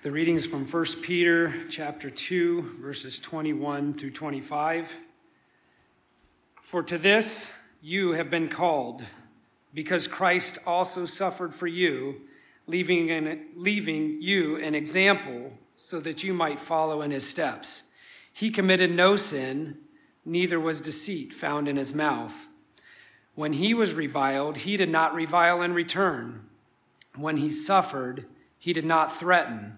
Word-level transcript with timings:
The 0.00 0.12
readings 0.12 0.46
from 0.46 0.64
1 0.64 0.84
Peter 1.02 1.52
chapter 1.68 2.08
2 2.08 2.76
verses 2.80 3.18
21 3.18 3.94
through 3.94 4.12
25. 4.12 4.96
For 6.62 6.84
to 6.84 6.96
this 6.96 7.52
you 7.82 8.12
have 8.12 8.30
been 8.30 8.48
called, 8.48 9.02
because 9.74 10.06
Christ 10.06 10.58
also 10.64 11.04
suffered 11.04 11.52
for 11.52 11.66
you, 11.66 12.20
leaving, 12.68 13.10
an, 13.10 13.46
leaving 13.56 14.22
you 14.22 14.54
an 14.58 14.76
example 14.76 15.54
so 15.74 15.98
that 15.98 16.22
you 16.22 16.32
might 16.32 16.60
follow 16.60 17.02
in 17.02 17.10
his 17.10 17.28
steps. 17.28 17.82
He 18.32 18.52
committed 18.52 18.92
no 18.92 19.16
sin, 19.16 19.78
neither 20.24 20.60
was 20.60 20.80
deceit 20.80 21.32
found 21.32 21.66
in 21.66 21.74
his 21.74 21.92
mouth. 21.92 22.46
When 23.34 23.54
he 23.54 23.74
was 23.74 23.94
reviled, 23.94 24.58
he 24.58 24.76
did 24.76 24.90
not 24.90 25.12
revile 25.12 25.60
in 25.60 25.74
return. 25.74 26.48
When 27.16 27.38
he 27.38 27.50
suffered, 27.50 28.26
he 28.60 28.72
did 28.72 28.84
not 28.84 29.16
threaten 29.16 29.77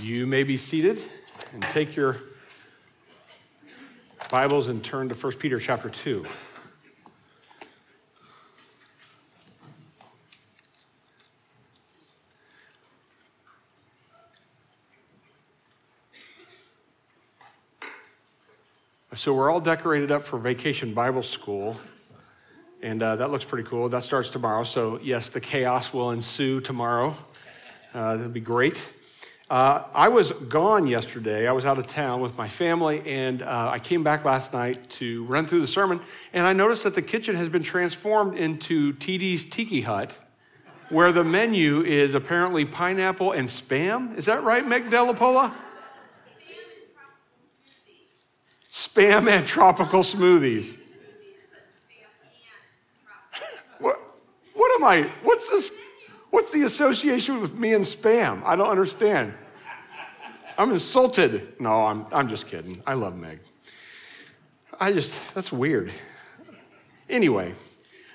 You 0.00 0.26
may 0.26 0.42
be 0.42 0.56
seated 0.56 0.98
and 1.52 1.62
take 1.62 1.94
your 1.94 2.16
Bibles 4.28 4.66
and 4.66 4.82
turn 4.82 5.08
to 5.08 5.14
1 5.14 5.34
Peter 5.34 5.60
chapter 5.60 5.88
2. 5.88 6.26
So, 19.14 19.32
we're 19.32 19.48
all 19.48 19.60
decorated 19.60 20.10
up 20.10 20.24
for 20.24 20.40
Vacation 20.40 20.92
Bible 20.92 21.22
School, 21.22 21.76
and 22.82 23.00
uh, 23.00 23.14
that 23.14 23.30
looks 23.30 23.44
pretty 23.44 23.66
cool. 23.68 23.88
That 23.88 24.02
starts 24.02 24.28
tomorrow. 24.28 24.64
So, 24.64 24.98
yes, 25.02 25.28
the 25.28 25.40
chaos 25.40 25.94
will 25.94 26.10
ensue 26.10 26.60
tomorrow. 26.60 27.14
Uh, 27.94 28.16
that'll 28.16 28.32
be 28.32 28.40
great. 28.40 28.82
Uh, 29.50 29.84
I 29.94 30.08
was 30.08 30.30
gone 30.30 30.86
yesterday. 30.86 31.46
I 31.46 31.52
was 31.52 31.66
out 31.66 31.78
of 31.78 31.86
town 31.86 32.22
with 32.22 32.36
my 32.36 32.48
family, 32.48 33.02
and 33.04 33.42
uh, 33.42 33.68
I 33.70 33.78
came 33.78 34.02
back 34.02 34.24
last 34.24 34.54
night 34.54 34.88
to 34.90 35.22
run 35.24 35.46
through 35.46 35.60
the 35.60 35.66
sermon, 35.66 36.00
and 36.32 36.46
I 36.46 36.54
noticed 36.54 36.82
that 36.84 36.94
the 36.94 37.02
kitchen 37.02 37.36
has 37.36 37.50
been 37.50 37.62
transformed 37.62 38.38
into 38.38 38.94
TD's 38.94 39.44
Tiki 39.44 39.82
Hut, 39.82 40.18
where 40.88 41.12
the 41.12 41.24
menu 41.24 41.82
is 41.82 42.14
apparently 42.14 42.64
pineapple 42.64 43.32
and 43.32 43.46
spam. 43.46 44.16
Is 44.16 44.24
that 44.26 44.42
right, 44.44 44.66
Meg 44.66 44.88
Delapola? 44.88 45.52
Spam 48.72 49.28
and 49.28 49.46
tropical 49.46 50.00
smoothies. 50.00 50.74
what, 53.78 53.96
what 54.54 54.80
am 54.80 54.84
I? 54.84 55.10
What's 55.22 55.50
this? 55.50 55.70
What's 56.34 56.50
the 56.50 56.64
association 56.64 57.40
with 57.40 57.54
me 57.54 57.74
and 57.74 57.84
spam? 57.84 58.42
I 58.42 58.56
don't 58.56 58.66
understand. 58.66 59.34
I'm 60.58 60.72
insulted. 60.72 61.60
No, 61.60 61.86
I'm, 61.86 62.06
I'm 62.10 62.26
just 62.26 62.48
kidding. 62.48 62.82
I 62.84 62.94
love 62.94 63.16
Meg. 63.16 63.38
I 64.80 64.92
just, 64.92 65.32
that's 65.32 65.52
weird. 65.52 65.92
Anyway, 67.08 67.54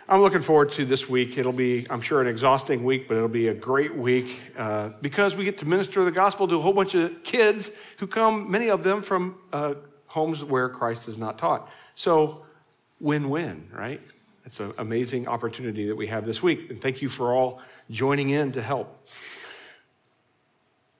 I'm 0.10 0.20
looking 0.20 0.42
forward 0.42 0.70
to 0.72 0.84
this 0.84 1.08
week. 1.08 1.38
It'll 1.38 1.54
be, 1.54 1.88
I'm 1.90 2.02
sure, 2.02 2.20
an 2.20 2.28
exhausting 2.28 2.84
week, 2.84 3.08
but 3.08 3.16
it'll 3.16 3.30
be 3.30 3.48
a 3.48 3.54
great 3.54 3.96
week 3.96 4.42
uh, 4.58 4.90
because 5.00 5.38
we 5.38 5.46
get 5.46 5.58
to 5.60 5.66
minister 5.66 6.04
the 6.04 6.12
gospel 6.12 6.46
to 6.50 6.58
a 6.58 6.62
whole 6.62 6.74
bunch 6.74 6.96
of 6.96 7.24
kids 7.24 7.72
who 8.00 8.08
come, 8.08 8.52
many 8.52 8.70
of 8.70 8.84
them 8.84 9.02
from 9.02 9.38
uh, 9.54 9.76
homes 10.08 10.44
where 10.44 10.68
Christ 10.68 11.08
is 11.08 11.18
not 11.18 11.38
taught. 11.38 11.70
So, 11.96 12.46
win 13.00 13.30
win, 13.30 13.70
right? 13.72 14.02
It's 14.50 14.60
an 14.60 14.74
amazing 14.80 15.28
opportunity 15.28 15.86
that 15.88 15.96
we 15.96 16.08
have 16.08 16.26
this 16.26 16.42
week. 16.42 16.72
And 16.72 16.82
thank 16.82 17.04
you 17.04 17.08
for 17.08 17.34
all 17.34 17.62
joining 17.90 18.30
in 18.30 18.52
to 18.54 18.62
help. 18.62 19.08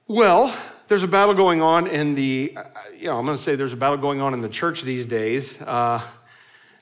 Well, 0.06 0.56
there's 0.88 1.04
a 1.04 1.08
battle 1.08 1.34
going 1.34 1.62
on 1.62 1.86
in 1.86 2.16
the, 2.16 2.56
you 2.98 3.06
know, 3.06 3.16
I'm 3.16 3.24
going 3.24 3.36
to 3.36 3.42
say 3.42 3.54
there's 3.54 3.72
a 3.72 3.76
battle 3.76 3.96
going 3.96 4.20
on 4.20 4.34
in 4.34 4.40
the 4.40 4.48
church 4.48 4.82
these 4.82 5.06
days. 5.06 5.60
Uh, 5.62 6.02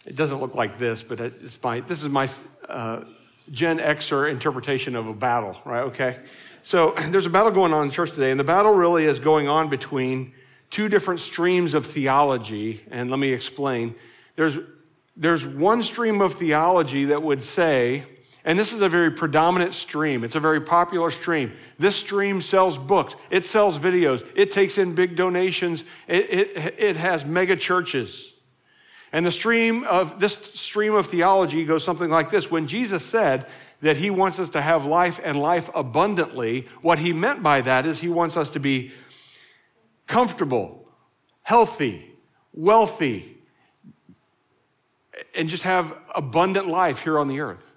it 0.06 0.16
doesn't 0.16 0.40
look 0.40 0.54
like 0.54 0.78
this, 0.78 1.02
but 1.02 1.20
it's 1.20 1.62
my, 1.62 1.80
this 1.80 2.02
is 2.02 2.08
my 2.08 2.26
uh, 2.70 3.04
Gen 3.50 3.78
Xer 3.78 4.30
interpretation 4.30 4.96
of 4.96 5.06
a 5.06 5.12
battle, 5.12 5.60
right? 5.66 5.82
Okay. 5.82 6.16
So 6.62 6.92
there's 7.10 7.26
a 7.26 7.30
battle 7.30 7.52
going 7.52 7.74
on 7.74 7.84
in 7.84 7.90
church 7.90 8.12
today, 8.12 8.30
and 8.30 8.40
the 8.40 8.44
battle 8.44 8.72
really 8.72 9.04
is 9.04 9.18
going 9.18 9.46
on 9.46 9.68
between 9.68 10.32
two 10.70 10.88
different 10.88 11.20
streams 11.20 11.74
of 11.74 11.84
theology. 11.84 12.80
And 12.90 13.10
let 13.10 13.18
me 13.18 13.32
explain. 13.32 13.94
There's, 14.36 14.56
there's 15.16 15.44
one 15.44 15.82
stream 15.82 16.22
of 16.22 16.34
theology 16.34 17.04
that 17.06 17.22
would 17.22 17.44
say, 17.44 18.04
and 18.44 18.58
this 18.58 18.72
is 18.72 18.80
a 18.80 18.88
very 18.88 19.10
predominant 19.10 19.74
stream. 19.74 20.24
It's 20.24 20.36
a 20.36 20.40
very 20.40 20.60
popular 20.60 21.10
stream. 21.10 21.52
This 21.78 21.96
stream 21.96 22.40
sells 22.40 22.78
books, 22.78 23.16
it 23.30 23.44
sells 23.44 23.78
videos, 23.78 24.28
it 24.34 24.50
takes 24.50 24.78
in 24.78 24.94
big 24.94 25.16
donations, 25.16 25.84
it, 26.06 26.30
it, 26.30 26.74
it 26.78 26.96
has 26.96 27.24
mega 27.24 27.56
churches. 27.56 28.34
And 29.12 29.24
the 29.24 29.32
stream 29.32 29.84
of 29.84 30.20
this 30.20 30.34
stream 30.34 30.94
of 30.94 31.06
theology 31.06 31.64
goes 31.64 31.82
something 31.82 32.10
like 32.10 32.30
this. 32.30 32.50
When 32.50 32.66
Jesus 32.66 33.04
said 33.04 33.46
that 33.80 33.96
he 33.96 34.10
wants 34.10 34.38
us 34.38 34.50
to 34.50 34.60
have 34.60 34.84
life 34.84 35.18
and 35.24 35.40
life 35.40 35.70
abundantly, 35.74 36.66
what 36.82 36.98
he 36.98 37.12
meant 37.12 37.42
by 37.42 37.62
that 37.62 37.86
is 37.86 38.00
he 38.00 38.08
wants 38.08 38.36
us 38.36 38.50
to 38.50 38.60
be 38.60 38.92
comfortable, 40.06 40.88
healthy, 41.42 42.12
wealthy, 42.52 43.38
and 45.34 45.48
just 45.48 45.62
have 45.62 45.96
abundant 46.14 46.66
life 46.66 47.02
here 47.02 47.18
on 47.18 47.28
the 47.28 47.40
earth. 47.40 47.72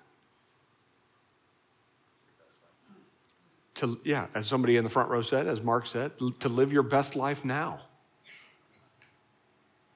To, 3.81 3.99
yeah, 4.03 4.27
as 4.33 4.47
somebody 4.47 4.77
in 4.77 4.83
the 4.83 4.89
front 4.89 5.09
row 5.09 5.21
said, 5.21 5.47
as 5.47 5.61
Mark 5.61 5.85
said, 5.85 6.11
to 6.39 6.49
live 6.49 6.71
your 6.71 6.83
best 6.83 7.15
life 7.15 7.43
now. 7.43 7.81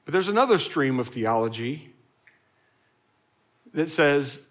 But 0.04 0.12
there's 0.12 0.28
another 0.28 0.60
stream 0.60 1.00
of 1.00 1.08
theology 1.08 1.94
that 3.74 3.90
says 3.90 4.48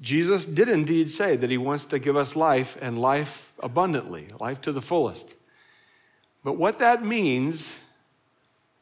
Jesus 0.00 0.44
did 0.44 0.68
indeed 0.68 1.10
say 1.10 1.36
that 1.36 1.50
he 1.50 1.58
wants 1.58 1.84
to 1.86 1.98
give 1.98 2.16
us 2.16 2.36
life 2.36 2.78
and 2.80 3.00
life 3.00 3.52
abundantly, 3.60 4.28
life 4.38 4.60
to 4.62 4.72
the 4.72 4.82
fullest. 4.82 5.34
But 6.44 6.56
what 6.56 6.78
that 6.78 7.04
means 7.04 7.80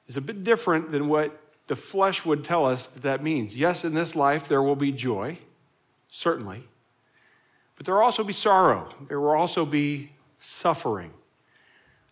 is 0.07 0.17
a 0.17 0.21
bit 0.21 0.45
different 0.45 0.91
than 0.91 1.09
what 1.09 1.39
the 1.69 1.77
flesh 1.77 2.25
would 2.25 2.45
tell 2.45 2.67
us 2.67 2.87
that 2.87 3.03
that 3.03 3.23
means. 3.23 3.57
Yes, 3.57 3.85
in 3.85 3.95
this 3.95 4.15
life 4.15 4.47
there 4.49 4.63
will 4.63 4.77
be 4.77 4.93
joy, 4.93 5.39
certainly. 6.09 6.65
But 7.77 7.87
there 7.87 7.95
will 7.95 8.03
also 8.03 8.25
be 8.25 8.33
sorrow, 8.33 8.89
there 9.09 9.21
will 9.21 9.31
also 9.31 9.65
be 9.65 10.11
suffering. 10.39 11.13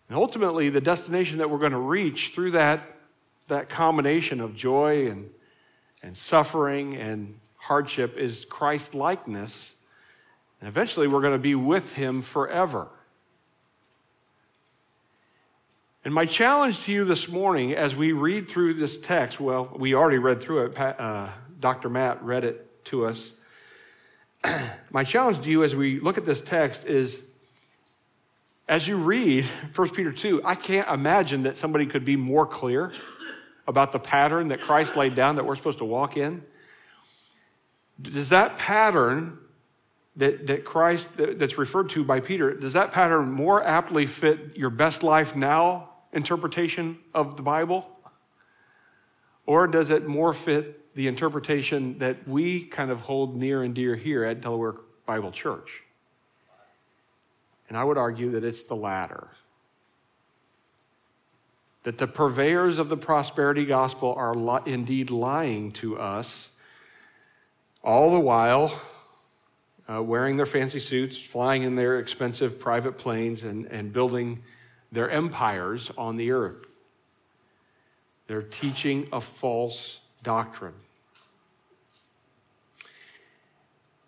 And 0.07 0.17
ultimately, 0.17 0.69
the 0.69 0.81
destination 0.81 1.39
that 1.39 1.49
we're 1.49 1.57
going 1.57 1.71
to 1.71 1.79
reach 1.79 2.31
through 2.33 2.51
that, 2.51 2.81
that 3.47 3.69
combination 3.69 4.39
of 4.39 4.55
joy 4.55 5.09
and, 5.09 5.31
and 6.03 6.15
suffering 6.15 6.95
and 6.95 7.39
hardship 7.57 8.15
is 8.15 8.45
Christ 8.45 8.93
likeness. 8.93 9.73
And 10.61 10.67
eventually, 10.67 11.07
we're 11.07 11.21
going 11.21 11.33
to 11.33 11.39
be 11.39 11.55
with 11.55 11.93
him 11.93 12.21
forever. 12.21 12.87
And 16.03 16.13
my 16.13 16.27
challenge 16.27 16.83
to 16.83 16.91
you 16.91 17.03
this 17.03 17.27
morning 17.27 17.73
as 17.73 17.95
we 17.95 18.11
read 18.11 18.47
through 18.47 18.75
this 18.75 18.95
text, 18.95 19.39
well, 19.39 19.71
we 19.75 19.95
already 19.95 20.19
read 20.19 20.39
through 20.39 20.67
it. 20.67 20.79
Uh, 20.79 21.29
Dr. 21.59 21.89
Matt 21.89 22.21
read 22.21 22.43
it 22.43 22.85
to 22.85 23.07
us. 23.07 23.31
my 24.91 25.03
challenge 25.03 25.41
to 25.41 25.49
you 25.49 25.63
as 25.63 25.75
we 25.75 25.99
look 25.99 26.17
at 26.17 26.25
this 26.25 26.41
text 26.41 26.85
is 26.85 27.23
as 28.67 28.87
you 28.87 28.97
read 28.97 29.45
1 29.75 29.89
Peter 29.89 30.11
2, 30.11 30.41
I 30.43 30.55
can't 30.55 30.87
imagine 30.89 31.43
that 31.43 31.55
somebody 31.55 31.85
could 31.85 32.03
be 32.03 32.15
more 32.15 32.45
clear 32.45 32.91
about 33.67 33.91
the 33.91 33.99
pattern 33.99 34.47
that 34.49 34.61
Christ 34.61 34.95
laid 34.95 35.15
down 35.15 35.35
that 35.35 35.45
we're 35.45 35.55
supposed 35.55 35.77
to 35.79 35.85
walk 35.85 36.17
in. 36.17 36.43
Does 38.01 38.29
that 38.29 38.57
pattern 38.57 39.37
that, 40.15 40.47
that 40.47 40.65
Christ, 40.65 41.17
that, 41.17 41.37
that's 41.39 41.57
referred 41.57 41.89
to 41.91 42.03
by 42.03 42.19
Peter, 42.19 42.53
does 42.53 42.73
that 42.73 42.91
pattern 42.91 43.31
more 43.31 43.63
aptly 43.63 44.05
fit 44.05 44.55
your 44.55 44.69
best 44.69 45.03
life 45.03 45.35
now 45.35 45.89
interpretation 46.11 46.97
of 47.13 47.37
the 47.37 47.43
Bible? 47.43 47.87
Or 49.45 49.67
does 49.67 49.91
it 49.91 50.07
more 50.07 50.33
fit 50.33 50.84
the 50.95 51.07
interpretation 51.07 51.97
that 51.99 52.27
we 52.27 52.61
kind 52.61 52.89
of 52.89 53.01
hold 53.01 53.35
near 53.35 53.61
and 53.63 53.75
dear 53.75 53.95
here 53.95 54.23
at 54.23 54.41
Delaware 54.41 54.75
Bible 55.05 55.31
Church. 55.31 55.83
And 57.69 57.77
I 57.77 57.83
would 57.83 57.97
argue 57.97 58.31
that 58.31 58.43
it's 58.43 58.63
the 58.63 58.75
latter. 58.75 59.27
that 61.85 61.99
the 61.99 62.07
purveyors 62.07 62.79
of 62.79 62.89
the 62.89 62.97
prosperity 62.97 63.63
gospel 63.63 64.13
are 64.17 64.33
li- 64.33 64.61
indeed 64.65 65.11
lying 65.11 65.71
to 65.71 65.99
us, 65.99 66.49
all 67.83 68.11
the 68.11 68.19
while 68.19 68.81
uh, 69.87 70.01
wearing 70.01 70.35
their 70.35 70.47
fancy 70.47 70.79
suits, 70.79 71.15
flying 71.15 71.61
in 71.61 71.75
their 71.75 71.99
expensive 71.99 72.59
private 72.59 72.97
planes, 72.97 73.43
and, 73.43 73.67
and 73.67 73.93
building 73.93 74.41
their 74.91 75.07
empires 75.11 75.91
on 75.95 76.17
the 76.17 76.31
earth. 76.31 76.65
They're 78.25 78.41
teaching 78.41 79.07
a 79.13 79.21
false 79.21 80.01
doctrine. 80.23 80.73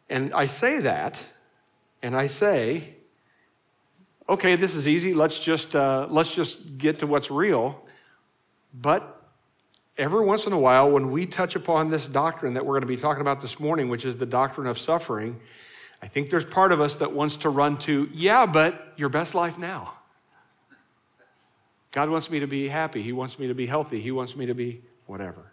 And 0.09 0.33
I 0.33 0.45
say 0.45 0.79
that, 0.79 1.23
and 2.01 2.15
I 2.15 2.27
say, 2.27 2.95
okay, 4.29 4.55
this 4.55 4.75
is 4.75 4.87
easy. 4.87 5.13
Let's 5.13 5.39
just, 5.39 5.75
uh, 5.75 6.07
let's 6.09 6.33
just 6.33 6.77
get 6.77 6.99
to 6.99 7.07
what's 7.07 7.29
real. 7.29 7.83
But 8.73 9.21
every 9.97 10.23
once 10.23 10.45
in 10.45 10.53
a 10.53 10.59
while, 10.59 10.89
when 10.89 11.11
we 11.11 11.25
touch 11.25 11.55
upon 11.55 11.89
this 11.89 12.07
doctrine 12.07 12.53
that 12.53 12.65
we're 12.65 12.73
going 12.73 12.81
to 12.81 12.87
be 12.87 12.97
talking 12.97 13.21
about 13.21 13.41
this 13.41 13.59
morning, 13.59 13.89
which 13.89 14.05
is 14.05 14.17
the 14.17 14.25
doctrine 14.25 14.67
of 14.67 14.77
suffering, 14.77 15.39
I 16.01 16.07
think 16.07 16.29
there's 16.29 16.45
part 16.45 16.71
of 16.71 16.79
us 16.79 16.95
that 16.95 17.11
wants 17.11 17.37
to 17.37 17.49
run 17.49 17.77
to, 17.79 18.09
yeah, 18.13 18.45
but 18.45 18.93
your 18.97 19.09
best 19.09 19.33
life 19.33 19.57
now. 19.57 19.93
God 21.91 22.09
wants 22.09 22.29
me 22.29 22.39
to 22.39 22.47
be 22.47 22.67
happy. 22.67 23.01
He 23.01 23.11
wants 23.11 23.39
me 23.39 23.47
to 23.47 23.55
be 23.55 23.65
healthy. 23.65 23.99
He 23.99 24.11
wants 24.11 24.35
me 24.35 24.45
to 24.45 24.53
be 24.53 24.81
whatever. 25.07 25.51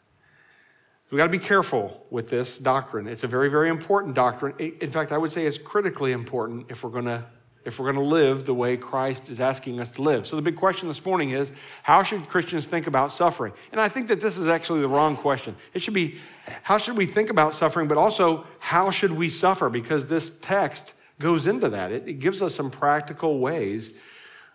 We've 1.11 1.19
got 1.19 1.27
to 1.27 1.33
be 1.33 1.39
careful 1.39 2.07
with 2.11 2.29
this 2.29 2.59
doctrine. 2.59 3.07
It's 3.07 3.25
a 3.25 3.29
very, 3.29 3.49
very 3.49 3.69
important 3.69 4.15
doctrine. 4.15 4.55
In 4.59 4.91
fact, 4.91 5.13
I 5.13 5.19
would 5.19 5.31
say 5.31 5.47
it's 5.47 5.59
critically 5.59 6.13
important 6.13 6.67
if 6.71 6.83
we're 6.83 6.91
going 6.91 7.05
to 7.05 7.25
if 7.65 7.79
we're 7.79 7.91
going 7.91 8.03
to 8.05 8.11
live 8.11 8.45
the 8.45 8.55
way 8.55 8.77
Christ 8.77 9.31
is 9.31 9.41
asking 9.41 9.81
us 9.81 9.91
to 9.93 10.03
live. 10.03 10.27
So 10.27 10.37
the 10.37 10.43
big 10.43 10.57
question 10.57 10.87
this 10.87 11.03
morning 11.03 11.31
is 11.31 11.51
how 11.83 12.03
should 12.03 12.29
Christians 12.29 12.67
think 12.67 12.87
about 12.87 13.11
suffering? 13.11 13.55
And 13.73 13.81
I 13.81 13.89
think 13.89 14.09
that 14.09 14.21
this 14.21 14.37
is 14.37 14.49
actually 14.49 14.83
the 14.83 14.89
wrong 14.89 15.17
question. 15.17 15.57
It 15.73 15.83
should 15.83 15.95
be 15.95 16.19
how 16.63 16.77
should 16.77 16.97
we 16.97 17.07
think 17.07 17.31
about 17.31 17.55
suffering, 17.55 17.89
but 17.89 17.97
also 17.97 18.47
how 18.59 18.91
should 18.91 19.13
we 19.13 19.29
suffer? 19.31 19.71
Because 19.71 20.07
this 20.07 20.39
text 20.41 20.93
goes 21.19 21.47
into 21.47 21.71
that. 21.71 21.91
It, 21.91 22.07
it 22.07 22.15
gives 22.15 22.43
us 22.43 22.55
some 22.55 22.71
practical 22.71 23.39
ways 23.39 23.93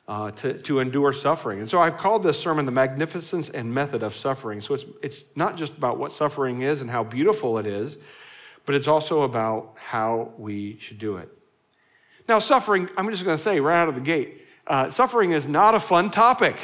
uh, 0.09 0.31
to, 0.31 0.57
to 0.57 0.79
endure 0.79 1.13
suffering. 1.13 1.59
And 1.59 1.69
so 1.69 1.79
I've 1.79 1.95
called 1.95 2.23
this 2.23 2.39
sermon 2.39 2.65
The 2.65 2.71
Magnificence 2.71 3.51
and 3.51 3.71
Method 3.71 4.01
of 4.01 4.15
Suffering. 4.15 4.59
So 4.59 4.73
it's, 4.73 4.85
it's 5.03 5.23
not 5.35 5.55
just 5.55 5.77
about 5.77 5.99
what 5.99 6.11
suffering 6.11 6.63
is 6.63 6.81
and 6.81 6.89
how 6.89 7.03
beautiful 7.03 7.59
it 7.59 7.67
is, 7.67 7.95
but 8.65 8.73
it's 8.73 8.87
also 8.87 9.21
about 9.21 9.75
how 9.75 10.33
we 10.39 10.79
should 10.79 10.97
do 10.97 11.17
it. 11.17 11.29
Now, 12.27 12.39
suffering, 12.39 12.89
I'm 12.97 13.09
just 13.11 13.23
going 13.23 13.37
to 13.37 13.41
say 13.41 13.59
right 13.59 13.79
out 13.79 13.87
of 13.87 13.93
the 13.93 14.01
gate, 14.01 14.41
uh, 14.65 14.89
suffering 14.89 15.31
is 15.31 15.47
not 15.47 15.75
a 15.75 15.79
fun 15.79 16.09
topic. 16.09 16.55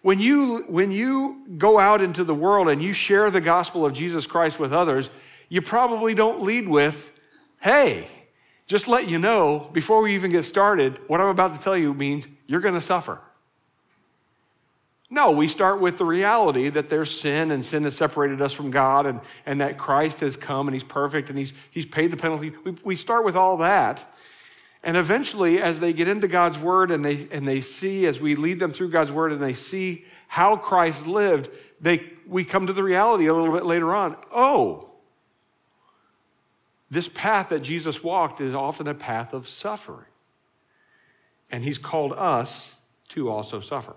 When 0.00 0.18
you, 0.18 0.64
when 0.66 0.90
you 0.90 1.44
go 1.58 1.78
out 1.78 2.00
into 2.00 2.24
the 2.24 2.34
world 2.34 2.70
and 2.70 2.82
you 2.82 2.94
share 2.94 3.30
the 3.30 3.40
gospel 3.42 3.84
of 3.84 3.92
Jesus 3.92 4.26
Christ 4.26 4.58
with 4.58 4.72
others, 4.72 5.10
you 5.50 5.60
probably 5.60 6.14
don't 6.14 6.40
lead 6.40 6.66
with, 6.66 7.12
hey, 7.60 8.08
just 8.66 8.88
let 8.88 9.08
you 9.08 9.18
know 9.18 9.70
before 9.72 10.02
we 10.02 10.14
even 10.14 10.30
get 10.30 10.44
started, 10.44 10.98
what 11.08 11.20
I'm 11.20 11.28
about 11.28 11.54
to 11.54 11.60
tell 11.60 11.76
you 11.76 11.92
means 11.94 12.26
you're 12.46 12.60
going 12.60 12.74
to 12.74 12.80
suffer. 12.80 13.20
No, 15.10 15.30
we 15.30 15.46
start 15.46 15.78
with 15.78 15.98
the 15.98 16.06
reality 16.06 16.70
that 16.70 16.88
there's 16.88 17.10
sin 17.10 17.50
and 17.50 17.62
sin 17.62 17.84
has 17.84 17.94
separated 17.94 18.40
us 18.40 18.54
from 18.54 18.70
God 18.70 19.04
and, 19.04 19.20
and 19.44 19.60
that 19.60 19.76
Christ 19.76 20.20
has 20.20 20.38
come 20.38 20.68
and 20.68 20.74
he's 20.74 20.84
perfect 20.84 21.28
and 21.28 21.38
he's, 21.38 21.52
he's 21.70 21.84
paid 21.84 22.10
the 22.10 22.16
penalty. 22.16 22.54
We, 22.64 22.72
we 22.82 22.96
start 22.96 23.22
with 23.22 23.36
all 23.36 23.58
that. 23.58 24.10
And 24.82 24.96
eventually, 24.96 25.60
as 25.60 25.80
they 25.80 25.92
get 25.92 26.08
into 26.08 26.28
God's 26.28 26.58
word 26.58 26.90
and 26.90 27.04
they, 27.04 27.28
and 27.30 27.46
they 27.46 27.60
see, 27.60 28.06
as 28.06 28.20
we 28.20 28.36
lead 28.36 28.58
them 28.58 28.72
through 28.72 28.88
God's 28.88 29.12
word 29.12 29.32
and 29.32 29.42
they 29.42 29.52
see 29.52 30.06
how 30.28 30.56
Christ 30.56 31.06
lived, 31.06 31.50
they, 31.78 32.10
we 32.26 32.42
come 32.42 32.66
to 32.66 32.72
the 32.72 32.82
reality 32.82 33.26
a 33.26 33.34
little 33.34 33.52
bit 33.52 33.66
later 33.66 33.94
on. 33.94 34.16
Oh, 34.32 34.91
this 36.92 37.08
path 37.08 37.48
that 37.48 37.60
Jesus 37.60 38.04
walked 38.04 38.42
is 38.42 38.54
often 38.54 38.86
a 38.86 38.92
path 38.92 39.32
of 39.32 39.48
suffering. 39.48 40.04
And 41.50 41.64
he's 41.64 41.78
called 41.78 42.12
us 42.12 42.74
to 43.08 43.30
also 43.30 43.60
suffer. 43.60 43.96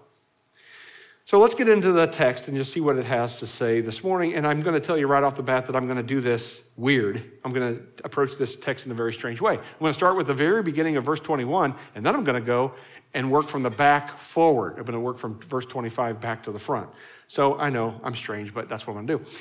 So 1.25 1.39
let's 1.39 1.55
get 1.55 1.67
into 1.67 1.91
the 1.91 2.07
text 2.07 2.47
and 2.47 2.55
just 2.55 2.71
see 2.71 2.79
what 2.79 2.95
it 2.95 3.03
has 3.03 3.39
to 3.39 3.47
say 3.47 3.81
this 3.81 4.01
morning. 4.01 4.33
And 4.33 4.47
I'm 4.47 4.61
going 4.61 4.79
to 4.79 4.85
tell 4.85 4.97
you 4.97 5.07
right 5.07 5.23
off 5.23 5.35
the 5.35 5.43
bat 5.43 5.65
that 5.65 5.75
I'm 5.75 5.87
going 5.87 5.97
to 5.97 6.03
do 6.03 6.21
this 6.21 6.61
weird. 6.77 7.21
I'm 7.43 7.51
going 7.51 7.75
to 7.75 7.83
approach 8.05 8.37
this 8.37 8.55
text 8.55 8.85
in 8.85 8.93
a 8.93 8.95
very 8.95 9.11
strange 9.11 9.41
way. 9.41 9.55
I'm 9.55 9.79
going 9.79 9.89
to 9.89 9.93
start 9.93 10.15
with 10.15 10.27
the 10.27 10.33
very 10.33 10.63
beginning 10.63 10.95
of 10.95 11.03
verse 11.03 11.19
21, 11.19 11.75
and 11.95 12.05
then 12.05 12.15
I'm 12.15 12.23
going 12.23 12.39
to 12.39 12.45
go 12.45 12.75
and 13.13 13.29
work 13.29 13.49
from 13.49 13.63
the 13.63 13.69
back 13.69 14.15
forward. 14.17 14.75
I'm 14.77 14.85
going 14.85 14.93
to 14.93 14.99
work 15.01 15.17
from 15.17 15.39
verse 15.41 15.65
25 15.65 16.21
back 16.21 16.43
to 16.43 16.51
the 16.51 16.59
front. 16.59 16.89
So 17.27 17.57
I 17.57 17.69
know 17.71 17.99
I'm 18.03 18.15
strange, 18.15 18.53
but 18.53 18.69
that's 18.69 18.87
what 18.87 18.95
I'm 18.95 19.05
going 19.05 19.19
to 19.19 19.25
do. 19.25 19.31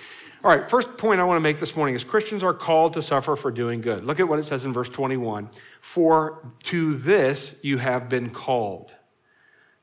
All 0.45 0.51
right, 0.51 0.69
first 0.69 0.99
point 0.99 1.21
I 1.21 1.25
want 1.25 1.39
to 1.39 1.43
make 1.43 1.59
this 1.59 1.75
morning 1.75 1.95
is 1.95 2.05
Christians 2.05 2.43
are 2.43 2.53
called 2.53 2.93
to 2.93 3.03
suffer 3.03 3.35
for 3.35 3.51
doing 3.51 3.81
good. 3.81 4.05
Look 4.05 4.21
at 4.21 4.29
what 4.29 4.39
it 4.39 4.43
says 4.43 4.67
in 4.67 4.75
verse 4.75 4.91
21 4.91 5.49
For 5.81 6.47
to 6.65 6.95
this 6.97 7.59
you 7.63 7.79
have 7.79 8.11
been 8.11 8.29
called. 8.29 8.93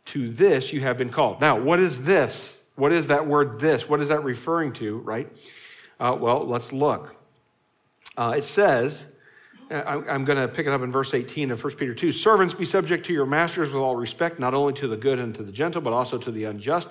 To 0.06 0.30
this 0.30 0.72
you 0.72 0.82
have 0.82 0.98
been 0.98 1.10
called. 1.10 1.42
Now, 1.42 1.60
what 1.60 1.80
is 1.80 2.04
this? 2.04 2.62
What 2.76 2.92
is 2.92 3.08
that 3.08 3.26
word 3.26 3.60
this? 3.60 3.90
What 3.90 4.02
is 4.02 4.10
that 4.10 4.24
referring 4.24 4.74
to, 4.74 5.00
right? 5.00 5.28
Uh, 6.00 6.16
well, 6.20 6.46
let's 6.46 6.72
look. 6.72 7.16
Uh, 8.16 8.36
it 8.38 8.44
says, 8.44 9.04
uh, 9.72 10.04
I'm 10.08 10.26
going 10.26 10.38
to 10.38 10.48
pick 10.48 10.68
it 10.68 10.74
up 10.74 10.84
in 10.84 10.92
verse 10.92 11.16
18 11.16 11.50
of 11.50 11.64
1 11.64 11.74
Peter 11.74 11.96
2. 11.96 12.12
Servants, 12.12 12.54
be 12.54 12.66
subject 12.66 13.08
to 13.08 13.14
your 13.14 13.26
masters 13.26 13.70
with 13.70 13.82
all 13.82 13.96
respect, 13.96 14.38
not 14.38 14.54
only 14.54 14.74
to 14.74 14.88
the 14.88 14.98
good 14.98 15.18
and 15.18 15.34
to 15.34 15.42
the 15.42 15.52
gentle, 15.52 15.82
but 15.82 15.92
also 15.92 16.20
to 16.20 16.30
the 16.30 16.44
unjust. 16.44 16.88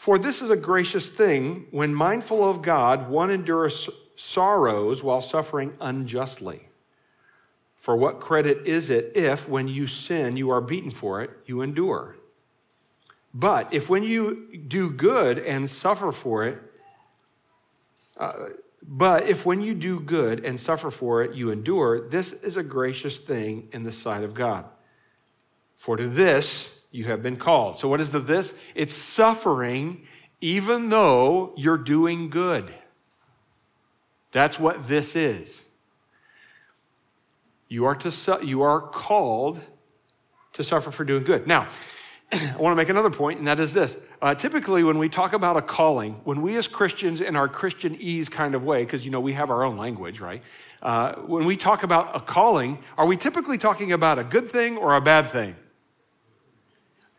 For 0.00 0.16
this 0.16 0.40
is 0.40 0.48
a 0.48 0.56
gracious 0.56 1.10
thing 1.10 1.66
when 1.72 1.94
mindful 1.94 2.42
of 2.48 2.62
God, 2.62 3.10
one 3.10 3.30
endures 3.30 3.90
sorrows 4.16 5.02
while 5.02 5.20
suffering 5.20 5.76
unjustly. 5.78 6.68
For 7.76 7.94
what 7.94 8.18
credit 8.18 8.66
is 8.66 8.88
it 8.88 9.14
if, 9.14 9.46
when 9.46 9.68
you 9.68 9.86
sin, 9.86 10.38
you 10.38 10.48
are 10.48 10.62
beaten 10.62 10.90
for 10.90 11.20
it, 11.20 11.28
you 11.44 11.60
endure? 11.60 12.16
But 13.34 13.74
if 13.74 13.90
when 13.90 14.02
you 14.02 14.56
do 14.66 14.88
good 14.88 15.38
and 15.38 15.68
suffer 15.68 16.12
for 16.12 16.46
it, 16.46 16.62
uh, 18.16 18.32
but 18.82 19.28
if 19.28 19.44
when 19.44 19.60
you 19.60 19.74
do 19.74 20.00
good 20.00 20.42
and 20.42 20.58
suffer 20.58 20.90
for 20.90 21.22
it, 21.22 21.34
you 21.34 21.50
endure, 21.50 22.08
this 22.08 22.32
is 22.32 22.56
a 22.56 22.62
gracious 22.62 23.18
thing 23.18 23.68
in 23.70 23.82
the 23.82 23.92
sight 23.92 24.24
of 24.24 24.32
God. 24.32 24.64
For 25.76 25.98
to 25.98 26.08
this 26.08 26.79
you 26.90 27.04
have 27.04 27.22
been 27.22 27.36
called. 27.36 27.78
So, 27.78 27.88
what 27.88 28.00
is 28.00 28.10
the 28.10 28.18
this? 28.18 28.58
It's 28.74 28.94
suffering 28.94 30.06
even 30.40 30.88
though 30.88 31.52
you're 31.56 31.78
doing 31.78 32.30
good. 32.30 32.72
That's 34.32 34.58
what 34.58 34.88
this 34.88 35.14
is. 35.16 35.64
You 37.68 37.84
are, 37.84 37.94
to 37.96 38.10
su- 38.10 38.40
you 38.42 38.62
are 38.62 38.80
called 38.80 39.60
to 40.54 40.64
suffer 40.64 40.90
for 40.90 41.04
doing 41.04 41.24
good. 41.24 41.46
Now, 41.46 41.68
I 42.32 42.56
want 42.58 42.72
to 42.72 42.76
make 42.76 42.88
another 42.88 43.10
point, 43.10 43.38
and 43.38 43.46
that 43.46 43.60
is 43.60 43.72
this. 43.72 43.96
Uh, 44.22 44.34
typically, 44.34 44.82
when 44.82 44.98
we 44.98 45.08
talk 45.08 45.32
about 45.32 45.56
a 45.56 45.62
calling, 45.62 46.14
when 46.24 46.42
we 46.42 46.56
as 46.56 46.66
Christians 46.66 47.20
in 47.20 47.36
our 47.36 47.48
Christianese 47.48 48.30
kind 48.30 48.54
of 48.54 48.64
way, 48.64 48.84
because 48.84 49.04
you 49.04 49.10
know 49.10 49.20
we 49.20 49.32
have 49.34 49.50
our 49.50 49.62
own 49.62 49.76
language, 49.76 50.20
right? 50.20 50.42
Uh, 50.82 51.14
when 51.16 51.44
we 51.44 51.56
talk 51.56 51.82
about 51.82 52.16
a 52.16 52.20
calling, 52.20 52.78
are 52.96 53.06
we 53.06 53.16
typically 53.16 53.58
talking 53.58 53.92
about 53.92 54.18
a 54.18 54.24
good 54.24 54.50
thing 54.50 54.76
or 54.76 54.96
a 54.96 55.00
bad 55.00 55.28
thing? 55.28 55.54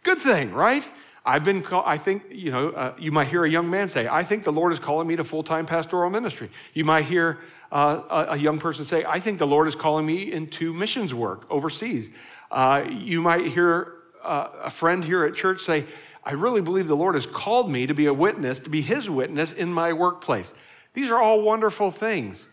Good 0.04 0.18
thing, 0.18 0.52
right? 0.52 0.84
I've 1.24 1.44
been, 1.44 1.62
call, 1.62 1.84
I 1.86 2.00
think, 2.00 2.26
you 2.32 2.50
know, 2.50 2.70
uh, 2.70 2.96
you 2.98 3.12
might 3.12 3.28
hear 3.28 3.46
a 3.46 3.50
young 3.50 3.70
man 3.70 3.90
say, 3.90 4.08
I 4.08 4.24
think 4.24 4.44
the 4.44 4.52
Lord 4.52 4.74
is 4.74 4.80
calling 4.80 5.08
me 5.08 5.16
to 5.18 5.24
full 5.24 5.44
time 5.44 5.68
pastoral 5.68 6.10
ministry. 6.10 6.50
You 6.74 6.84
might 6.84 7.06
hear 7.06 7.40
uh, 7.72 8.02
a, 8.10 8.34
a, 8.34 8.38
young 8.38 8.58
person 8.58 8.86
say, 8.86 9.06
I 9.06 9.20
think 9.20 9.38
the 9.38 9.46
Lord 9.46 9.68
is 9.68 9.76
calling 9.76 10.06
me 10.06 10.32
into 10.32 10.74
missions 10.74 11.14
work 11.14 11.46
overseas. 11.52 12.10
Uh, 12.50 12.84
you 12.90 13.22
might 13.22 13.46
hear 13.46 13.94
uh, 14.24 14.50
a 14.64 14.70
friend 14.72 15.04
here 15.04 15.24
at 15.24 15.36
church 15.36 15.62
say, 15.62 15.86
I 16.24 16.32
really 16.32 16.62
believe 16.62 16.88
the 16.88 16.98
Lord 16.98 17.14
has 17.14 17.28
called 17.28 17.72
me 17.72 17.86
to 17.86 17.94
be 17.94 18.08
a 18.08 18.14
witness, 18.14 18.58
to 18.60 18.70
be 18.70 18.82
his 18.82 19.08
witness 19.10 19.54
in 19.54 19.72
my 19.72 19.94
workplace. 19.94 20.54
These 20.94 21.12
are 21.12 21.22
all 21.22 21.42
wonderful 21.42 21.92
things. 21.92 22.50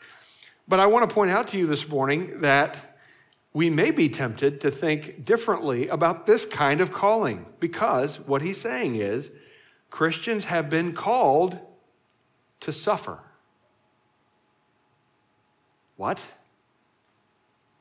But 0.68 0.80
I 0.80 0.86
want 0.86 1.08
to 1.08 1.14
point 1.14 1.30
out 1.30 1.48
to 1.48 1.58
you 1.58 1.66
this 1.66 1.88
morning 1.88 2.42
that 2.42 2.87
we 3.58 3.70
may 3.70 3.90
be 3.90 4.08
tempted 4.08 4.60
to 4.60 4.70
think 4.70 5.24
differently 5.24 5.88
about 5.88 6.26
this 6.26 6.46
kind 6.46 6.80
of 6.80 6.92
calling 6.92 7.44
because 7.58 8.20
what 8.20 8.40
he's 8.40 8.60
saying 8.60 8.94
is 8.94 9.32
Christians 9.90 10.44
have 10.44 10.70
been 10.70 10.92
called 10.92 11.58
to 12.60 12.70
suffer. 12.70 13.18
What? 15.96 16.24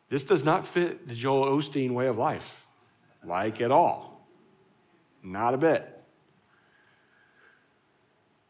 This 0.09 0.23
does 0.23 0.43
not 0.43 0.65
fit 0.65 1.07
the 1.07 1.13
Joel 1.13 1.45
Osteen 1.45 1.91
way 1.91 2.07
of 2.07 2.17
life, 2.17 2.65
like 3.23 3.61
at 3.61 3.69
all. 3.69 4.27
Not 5.21 5.53
a 5.53 5.59
bit. 5.59 6.03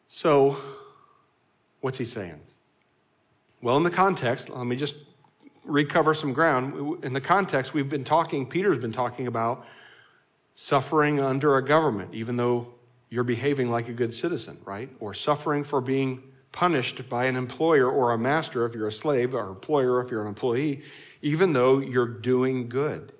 So, 0.08 0.56
what's 1.82 1.98
he 1.98 2.06
saying? 2.06 2.40
Well, 3.62 3.76
in 3.76 3.84
the 3.84 3.92
context, 3.92 4.48
let 4.48 4.66
me 4.66 4.78
just 4.78 4.96
recover 5.68 6.14
some 6.14 6.34
ground. 6.34 7.04
In 7.04 7.14
the 7.14 7.22
context, 7.22 7.74
we've 7.74 7.90
been 7.90 8.04
talking, 8.04 8.48
Peter's 8.48 8.78
been 8.78 8.94
talking 8.94 9.28
about 9.28 9.66
suffering 10.54 11.20
under 11.20 11.58
a 11.58 11.64
government, 11.64 12.14
even 12.14 12.38
though 12.38 12.74
you're 13.10 13.24
behaving 13.24 13.70
like 13.70 13.88
a 13.90 13.94
good 13.94 14.14
citizen, 14.14 14.58
right? 14.66 14.90
Or 15.00 15.14
suffering 15.14 15.64
for 15.64 15.82
being 15.82 16.24
punished 16.52 17.08
by 17.10 17.26
an 17.26 17.36
employer 17.36 17.90
or 17.90 18.14
a 18.14 18.18
master 18.18 18.66
if 18.66 18.74
you're 18.74 18.88
a 18.88 18.92
slave, 18.92 19.36
or 19.36 19.50
employer 19.50 20.02
if 20.02 20.10
you're 20.10 20.22
an 20.22 20.28
employee, 20.28 20.82
even 21.22 21.54
though 21.54 21.80
you're 21.80 22.08
doing 22.08 22.68
good. 22.68 23.14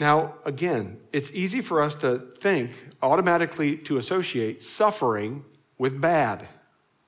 Now, 0.00 0.34
again, 0.44 0.98
it's 1.12 1.30
easy 1.32 1.60
for 1.60 1.82
us 1.82 1.94
to 1.96 2.18
think, 2.18 2.72
automatically 3.02 3.76
to 3.78 3.98
associate 3.98 4.62
suffering 4.62 5.44
with 5.78 6.00
bad. 6.00 6.48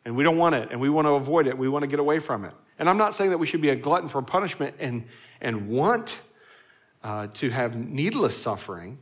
And 0.04 0.14
we 0.14 0.22
don't 0.22 0.36
want 0.36 0.54
it, 0.54 0.68
and 0.70 0.80
we 0.80 0.90
want 0.90 1.06
to 1.06 1.12
avoid 1.12 1.46
it, 1.46 1.56
we 1.56 1.68
want 1.68 1.82
to 1.82 1.88
get 1.88 1.98
away 1.98 2.18
from 2.18 2.44
it. 2.44 2.52
And 2.78 2.88
I'm 2.88 2.98
not 2.98 3.14
saying 3.14 3.30
that 3.30 3.38
we 3.38 3.46
should 3.46 3.60
be 3.60 3.70
a 3.70 3.76
glutton 3.76 4.08
for 4.08 4.20
punishment 4.22 4.76
and, 4.78 5.04
and 5.40 5.68
want 5.68 6.18
uh, 7.02 7.28
to 7.34 7.50
have 7.50 7.76
needless 7.76 8.36
suffering, 8.36 8.98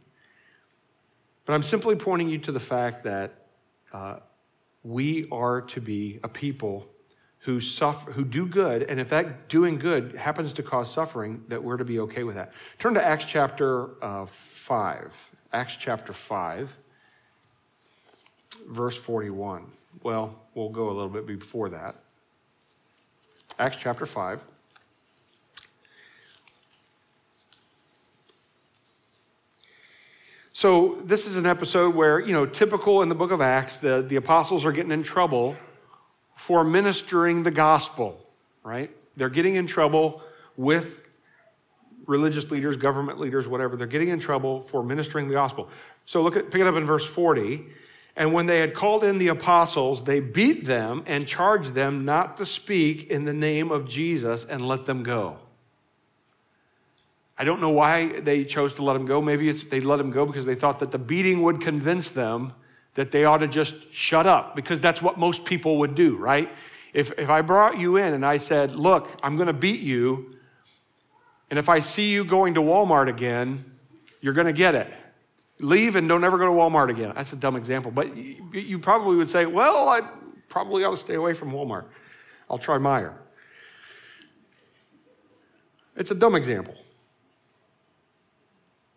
but 1.45 1.55
I'm 1.55 1.62
simply 1.62 1.97
pointing 1.97 2.29
you 2.29 2.38
to 2.38 2.52
the 2.52 2.61
fact 2.61 3.05
that 3.05 3.47
uh, 3.93 4.17
we 4.83 5.26
are 5.31 5.62
to 5.62 5.81
be 5.81 6.21
a 6.23 6.29
people 6.29 6.87
who 7.41 7.61
suffer, 7.61 8.12
who 8.12 8.25
do 8.25 8.47
good, 8.47 8.85
and 8.85 9.00
if 9.00 9.09
that 9.09 9.49
doing 9.49 9.76
good 9.76 10.14
happens 10.14 10.52
to 10.52 10.62
cause 10.62 10.93
suffering, 10.93 11.43
that 11.49 11.62
we're 11.62 11.76
to 11.76 11.85
be 11.85 11.99
okay 11.99 12.23
with 12.23 12.37
that. 12.37 12.52
Turn 12.79 12.95
to 12.95 13.05
Acts 13.05 13.25
chapter 13.25 14.02
uh, 14.05 14.26
five. 14.26 15.31
Acts 15.52 15.75
chapter 15.76 16.12
five, 16.12 16.76
verse 18.69 18.97
forty-one. 18.97 19.67
Well, 20.05 20.38
we'll 20.55 20.69
go 20.69 20.88
a 20.88 20.93
little 20.93 21.09
bit 21.09 21.26
before 21.26 21.71
that. 21.71 21.97
Acts 23.59 23.76
chapter 23.76 24.06
five. 24.06 24.42
So, 30.54 30.99
this 31.02 31.26
is 31.26 31.37
an 31.37 31.47
episode 31.47 31.94
where, 31.94 32.21
you 32.21 32.32
know, 32.32 32.47
typical 32.47 33.02
in 33.02 33.09
the 33.09 33.14
book 33.14 33.30
of 33.30 33.40
Acts, 33.40 33.78
the, 33.78 34.04
the 34.06 34.16
apostles 34.16 34.64
are 34.64 34.73
getting 34.73 34.92
in 34.92 35.02
trouble 35.02 35.56
for 36.37 36.62
ministering 36.62 37.42
the 37.42 37.50
gospel, 37.50 38.25
right? 38.62 38.90
They're 39.16 39.30
getting 39.30 39.56
in 39.56 39.66
trouble 39.66 40.23
with 40.56 41.06
religious 42.06 42.50
leaders, 42.50 42.76
government 42.76 43.18
leaders, 43.18 43.49
whatever. 43.49 43.76
They're 43.76 43.87
getting 43.87 44.11
in 44.11 44.21
trouble 44.21 44.61
for 44.61 44.85
ministering 44.85 45.26
the 45.26 45.35
gospel. 45.35 45.68
So, 46.04 46.23
look 46.23 46.37
at, 46.37 46.50
pick 46.50 46.61
it 46.61 46.66
up 46.66 46.76
in 46.76 46.85
verse 46.85 47.06
40. 47.06 47.64
And 48.16 48.33
when 48.33 48.47
they 48.47 48.61
had 48.61 48.75
called 48.75 49.04
in 49.04 49.19
the 49.19 49.28
apostles, 49.28 50.04
they 50.04 50.21
beat 50.21 50.66
them 50.66 51.02
and 51.07 51.26
charged 51.26 51.73
them 51.75 52.04
not 52.04 52.37
to 52.37 52.47
speak 52.47 53.11
in 53.11 53.25
the 53.25 53.33
name 53.33 53.71
of 53.71 53.88
Jesus 53.88 54.45
and 54.45 54.61
let 54.61 54.85
them 54.85 55.02
go. 55.02 55.38
I 57.38 57.45
don't 57.45 57.61
know 57.61 57.71
why 57.71 58.21
they 58.21 58.45
chose 58.45 58.75
to 58.75 58.85
let 58.85 58.92
them 58.92 59.07
go. 59.07 59.23
Maybe 59.23 59.50
they 59.50 59.81
let 59.81 59.97
them 59.97 60.11
go 60.11 60.26
because 60.26 60.45
they 60.45 60.54
thought 60.54 60.78
that 60.81 60.90
the 60.90 60.99
beating 60.99 61.42
would 61.42 61.61
convince 61.61 62.11
them 62.11 62.52
that 62.95 63.11
they 63.11 63.25
ought 63.25 63.38
to 63.38 63.49
just 63.49 63.92
shut 63.92 64.26
up, 64.26 64.54
because 64.54 64.81
that's 64.81 65.00
what 65.00 65.19
most 65.19 65.47
people 65.47 65.78
would 65.78 65.95
do, 65.95 66.16
right? 66.16 66.50
If, 66.92 67.19
if 67.19 67.31
I 67.31 67.40
brought 67.40 67.78
you 67.78 67.97
in 67.97 68.12
and 68.12 68.25
I 68.25 68.37
said, 68.37 68.75
Look, 68.75 69.09
I'm 69.23 69.37
going 69.37 69.47
to 69.47 69.54
beat 69.54 69.81
you, 69.81 70.37
and 71.50 71.59
if 71.59 71.69
I 71.69 71.81
see 71.81 72.12
you 72.12 72.25
going 72.25 72.54
to 72.54 72.61
Walmart 72.61 73.09
again, 73.09 73.64
you're 74.21 74.35
going 74.35 74.47
to 74.47 74.52
get 74.52 74.75
it. 74.75 74.92
Leave 75.62 75.95
and 75.95 76.09
don't 76.09 76.25
ever 76.25 76.38
go 76.38 76.47
to 76.47 76.52
Walmart 76.52 76.90
again. 76.90 77.12
That's 77.14 77.33
a 77.33 77.37
dumb 77.37 77.54
example, 77.54 77.92
but 77.92 78.16
you, 78.16 78.81
probably 78.81 79.16
would 79.16 79.31
say, 79.31 79.47
Well, 79.47 79.88
I 79.88 80.02
probably 80.49 80.83
ought 80.83 80.90
to 80.90 80.97
stay 80.97 81.14
away 81.14 81.35
from 81.35 81.52
Walmart. 81.52 81.87
I'll 82.50 82.59
try 82.59 82.78
Meijer. 82.78 83.14
It's 85.97 86.11
a 86.11 86.16
dumb 86.16 86.35
example. 86.35 86.75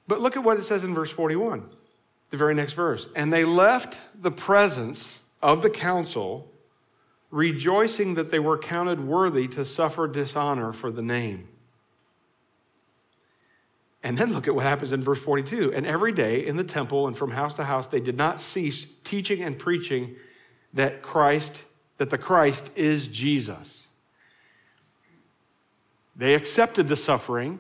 But 0.08 0.22
look 0.22 0.36
at 0.36 0.44
what 0.44 0.58
it 0.58 0.64
says 0.64 0.84
in 0.84 0.94
verse 0.96 1.12
41, 1.12 1.70
the 2.32 2.38
very 2.38 2.56
next 2.56 2.74
verse. 2.74 3.08
And 3.16 3.32
they 3.32 3.46
left 3.46 4.00
the 4.20 4.32
presence 4.32 5.20
of 5.44 5.62
the 5.62 5.70
council, 5.70 6.52
rejoicing 7.30 8.16
that 8.16 8.32
they 8.32 8.40
were 8.40 8.58
counted 8.58 9.02
worthy 9.02 9.48
to 9.50 9.66
suffer 9.66 10.08
dishonor 10.08 10.72
for 10.72 10.90
the 10.90 11.04
name. 11.04 11.48
And 14.06 14.18
then 14.18 14.32
look 14.32 14.48
at 14.48 14.56
what 14.56 14.66
happens 14.66 14.94
in 14.94 15.02
verse 15.02 15.20
42. 15.22 15.74
And 15.74 15.86
every 15.86 16.14
day 16.14 16.46
in 16.46 16.56
the 16.56 16.64
temple 16.64 17.08
and 17.08 17.18
from 17.18 17.32
house 17.32 17.56
to 17.56 17.66
house, 17.66 17.88
they 17.88 18.00
did 18.00 18.16
not 18.16 18.40
cease 18.40 18.88
teaching 19.04 19.42
and 19.42 19.60
preaching 19.60 20.16
that 20.74 21.02
Christ, 21.02 21.64
that 21.98 22.10
the 22.10 22.18
Christ 22.18 22.70
is 22.78 23.08
Jesus. 23.08 23.88
They 26.16 26.36
accepted 26.36 26.88
the 26.88 26.96
suffering 26.96 27.60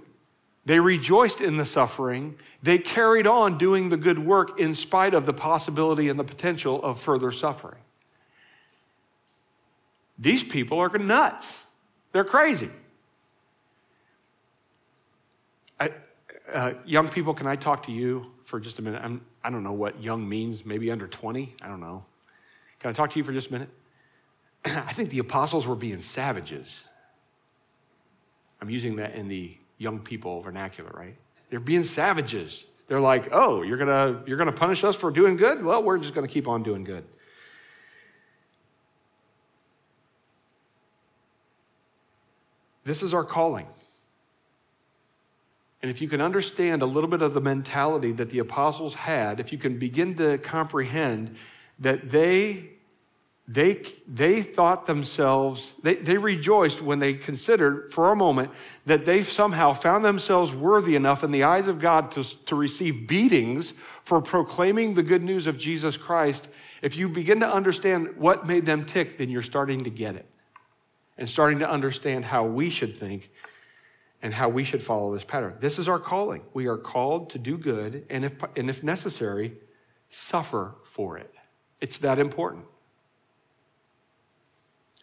they 0.66 0.80
rejoiced 0.80 1.42
in 1.42 1.58
the 1.58 1.66
suffering. 1.66 2.36
They 2.64 2.80
carried 2.80 3.28
on 3.28 3.58
doing 3.58 3.90
the 3.90 3.98
good 3.98 4.20
work 4.20 4.60
in 4.60 4.74
spite 4.74 5.14
of 5.14 5.28
the 5.28 5.34
possibility 5.34 6.10
and 6.10 6.20
the 6.20 6.24
potential 6.24 6.84
of 6.84 7.00
further 7.00 7.32
suffering. 7.32 7.82
These 10.18 10.44
people 10.44 10.80
are 10.80 10.90
nuts. 10.98 11.66
They're 12.12 12.24
crazy. 12.24 12.70
Uh, 16.54 16.74
young 16.86 17.08
people, 17.10 17.34
can 17.34 17.48
I 17.48 17.56
talk 17.56 17.84
to 17.88 17.92
you 17.92 18.26
for 18.44 18.60
just 18.60 18.80
a 18.80 18.82
minute? 18.82 19.02
I'm, 19.04 19.22
I 19.44 19.50
do 19.50 19.56
not 19.56 19.64
know 19.64 19.74
what 19.74 20.02
young 20.02 20.28
means, 20.28 20.66
maybe 20.66 20.92
under 20.92 21.08
20. 21.08 21.56
I 21.62 21.68
don't 21.68 21.80
know. 21.80 22.06
Can 22.80 22.90
I 22.90 22.94
talk 22.94 23.12
to 23.12 23.18
you 23.18 23.24
for 23.24 23.34
just 23.34 23.50
a 23.50 23.54
minute? 23.54 23.70
I 24.66 24.94
think 24.94 25.10
the 25.10 25.20
apostles 25.20 25.66
were 25.66 25.76
being 25.76 26.02
savages. 26.02 26.84
I'm 28.62 28.70
using 28.70 28.98
that 28.98 29.16
in 29.16 29.28
the 29.28 29.56
young 29.78 30.00
people 30.00 30.42
vernacular, 30.42 30.92
right? 30.92 31.16
They're 31.50 31.60
being 31.60 31.84
savages. 31.84 32.66
They're 32.88 33.00
like, 33.00 33.30
oh, 33.32 33.62
you're 33.62 33.78
gonna, 33.78 34.24
you're 34.26 34.38
gonna 34.38 34.52
punish 34.52 34.84
us 34.84 34.96
for 34.96 35.12
doing 35.12 35.36
good? 35.36 35.64
Well, 35.64 35.84
we're 35.84 35.98
just 35.98 36.14
gonna 36.14 36.28
keep 36.28 36.48
on 36.48 36.64
doing 36.64 36.84
good. 36.84 37.06
This 42.84 43.02
is 43.02 43.14
our 43.14 43.24
calling. 43.24 43.66
And 45.86 45.94
if 45.94 46.02
you 46.02 46.08
can 46.08 46.20
understand 46.20 46.82
a 46.82 46.88
little 46.88 47.08
bit 47.08 47.22
of 47.22 47.36
the 47.36 47.42
mentality 47.42 48.12
that 48.14 48.32
the 48.32 48.40
apostles 48.40 48.96
had, 48.96 49.40
if 49.40 49.52
you 49.52 49.60
can 49.60 49.78
begin 49.78 50.16
to 50.16 50.40
comprehend 50.40 51.36
that 51.78 52.10
they 52.10 52.72
they, 53.48 53.84
they 54.08 54.42
thought 54.42 54.88
themselves, 54.88 55.76
they, 55.84 55.94
they 55.94 56.18
rejoiced 56.18 56.82
when 56.82 56.98
they 56.98 57.14
considered 57.14 57.94
for 57.94 58.12
a 58.12 58.16
moment 58.16 58.50
that 58.88 59.06
they 59.06 59.22
somehow 59.22 59.74
found 59.74 60.04
themselves 60.04 60.56
worthy 60.56 60.96
enough 60.96 61.24
in 61.24 61.30
the 61.30 61.44
eyes 61.44 61.68
of 61.68 61.80
God 61.80 62.10
to, 62.14 62.24
to 62.46 62.56
receive 62.56 63.06
beatings 63.06 63.76
for 64.04 64.24
proclaiming 64.24 64.96
the 64.96 65.04
good 65.04 65.24
news 65.24 65.46
of 65.46 65.60
Jesus 65.60 65.98
Christ. 65.98 66.48
If 66.82 66.98
you 66.98 67.08
begin 67.08 67.42
to 67.42 67.48
understand 67.48 68.18
what 68.18 68.48
made 68.48 68.66
them 68.66 68.88
tick, 68.88 69.20
then 69.20 69.30
you're 69.30 69.44
starting 69.44 69.84
to 69.84 69.92
get 69.92 70.16
it 70.16 70.26
and 71.16 71.30
starting 71.30 71.60
to 71.60 71.70
understand 71.70 72.26
how 72.26 72.44
we 72.46 72.72
should 72.72 72.98
think 72.98 73.30
and 74.26 74.34
how 74.34 74.50
we 74.50 74.64
should 74.64 74.82
follow 74.82 75.14
this 75.14 75.24
pattern. 75.24 75.54
This 75.60 75.78
is 75.78 75.88
our 75.88 76.00
calling. 76.00 76.42
We 76.52 76.66
are 76.66 76.78
called 76.78 77.30
to 77.30 77.38
do 77.38 77.60
good 77.60 78.08
and 78.10 78.26
if, 78.26 78.34
and 78.56 78.72
if 78.72 78.82
necessary, 78.82 79.54
suffer 80.10 80.74
for 80.84 81.16
it. 81.20 81.32
It's 81.80 82.00
that 82.00 82.18
important. 82.18 82.66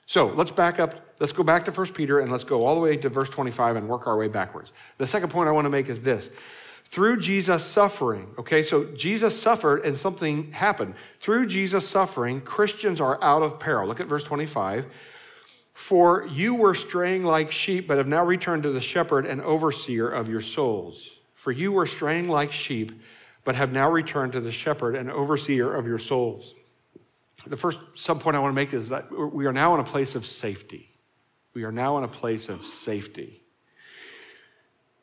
So 0.07 0.27
let's 0.27 0.51
back 0.51 0.81
up. 0.81 1.15
Let's 1.21 1.33
go 1.33 1.45
back 1.45 1.65
to 1.67 1.71
1 1.71 1.93
Peter 1.93 2.19
and 2.19 2.33
let's 2.33 2.43
go 2.43 2.67
all 2.67 2.75
the 2.75 2.81
way 2.81 2.97
to 2.97 3.09
verse 3.09 3.31
25 3.31 3.77
and 3.77 3.89
work 3.89 4.09
our 4.09 4.17
way 4.17 4.27
backwards. 4.27 4.73
The 4.99 5.07
second 5.07 5.31
point 5.31 5.49
I 5.49 5.53
want 5.53 5.67
to 5.67 5.71
make 5.71 5.89
is 5.89 6.01
this. 6.01 6.33
Through 6.87 7.21
Jesus' 7.21 7.65
suffering, 7.65 8.35
okay, 8.41 8.61
so 8.65 8.87
Jesus 8.87 9.41
suffered 9.41 9.85
and 9.85 9.97
something 9.97 10.51
happened. 10.51 10.95
Through 11.21 11.47
Jesus' 11.47 11.89
suffering, 11.89 12.41
Christians 12.41 13.01
are 13.01 13.23
out 13.23 13.43
of 13.43 13.61
peril. 13.61 13.87
Look 13.87 14.01
at 14.01 14.09
verse 14.09 14.25
25. 14.25 14.87
For 15.73 16.27
you 16.27 16.55
were 16.55 16.75
straying 16.75 17.25
like 17.25 17.51
sheep, 17.51 17.89
but 17.89 17.99
have 17.99 18.09
now 18.09 18.25
returned 18.25 18.63
to 18.65 18.71
the 18.71 18.81
shepherd 18.81 19.27
and 19.27 19.41
overseer 19.41 20.09
of 20.09 20.29
your 20.29 20.43
souls. 20.43 21.19
For 21.35 21.51
you 21.51 21.73
were 21.73 21.87
straying 21.87 22.29
like 22.29 22.53
sheep, 22.53 22.93
but 23.45 23.55
have 23.55 23.73
now 23.73 23.91
returned 23.91 24.33
to 24.33 24.41
the 24.41 24.53
shepherd 24.53 24.95
and 24.95 25.11
overseer 25.11 25.75
of 25.75 25.87
your 25.87 25.99
souls 25.99 26.55
the 27.47 27.57
first 27.57 27.79
subpoint 27.95 28.35
I 28.35 28.39
want 28.39 28.53
to 28.53 28.55
make 28.55 28.73
is 28.73 28.89
that 28.91 29.11
we 29.11 29.47
are 29.47 29.53
now 29.53 29.75
in 29.75 29.81
a 29.81 29.85
place 29.85 30.15
of 30.15 30.27
safety. 30.27 30.91
We 31.55 31.65
are 31.65 31.73
now 31.73 31.99
in 31.99 32.05
a 32.05 32.09
place 32.09 32.49
of 32.49 32.65
safety. 32.65 33.43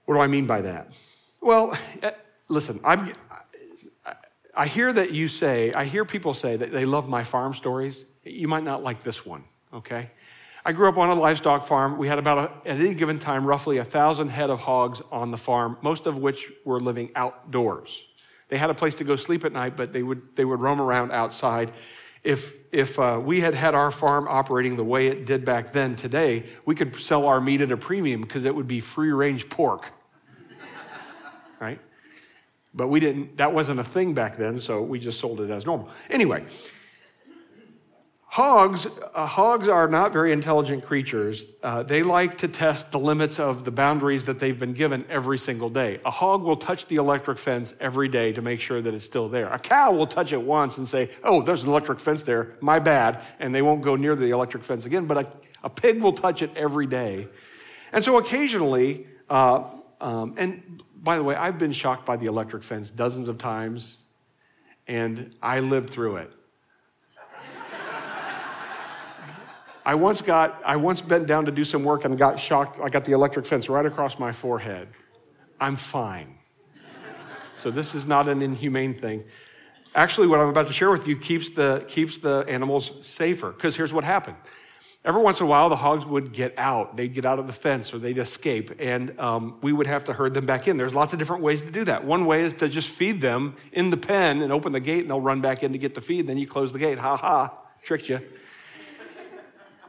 What 0.06 0.16
do 0.16 0.22
I 0.22 0.28
mean 0.28 0.48
by 0.48 0.62
that? 0.62 0.94
Well, 1.42 1.78
eh, 2.02 2.12
listen, 2.48 2.80
I'm, 2.84 3.14
I 4.56 4.68
hear 4.68 4.92
that 4.92 5.12
you 5.12 5.28
say, 5.28 5.72
I 5.74 5.86
hear 5.86 6.06
people 6.06 6.34
say 6.34 6.56
that 6.56 6.72
they 6.72 6.86
love 6.86 7.08
my 7.08 7.24
farm 7.24 7.54
stories. 7.54 8.06
You 8.24 8.48
might 8.48 8.64
not 8.64 8.84
like 8.84 9.04
this 9.04 9.26
one, 9.26 9.44
okay? 9.74 10.10
I 10.66 10.74
grew 10.74 10.90
up 10.90 10.98
on 10.98 11.10
a 11.10 11.16
livestock 11.16 11.66
farm. 11.66 11.98
We 11.98 12.08
had 12.08 12.20
about, 12.20 12.38
a, 12.38 12.70
at 12.70 12.80
any 12.80 12.94
given 12.94 13.20
time, 13.20 13.46
roughly 13.46 13.78
a 13.78 13.84
thousand 13.84 14.30
head 14.30 14.50
of 14.50 14.60
hogs 14.60 15.02
on 15.12 15.32
the 15.32 15.38
farm, 15.38 15.78
most 15.82 16.06
of 16.06 16.18
which 16.18 16.52
were 16.66 16.80
living 16.80 17.12
outdoors. 17.16 18.06
They 18.50 18.58
had 18.58 18.70
a 18.70 18.74
place 18.74 18.96
to 18.96 19.04
go 19.04 19.16
sleep 19.16 19.46
at 19.46 19.54
night, 19.54 19.78
but 19.78 19.94
they 19.94 20.04
would, 20.04 20.36
they 20.36 20.44
would 20.44 20.60
roam 20.60 20.82
around 20.82 21.12
outside 21.12 21.72
if, 22.24 22.58
if 22.74 23.00
uh, 23.00 23.20
we 23.24 23.40
had 23.40 23.54
had 23.54 23.76
our 23.76 23.92
farm 23.92 24.28
operating 24.28 24.76
the 24.76 24.84
way 24.84 25.08
it 25.08 25.26
did 25.26 25.46
back 25.46 25.72
then 25.72 25.96
today, 25.96 26.46
we 26.66 26.76
could 26.76 26.96
sell 26.96 27.26
our 27.26 27.40
meat 27.40 27.62
at 27.62 27.72
a 27.72 27.78
premium 27.78 28.22
because 28.22 28.46
it 28.46 28.54
would 28.54 28.68
be 28.68 28.80
free 28.80 29.12
range 29.12 29.50
pork. 29.50 29.86
right? 31.60 31.80
But 32.74 32.88
we 32.88 33.00
didn't, 33.00 33.38
that 33.38 33.54
wasn't 33.54 33.80
a 33.80 33.84
thing 33.84 34.14
back 34.14 34.36
then, 34.36 34.60
so 34.60 34.82
we 34.82 35.00
just 35.00 35.20
sold 35.20 35.40
it 35.40 35.50
as 35.50 35.66
normal. 35.66 35.90
Anyway, 36.10 36.46
Hogs, 38.32 38.86
uh, 39.16 39.26
hogs 39.26 39.68
are 39.68 39.88
not 39.88 40.14
very 40.14 40.32
intelligent 40.32 40.84
creatures. 40.84 41.48
Uh, 41.64 41.82
they 41.82 42.04
like 42.04 42.38
to 42.38 42.48
test 42.48 42.92
the 42.92 43.00
limits 43.00 43.40
of 43.40 43.66
the 43.66 43.72
boundaries 43.72 44.26
that 44.26 44.38
they've 44.38 44.60
been 44.60 44.74
given 44.74 45.04
every 45.10 45.40
single 45.40 45.72
day. 45.72 46.00
A 46.06 46.12
hog 46.12 46.44
will 46.44 46.56
touch 46.56 46.86
the 46.86 46.98
electric 46.98 47.40
fence 47.40 47.74
every 47.80 48.08
day 48.08 48.32
to 48.34 48.44
make 48.44 48.62
sure 48.62 48.84
that 48.84 48.94
it's 48.94 49.04
still 49.04 49.30
there. 49.30 49.52
A 49.52 49.58
cow 49.58 49.94
will 49.94 50.06
touch 50.06 50.32
it 50.32 50.40
once 50.44 50.78
and 50.78 50.88
say, 50.88 51.10
Oh, 51.24 51.42
there's 51.42 51.64
an 51.64 51.70
electric 51.72 52.00
fence 52.00 52.22
there, 52.22 52.56
my 52.62 52.78
bad, 52.78 53.20
and 53.40 53.54
they 53.54 53.64
won't 53.64 53.82
go 53.82 53.96
near 53.96 54.16
the 54.16 54.30
electric 54.30 54.64
fence 54.64 54.86
again. 54.86 55.08
But 55.08 55.18
a, 55.18 55.28
a 55.64 55.70
pig 55.72 56.00
will 56.00 56.14
touch 56.14 56.44
it 56.44 56.52
every 56.56 56.86
day. 56.86 57.28
And 57.92 58.04
so 58.04 58.20
occasionally, 58.20 59.08
uh, 59.28 59.68
um, 60.00 60.36
and 60.38 60.84
by 61.02 61.18
the 61.18 61.24
way, 61.24 61.34
I've 61.34 61.58
been 61.58 61.74
shocked 61.74 62.06
by 62.06 62.16
the 62.16 62.28
electric 62.28 62.62
fence 62.62 62.92
dozens 62.92 63.28
of 63.28 63.40
times, 63.40 63.98
and 64.88 65.34
I 65.42 65.62
lived 65.62 65.90
through 65.90 66.18
it. 66.18 66.32
I 69.86 69.96
once 69.96 70.22
got, 70.22 70.62
I 70.66 70.76
once 70.76 71.02
bent 71.02 71.28
down 71.28 71.46
to 71.46 71.52
do 71.52 71.64
some 71.64 71.84
work 71.84 72.06
and 72.06 72.18
got 72.18 72.40
shocked. 72.40 72.80
I 72.80 72.90
got 72.90 73.06
the 73.06 73.14
electric 73.14 73.46
fence 73.46 73.70
right 73.70 73.86
across 73.86 74.20
my 74.20 74.32
forehead. 74.32 74.88
I'm 75.60 75.76
fine. 75.76 76.36
So 77.54 77.72
this 77.72 77.96
is 77.96 78.06
not 78.06 78.30
an 78.30 78.42
inhumane 78.42 78.94
thing. 78.94 79.24
Actually, 79.96 80.28
what 80.28 80.40
I'm 80.40 80.48
about 80.48 80.68
to 80.68 80.74
share 80.74 80.92
with 80.92 81.08
you 81.08 81.18
keeps 81.18 81.50
the, 81.50 81.84
keeps 81.88 82.20
the 82.20 82.46
animals 82.48 83.06
safer. 83.06 83.52
Because 83.52 83.76
here's 83.76 83.92
what 83.92 84.04
happened. 84.04 84.38
Every 85.06 85.22
once 85.22 85.40
in 85.40 85.46
a 85.46 85.50
while, 85.50 85.70
the 85.70 85.78
hogs 85.78 86.06
would 86.06 86.34
get 86.34 86.54
out. 86.58 86.98
They'd 86.98 87.14
get 87.14 87.26
out 87.26 87.40
of 87.40 87.48
the 87.48 87.54
fence 87.54 87.94
or 87.94 88.00
they'd 88.00 88.18
escape, 88.18 88.72
and 88.80 89.18
um, 89.18 89.58
we 89.62 89.72
would 89.72 89.88
have 89.88 90.04
to 90.06 90.14
herd 90.14 90.34
them 90.34 90.46
back 90.46 90.68
in. 90.68 90.76
There's 90.76 90.94
lots 90.94 91.14
of 91.14 91.20
different 91.20 91.42
ways 91.42 91.62
to 91.62 91.72
do 91.72 91.86
that. 91.86 92.04
One 92.04 92.26
way 92.26 92.44
is 92.44 92.54
to 92.56 92.68
just 92.68 92.90
feed 92.90 93.22
them 93.22 93.56
in 93.72 93.92
the 93.92 93.98
pen 93.98 94.42
and 94.42 94.52
open 94.52 94.74
the 94.74 94.82
gate, 94.82 95.00
and 95.00 95.10
they'll 95.10 95.22
run 95.22 95.40
back 95.40 95.64
in 95.64 95.72
to 95.72 95.78
get 95.78 95.96
the 95.96 96.02
feed. 96.02 96.28
Then 96.28 96.38
you 96.38 96.46
close 96.46 96.74
the 96.74 96.80
gate. 96.80 97.00
Ha 97.00 97.16
ha, 97.16 97.54
tricked 97.82 98.10
you. 98.10 98.20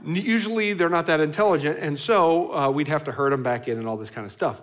Usually 0.05 0.73
they're 0.73 0.89
not 0.89 1.07
that 1.07 1.21
intelligent, 1.21 1.79
and 1.79 1.99
so 1.99 2.55
uh, 2.55 2.71
we'd 2.71 2.89
have 2.89 3.05
to 3.05 3.13
herd 3.13 3.33
them 3.33 3.43
back 3.43 3.69
in 3.69 3.79
and 3.79 3.87
all 3.87 3.97
this 3.97 4.11
kind 4.11 4.25
of 4.25 4.33
stuff. 4.33 4.63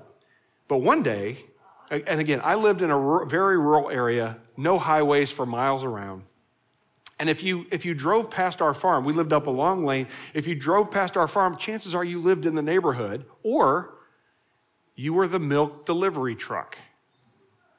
But 0.68 0.78
one 0.78 1.04
day, 1.04 1.38
and 1.90 2.20
again, 2.20 2.42
I 2.44 2.56
lived 2.56 2.82
in 2.82 2.92
a 2.92 3.26
very 3.26 3.58
rural 3.58 3.90
area, 3.90 4.38
no 4.58 4.78
highways 4.78 5.32
for 5.32 5.46
miles 5.46 5.84
around. 5.84 6.24
And 7.20 7.30
if 7.30 7.42
you, 7.44 7.66
if 7.72 7.86
you 7.86 7.94
drove 7.94 8.30
past 8.30 8.62
our 8.62 8.74
farm, 8.74 9.04
we 9.04 9.14
lived 9.14 9.34
up 9.34 9.48
a 9.48 9.52
long 9.52 9.86
lane. 9.86 10.08
If 10.34 10.46
you 10.46 10.56
drove 10.56 10.92
past 10.92 11.18
our 11.18 11.28
farm, 11.28 11.58
chances 11.58 11.96
are 11.96 12.04
you 12.04 12.20
lived 12.20 12.46
in 12.46 12.54
the 12.54 12.62
neighborhood 12.62 13.26
or 13.44 13.96
you 14.96 15.14
were 15.14 15.28
the 15.28 15.40
milk 15.40 15.86
delivery 15.86 16.36
truck. 16.36 16.78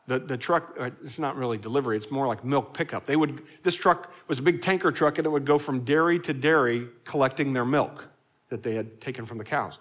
The, 0.08 0.18
the 0.18 0.38
truck, 0.38 0.74
uh, 0.80 0.88
it's 1.04 1.18
not 1.18 1.36
really 1.36 1.58
delivery, 1.58 1.98
it's 1.98 2.10
more 2.10 2.26
like 2.26 2.42
milk 2.42 2.72
pickup. 2.72 3.04
They 3.04 3.14
would, 3.14 3.42
this 3.62 3.74
truck 3.74 4.10
was 4.26 4.38
a 4.38 4.42
big 4.42 4.62
tanker 4.62 4.90
truck 4.90 5.18
and 5.18 5.26
it 5.26 5.30
would 5.30 5.44
go 5.44 5.58
from 5.58 5.84
dairy 5.84 6.18
to 6.20 6.32
dairy 6.32 6.88
collecting 7.04 7.52
their 7.52 7.66
milk 7.66 8.08
that 8.48 8.62
they 8.62 8.74
had 8.74 9.02
taken 9.02 9.26
from 9.26 9.36
the 9.36 9.44
cows. 9.44 9.78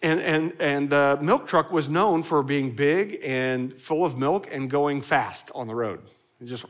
And, 0.00 0.20
and, 0.20 0.54
and 0.58 0.88
the 0.88 1.18
milk 1.20 1.46
truck 1.46 1.70
was 1.70 1.86
known 1.86 2.22
for 2.22 2.42
being 2.42 2.74
big 2.74 3.20
and 3.22 3.78
full 3.78 4.06
of 4.06 4.16
milk 4.16 4.48
and 4.50 4.70
going 4.70 5.02
fast 5.02 5.50
on 5.54 5.66
the 5.66 5.74
road. 5.74 6.00
just, 6.42 6.64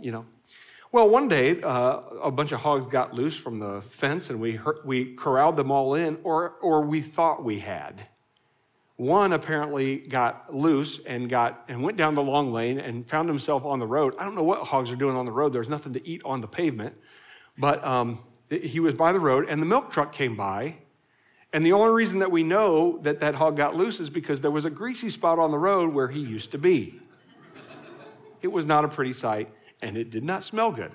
you 0.00 0.12
know. 0.12 0.24
Well, 0.92 1.10
one 1.10 1.28
day, 1.28 1.60
uh, 1.60 2.00
a 2.22 2.30
bunch 2.30 2.52
of 2.52 2.60
hogs 2.60 2.90
got 2.90 3.12
loose 3.12 3.36
from 3.36 3.58
the 3.58 3.82
fence 3.82 4.30
and 4.30 4.40
we, 4.40 4.58
we 4.82 5.14
corralled 5.14 5.58
them 5.58 5.70
all 5.70 5.94
in, 5.94 6.16
or, 6.24 6.52
or 6.62 6.80
we 6.80 7.02
thought 7.02 7.44
we 7.44 7.58
had. 7.58 8.00
One 8.96 9.34
apparently 9.34 9.98
got 9.98 10.54
loose 10.54 11.00
and 11.04 11.28
got 11.28 11.64
and 11.68 11.82
went 11.82 11.98
down 11.98 12.14
the 12.14 12.22
long 12.22 12.52
lane 12.52 12.78
and 12.78 13.06
found 13.08 13.28
himself 13.28 13.64
on 13.66 13.78
the 13.78 13.86
road. 13.86 14.14
I 14.18 14.24
don't 14.24 14.34
know 14.34 14.42
what 14.42 14.60
hogs 14.62 14.90
are 14.90 14.96
doing 14.96 15.16
on 15.16 15.26
the 15.26 15.32
road. 15.32 15.52
There's 15.52 15.68
nothing 15.68 15.92
to 15.92 16.08
eat 16.08 16.22
on 16.24 16.40
the 16.40 16.48
pavement, 16.48 16.96
but 17.58 17.84
um, 17.84 18.20
he 18.48 18.80
was 18.80 18.94
by 18.94 19.12
the 19.12 19.20
road, 19.20 19.46
and 19.48 19.60
the 19.60 19.66
milk 19.66 19.90
truck 19.90 20.12
came 20.12 20.34
by. 20.34 20.76
And 21.52 21.64
the 21.64 21.72
only 21.72 21.92
reason 21.92 22.20
that 22.20 22.30
we 22.30 22.42
know 22.42 22.98
that 22.98 23.20
that 23.20 23.34
hog 23.34 23.56
got 23.56 23.76
loose 23.76 24.00
is 24.00 24.10
because 24.10 24.40
there 24.40 24.50
was 24.50 24.64
a 24.64 24.70
greasy 24.70 25.10
spot 25.10 25.38
on 25.38 25.50
the 25.50 25.58
road 25.58 25.92
where 25.92 26.08
he 26.08 26.20
used 26.20 26.50
to 26.52 26.58
be. 26.58 27.00
It 28.42 28.48
was 28.48 28.66
not 28.66 28.84
a 28.84 28.88
pretty 28.88 29.12
sight, 29.12 29.50
and 29.82 29.96
it 29.96 30.10
did 30.10 30.24
not 30.24 30.42
smell 30.42 30.72
good. 30.72 30.92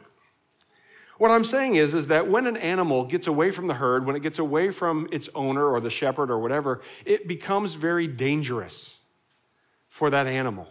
What 1.21 1.29
I'm 1.29 1.45
saying 1.45 1.75
is, 1.75 1.93
is 1.93 2.07
that 2.07 2.27
when 2.27 2.47
an 2.47 2.57
animal 2.57 3.05
gets 3.05 3.27
away 3.27 3.51
from 3.51 3.67
the 3.67 3.75
herd, 3.75 4.07
when 4.07 4.15
it 4.15 4.23
gets 4.23 4.39
away 4.39 4.71
from 4.71 5.07
its 5.11 5.29
owner 5.35 5.63
or 5.67 5.79
the 5.79 5.91
shepherd 5.91 6.31
or 6.31 6.39
whatever, 6.39 6.81
it 7.05 7.27
becomes 7.27 7.75
very 7.75 8.07
dangerous 8.07 8.97
for 9.87 10.09
that 10.09 10.25
animal. 10.25 10.67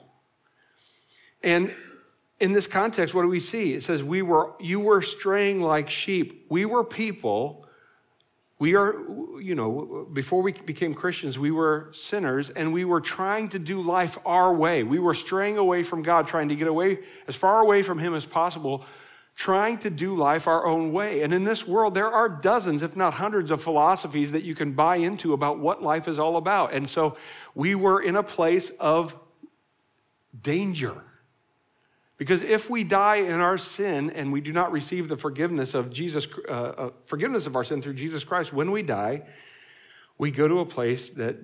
And 1.41 1.73
in 2.41 2.53
this 2.53 2.67
context, 2.67 3.15
what 3.15 3.23
do 3.23 3.29
we 3.29 3.39
see? 3.39 3.75
It 3.75 3.85
says, 3.85 4.03
we 4.03 4.23
were, 4.23 4.51
you 4.59 4.81
were 4.81 5.03
straying 5.03 5.63
like 5.63 5.89
sheep. 5.89 6.47
We 6.49 6.65
were 6.65 6.83
people. 6.83 7.65
We 8.59 8.75
are, 8.75 8.97
you 9.41 9.55
know, 9.55 10.09
before 10.13 10.43
we 10.43 10.51
became 10.51 10.95
Christians, 10.95 11.39
we 11.39 11.53
were 11.53 11.91
sinners 11.93 12.51
and 12.51 12.73
we 12.73 12.85
were 12.85 13.01
trying 13.01 13.51
to 13.51 13.61
do 13.61 13.81
life 13.81 14.19
our 14.27 14.53
way. 14.53 14.83
We 14.83 14.99
were 14.99 15.15
straying 15.15 15.59
away 15.59 15.85
from 15.85 16.03
God, 16.03 16.27
trying 16.27 16.49
to 16.49 16.57
get 16.57 16.67
away 16.67 16.99
as 17.29 17.37
far 17.37 17.61
away 17.61 17.83
from 17.83 18.01
Him 18.01 18.15
as 18.15 18.27
possible 18.27 18.85
trying 19.41 19.79
to 19.79 19.89
do 19.89 20.15
life 20.15 20.47
our 20.47 20.67
own 20.67 20.93
way. 20.93 21.23
And 21.23 21.33
in 21.33 21.45
this 21.45 21.67
world, 21.67 21.95
there 21.95 22.13
are 22.13 22.29
dozens, 22.29 22.83
if 22.83 22.95
not 22.95 23.15
hundreds, 23.15 23.51
of 23.51 23.63
philosophies 23.63 24.33
that 24.33 24.43
you 24.43 24.55
can 24.55 24.73
buy 24.73 24.97
into 24.97 25.33
about 25.33 25.59
what 25.59 25.83
life 25.83 26.09
is 26.09 26.19
all 26.19 26.37
about. 26.37 26.75
And 26.75 26.91
so 26.91 27.17
we 27.55 27.75
were 27.75 28.03
in 28.03 28.17
a 28.17 28.23
place 28.23 28.69
of 28.79 29.17
danger. 30.43 30.95
Because 32.19 32.43
if 32.43 32.69
we 32.69 32.85
die 32.85 33.17
in 33.17 33.41
our 33.41 33.57
sin 33.57 34.11
and 34.11 34.31
we 34.31 34.43
do 34.43 34.53
not 34.53 34.73
receive 34.73 35.09
the 35.09 35.17
forgiveness 35.17 35.73
of 35.73 35.91
Jesus, 35.91 36.29
uh, 36.47 36.53
uh, 36.53 36.91
forgiveness 37.07 37.47
of 37.47 37.57
our 37.57 37.65
sin 37.65 37.81
through 37.81 37.95
Jesus 37.95 38.25
Christ, 38.25 38.53
when 38.53 38.71
we 38.71 38.83
die, 38.83 39.23
we 40.19 40.31
go 40.31 40.49
to 40.49 40.59
a 40.59 40.67
place 40.67 41.09
that 41.09 41.37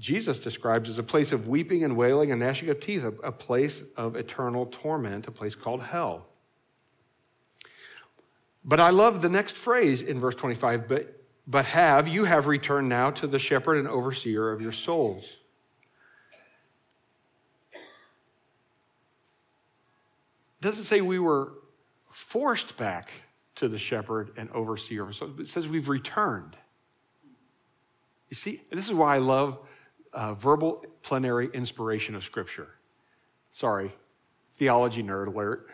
Jesus 0.00 0.40
describes 0.40 0.88
as 0.90 0.98
a 0.98 1.04
place 1.04 1.30
of 1.30 1.46
weeping 1.46 1.84
and 1.84 1.96
wailing 1.96 2.32
and 2.32 2.40
gnashing 2.40 2.70
of 2.70 2.80
teeth, 2.80 3.04
a, 3.04 3.14
a 3.22 3.30
place 3.30 3.84
of 3.96 4.16
eternal 4.16 4.66
torment, 4.66 5.28
a 5.28 5.30
place 5.30 5.54
called 5.54 5.84
hell. 5.84 6.26
But 8.66 8.80
I 8.80 8.90
love 8.90 9.22
the 9.22 9.28
next 9.28 9.56
phrase 9.56 10.02
in 10.02 10.18
verse 10.18 10.34
25, 10.34 10.88
but, 10.88 11.24
but 11.46 11.66
have, 11.66 12.08
you 12.08 12.24
have 12.24 12.48
returned 12.48 12.88
now 12.88 13.10
to 13.12 13.28
the 13.28 13.38
shepherd 13.38 13.78
and 13.78 13.86
overseer 13.86 14.50
of 14.50 14.60
your 14.60 14.72
souls. 14.72 15.36
It 17.72 17.80
doesn't 20.62 20.84
say 20.84 21.00
we 21.00 21.20
were 21.20 21.52
forced 22.08 22.76
back 22.76 23.10
to 23.54 23.68
the 23.68 23.78
shepherd 23.78 24.32
and 24.36 24.50
overseer 24.50 25.12
souls, 25.12 25.38
it 25.38 25.46
says 25.46 25.68
we've 25.68 25.88
returned. 25.88 26.56
You 28.28 28.34
see, 28.34 28.62
this 28.72 28.88
is 28.88 28.94
why 28.94 29.14
I 29.14 29.18
love 29.18 29.60
uh, 30.12 30.34
verbal 30.34 30.84
plenary 31.02 31.48
inspiration 31.54 32.16
of 32.16 32.24
Scripture. 32.24 32.68
Sorry, 33.52 33.92
theology 34.54 35.04
nerd 35.04 35.28
alert. 35.28 35.68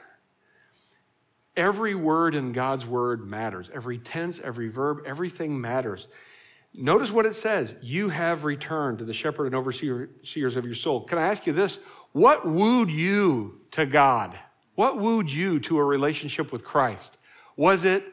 Every 1.56 1.94
word 1.94 2.34
in 2.34 2.52
God's 2.52 2.86
word 2.86 3.26
matters. 3.26 3.70
Every 3.72 3.98
tense, 3.98 4.40
every 4.40 4.68
verb, 4.68 5.02
everything 5.06 5.60
matters. 5.60 6.08
Notice 6.74 7.10
what 7.10 7.26
it 7.26 7.34
says 7.34 7.74
You 7.82 8.08
have 8.08 8.44
returned 8.44 8.98
to 8.98 9.04
the 9.04 9.12
shepherd 9.12 9.46
and 9.46 9.54
overseers 9.54 10.56
of 10.56 10.64
your 10.64 10.74
soul. 10.74 11.04
Can 11.04 11.18
I 11.18 11.28
ask 11.28 11.46
you 11.46 11.52
this? 11.52 11.78
What 12.12 12.46
wooed 12.46 12.90
you 12.90 13.60
to 13.72 13.86
God? 13.86 14.38
What 14.74 14.98
wooed 14.98 15.30
you 15.30 15.60
to 15.60 15.78
a 15.78 15.84
relationship 15.84 16.52
with 16.52 16.64
Christ? 16.64 17.18
Was 17.56 17.84
it, 17.84 18.04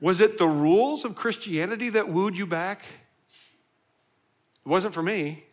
was 0.00 0.20
it 0.20 0.36
the 0.36 0.46
rules 0.46 1.04
of 1.04 1.14
Christianity 1.14 1.88
that 1.90 2.08
wooed 2.08 2.36
you 2.36 2.46
back? 2.46 2.82
It 4.64 4.68
wasn't 4.68 4.92
for 4.92 5.02
me. 5.02 5.44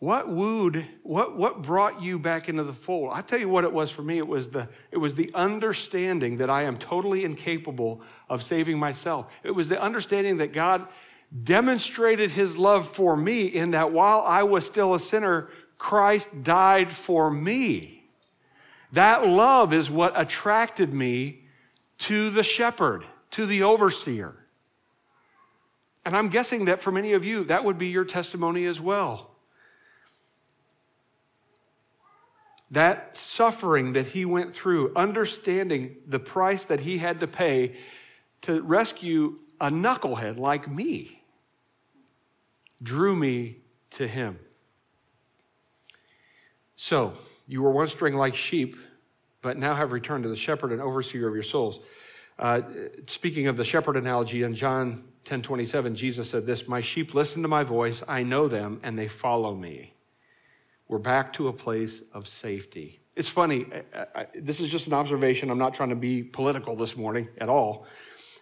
What 0.00 0.28
wooed, 0.28 0.86
what, 1.02 1.36
what 1.36 1.62
brought 1.62 2.02
you 2.02 2.20
back 2.20 2.48
into 2.48 2.62
the 2.62 2.72
fold? 2.72 3.10
I 3.12 3.20
tell 3.20 3.40
you 3.40 3.48
what 3.48 3.64
it 3.64 3.72
was 3.72 3.90
for 3.90 4.02
me. 4.02 4.18
It 4.18 4.28
was, 4.28 4.48
the, 4.48 4.68
it 4.92 4.98
was 4.98 5.14
the 5.14 5.30
understanding 5.34 6.36
that 6.36 6.48
I 6.48 6.62
am 6.62 6.76
totally 6.76 7.24
incapable 7.24 8.00
of 8.28 8.42
saving 8.44 8.78
myself. 8.78 9.26
It 9.42 9.50
was 9.50 9.68
the 9.68 9.80
understanding 9.80 10.36
that 10.36 10.52
God 10.52 10.86
demonstrated 11.42 12.30
his 12.30 12.56
love 12.56 12.88
for 12.88 13.16
me 13.16 13.46
in 13.46 13.72
that 13.72 13.90
while 13.90 14.20
I 14.20 14.44
was 14.44 14.64
still 14.64 14.94
a 14.94 15.00
sinner, 15.00 15.48
Christ 15.78 16.44
died 16.44 16.92
for 16.92 17.28
me. 17.28 18.04
That 18.92 19.26
love 19.26 19.72
is 19.72 19.90
what 19.90 20.18
attracted 20.18 20.94
me 20.94 21.40
to 21.98 22.30
the 22.30 22.44
shepherd, 22.44 23.04
to 23.32 23.46
the 23.46 23.64
overseer. 23.64 24.34
And 26.04 26.16
I'm 26.16 26.28
guessing 26.28 26.66
that 26.66 26.80
for 26.80 26.92
many 26.92 27.12
of 27.12 27.24
you, 27.24 27.44
that 27.44 27.64
would 27.64 27.78
be 27.78 27.88
your 27.88 28.04
testimony 28.04 28.64
as 28.64 28.80
well. 28.80 29.34
That 32.70 33.16
suffering 33.16 33.94
that 33.94 34.06
he 34.06 34.24
went 34.24 34.54
through, 34.54 34.92
understanding 34.94 35.96
the 36.06 36.18
price 36.18 36.64
that 36.64 36.80
he 36.80 36.98
had 36.98 37.20
to 37.20 37.26
pay 37.26 37.74
to 38.42 38.60
rescue 38.62 39.38
a 39.60 39.70
knucklehead 39.70 40.38
like 40.38 40.68
me, 40.68 41.22
drew 42.82 43.16
me 43.16 43.56
to 43.90 44.06
him. 44.06 44.38
So, 46.76 47.14
you 47.46 47.62
were 47.62 47.70
once 47.70 47.92
straying 47.92 48.16
like 48.16 48.34
sheep, 48.34 48.76
but 49.40 49.56
now 49.56 49.74
have 49.74 49.92
returned 49.92 50.24
to 50.24 50.28
the 50.28 50.36
shepherd 50.36 50.70
and 50.70 50.80
overseer 50.80 51.26
of 51.26 51.34
your 51.34 51.42
souls. 51.42 51.80
Uh, 52.38 52.62
speaking 53.06 53.48
of 53.48 53.56
the 53.56 53.64
shepherd 53.64 53.96
analogy 53.96 54.42
in 54.42 54.54
John 54.54 55.04
10 55.24 55.42
27, 55.42 55.94
Jesus 55.94 56.30
said 56.30 56.46
this 56.46 56.68
My 56.68 56.80
sheep 56.80 57.14
listen 57.14 57.42
to 57.42 57.48
my 57.48 57.64
voice, 57.64 58.02
I 58.06 58.22
know 58.22 58.46
them, 58.46 58.80
and 58.82 58.98
they 58.98 59.08
follow 59.08 59.54
me. 59.54 59.94
We're 60.88 60.98
back 60.98 61.34
to 61.34 61.48
a 61.48 61.52
place 61.52 62.02
of 62.14 62.26
safety. 62.26 63.00
It's 63.14 63.28
funny, 63.28 63.66
I, 63.94 64.06
I, 64.20 64.26
this 64.34 64.58
is 64.58 64.70
just 64.70 64.86
an 64.86 64.94
observation. 64.94 65.50
I'm 65.50 65.58
not 65.58 65.74
trying 65.74 65.90
to 65.90 65.96
be 65.96 66.22
political 66.22 66.76
this 66.76 66.96
morning 66.96 67.28
at 67.38 67.50
all. 67.50 67.86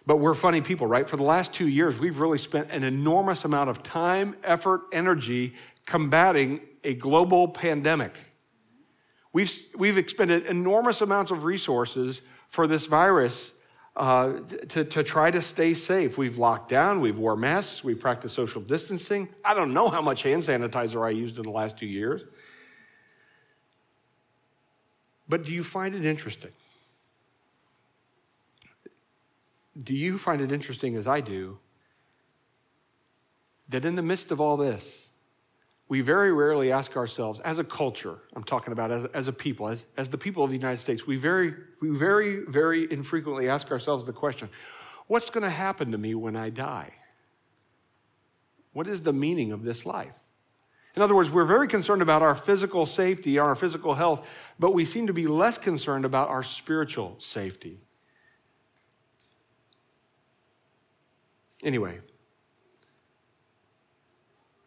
But 0.05 0.17
we're 0.17 0.33
funny 0.33 0.61
people, 0.61 0.87
right? 0.87 1.09
For 1.09 1.17
the 1.17 1.23
last 1.23 1.53
two 1.53 1.67
years, 1.67 1.99
we've 1.99 2.21
really 2.21 2.37
spent 2.37 2.71
an 2.71 2.85
enormous 2.85 3.43
amount 3.43 3.69
of 3.69 3.83
time, 3.83 4.37
effort, 4.45 4.83
energy 4.93 5.55
combating 5.85 6.61
a 6.85 6.93
global 6.93 7.49
pandemic. 7.49 8.15
We've, 9.33 9.53
we've 9.75 9.97
expended 9.97 10.45
enormous 10.45 11.01
amounts 11.01 11.31
of 11.31 11.43
resources 11.43 12.21
for 12.47 12.65
this 12.65 12.85
virus 12.85 13.51
uh, 13.97 14.39
to, 14.69 14.85
to 14.85 15.03
try 15.03 15.31
to 15.31 15.41
stay 15.41 15.73
safe. 15.73 16.17
We've 16.17 16.37
locked 16.37 16.69
down, 16.69 17.01
we've 17.01 17.17
wore 17.17 17.35
masks, 17.35 17.83
we've 17.83 17.99
practiced 17.99 18.35
social 18.35 18.61
distancing. 18.61 19.27
I 19.43 19.53
don't 19.53 19.73
know 19.73 19.89
how 19.89 20.01
much 20.01 20.23
hand 20.23 20.43
sanitizer 20.43 21.05
I 21.05 21.09
used 21.09 21.37
in 21.37 21.43
the 21.43 21.51
last 21.51 21.77
two 21.77 21.87
years. 21.87 22.23
But 25.29 25.43
do 25.43 25.53
you 25.53 25.63
find 25.63 25.93
it 25.93 26.05
interesting? 26.05 26.51
Do 29.77 29.93
you 29.93 30.17
find 30.17 30.41
it 30.41 30.51
interesting, 30.51 30.95
as 30.95 31.07
I 31.07 31.21
do, 31.21 31.59
that 33.69 33.85
in 33.85 33.95
the 33.95 34.01
midst 34.01 34.31
of 34.31 34.39
all 34.39 34.57
this, 34.57 35.11
we 35.89 36.01
very 36.01 36.33
rarely 36.33 36.71
ask 36.71 36.97
ourselves, 36.97 37.39
as 37.41 37.59
a 37.59 37.63
culture, 37.63 38.19
I'm 38.35 38.43
talking 38.43 38.73
about 38.73 38.91
as, 38.91 39.05
as 39.05 39.27
a 39.27 39.33
people, 39.33 39.67
as, 39.69 39.85
as 39.95 40.09
the 40.09 40.17
people 40.17 40.43
of 40.43 40.49
the 40.49 40.55
United 40.55 40.79
States, 40.79 41.07
we 41.07 41.15
very, 41.15 41.53
we 41.81 41.89
very, 41.89 42.43
very 42.47 42.91
infrequently 42.91 43.47
ask 43.49 43.71
ourselves 43.71 44.05
the 44.05 44.13
question, 44.13 44.49
what's 45.07 45.29
going 45.29 45.43
to 45.43 45.49
happen 45.49 45.91
to 45.91 45.97
me 45.97 46.13
when 46.15 46.35
I 46.35 46.49
die? 46.49 46.93
What 48.73 48.87
is 48.87 49.01
the 49.01 49.13
meaning 49.13 49.51
of 49.51 49.63
this 49.63 49.85
life? 49.85 50.17
In 50.97 51.03
other 51.03 51.13
words, 51.13 51.29
we're 51.29 51.45
very 51.45 51.67
concerned 51.67 52.01
about 52.01 52.23
our 52.23 52.33
physical 52.33 52.87
safety, 52.87 53.37
our 53.37 53.53
physical 53.53 53.93
health, 53.93 54.27
but 54.57 54.73
we 54.73 54.83
seem 54.83 55.05
to 55.05 55.13
be 55.13 55.27
less 55.27 55.55
concerned 55.55 56.05
about 56.05 56.27
our 56.29 56.41
spiritual 56.41 57.13
safety. 57.19 57.79
Anyway, 61.61 61.99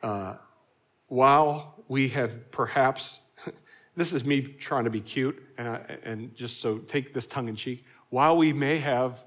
uh, 0.04 0.36
while 1.08 1.82
we 1.88 2.06
have 2.10 2.52
perhaps, 2.52 3.22
this 3.96 4.12
is 4.12 4.24
me 4.24 4.40
trying 4.40 4.84
to 4.84 4.90
be 4.90 5.00
cute, 5.00 5.36
and, 5.58 5.66
I, 5.66 5.98
and 6.04 6.32
just 6.36 6.60
so 6.60 6.78
take 6.78 7.12
this 7.12 7.26
tongue 7.26 7.48
in 7.48 7.56
cheek, 7.56 7.84
while 8.10 8.36
we 8.36 8.52
may 8.52 8.78
have, 8.78 9.24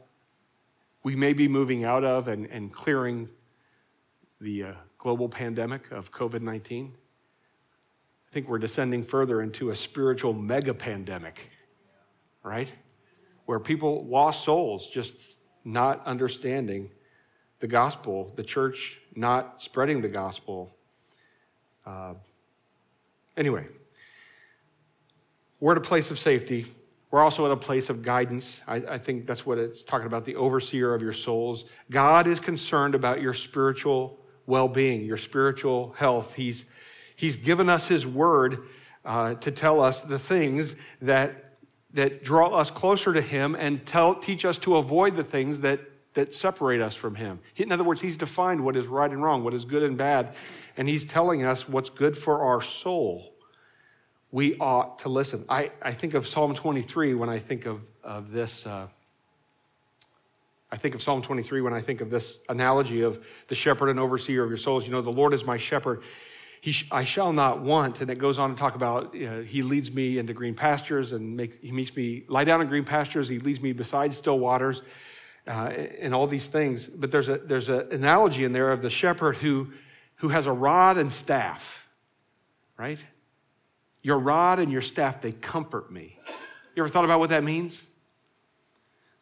we 1.04 1.18
may 1.18 1.34
be 1.34 1.50
moving 1.50 1.84
out 1.84 2.06
of 2.06 2.30
and, 2.30 2.46
and 2.46 2.72
clearing 2.72 3.28
the 4.40 4.64
uh, 4.64 4.74
global 5.04 5.28
pandemic 5.28 5.92
of 5.92 6.12
COVID 6.12 6.42
19, 6.42 6.94
I 6.96 8.34
think 8.34 8.48
we're 8.48 8.58
descending 8.58 9.04
further 9.04 9.42
into 9.42 9.70
a 9.70 9.76
spiritual 9.76 10.32
mega 10.32 10.74
pandemic, 10.74 11.50
right? 12.42 12.72
Where 13.46 13.60
people 13.60 14.06
lost 14.06 14.46
souls 14.46 14.90
just 14.90 15.14
not 15.66 16.06
understanding 16.06 16.90
the 17.60 17.68
gospel, 17.68 18.32
the 18.38 18.44
church 18.44 19.02
not 19.14 19.62
spreading 19.62 20.00
the 20.00 20.08
gospel. 20.08 20.74
Uh, 21.86 22.14
anyway, 23.36 23.68
we're 25.60 25.74
at 25.74 25.78
a 25.78 25.82
place 25.82 26.12
of 26.12 26.18
safety. 26.18 26.66
We're 27.12 27.22
also 27.22 27.46
at 27.46 27.52
a 27.52 27.58
place 27.58 27.90
of 27.90 28.04
guidance. 28.04 28.62
I, 28.66 28.76
I, 28.76 28.98
think 29.00 29.26
that's 29.26 29.46
what 29.46 29.58
it's 29.58 29.84
talking 29.84 30.08
about 30.08 30.24
the 30.24 30.38
overseer 30.38 30.94
of 30.96 31.02
your 31.02 31.12
souls. 31.12 31.66
God 31.92 32.26
is 32.26 32.40
concerned 32.40 32.96
about 32.96 33.22
your 33.22 33.34
spiritual 33.34 34.23
well 34.46 34.68
being, 34.68 35.04
your 35.04 35.18
spiritual 35.18 35.94
health. 35.98 36.36
He's, 36.36 36.66
he's 37.16 37.36
given 37.36 37.70
us 37.70 37.88
His 37.88 38.06
word 38.06 38.68
uh, 39.06 39.36
to 39.36 39.52
tell 39.52 39.82
us 39.82 40.00
the 40.00 40.20
things 40.20 40.76
that, 41.02 41.56
that 41.94 42.24
draw 42.24 42.48
us 42.48 42.72
closer 42.72 43.14
to 43.14 43.22
Him 43.22 43.56
and 43.56 43.86
tell, 43.86 44.16
teach 44.16 44.46
us 44.46 44.58
to 44.60 44.78
avoid 44.78 45.16
the 45.16 45.24
things 45.24 45.62
that 45.62 45.80
that 46.14 46.34
separate 46.34 46.82
us 46.82 46.96
from 46.96 47.16
Him. 47.16 47.40
In 47.56 47.72
other 47.72 47.84
words, 47.84 48.02
He's 48.02 48.18
defined 48.18 48.64
what 48.64 48.76
is 48.76 48.88
right 48.88 49.10
and 49.10 49.24
wrong, 49.24 49.44
what 49.44 49.54
is 49.54 49.66
good 49.66 49.84
and 49.84 49.98
bad, 49.98 50.36
and 50.78 50.88
He's 50.88 51.06
telling 51.06 51.44
us 51.44 51.68
what's 51.68 51.90
good 51.90 52.18
for 52.18 52.42
our 52.42 52.62
soul. 52.62 53.34
We 54.32 54.56
ought 54.60 55.00
to 55.00 55.10
listen. 55.10 55.46
I, 55.48 55.72
I 55.82 55.92
think 55.92 56.16
of 56.16 56.28
Psalm 56.28 56.56
23 56.56 57.14
when 57.14 57.30
I 57.30 57.40
think 57.40 57.66
of, 57.66 57.90
of 58.04 58.32
this. 58.32 58.66
Uh, 58.66 58.88
I 60.74 60.76
think 60.76 60.96
of 60.96 61.04
Psalm 61.04 61.22
23 61.22 61.62
when 61.62 61.72
I 61.72 61.82
think 61.82 62.02
of 62.02 62.10
this 62.10 62.40
analogy 62.50 63.02
of 63.02 63.24
the 63.48 63.54
shepherd 63.54 63.90
and 63.90 64.00
overseer 64.00 64.44
of 64.44 64.50
your 64.50 64.58
souls. 64.58 64.88
You 64.88 64.92
know, 64.92 65.04
the 65.04 65.12
Lord 65.12 65.36
is 65.36 65.46
my 65.46 65.60
shepherd. 65.60 66.02
He 66.62 66.72
sh- 66.72 66.88
I 66.92 67.04
shall 67.04 67.32
not 67.32 67.62
want. 67.62 68.02
And 68.02 68.10
it 68.10 68.18
goes 68.18 68.40
on 68.40 68.50
to 68.50 68.56
talk 68.56 68.74
about 68.74 69.14
he 69.14 69.62
leads 69.62 69.92
me 69.92 70.18
into 70.18 70.34
green 70.34 70.56
pastures 70.56 71.14
and 71.14 71.38
makes, 71.38 71.58
he 71.58 71.72
makes 71.72 71.96
me 71.96 72.24
lie 72.28 72.44
down 72.44 72.60
in 72.60 72.66
green 72.66 72.86
pastures. 72.86 73.30
He 73.30 73.38
leads 73.38 73.62
me 73.62 73.72
beside 73.72 74.16
still 74.16 74.40
waters 74.40 74.82
uh, 75.46 75.72
and 76.00 76.12
all 76.16 76.26
these 76.26 76.48
things. 76.48 76.88
But 76.88 77.12
there's 77.12 77.30
a 77.30 77.38
there's 77.38 77.70
an 77.70 77.92
analogy 77.92 78.44
in 78.44 78.52
there 78.52 78.72
of 78.72 78.82
the 78.82 78.90
shepherd 78.90 79.36
who 79.36 79.74
who 80.16 80.30
has 80.30 80.48
a 80.48 80.52
rod 80.52 80.98
and 80.98 81.14
staff, 81.14 81.88
right? 82.80 82.98
Your 84.02 84.18
rod 84.18 84.58
and 84.58 84.72
your 84.72 84.82
staff 84.82 85.22
they 85.22 85.34
comfort 85.34 85.92
me. 85.92 86.18
You 86.76 86.82
ever 86.82 86.90
thought 86.90 87.06
about 87.06 87.20
what 87.20 87.30
that 87.30 87.44
means? 87.44 87.86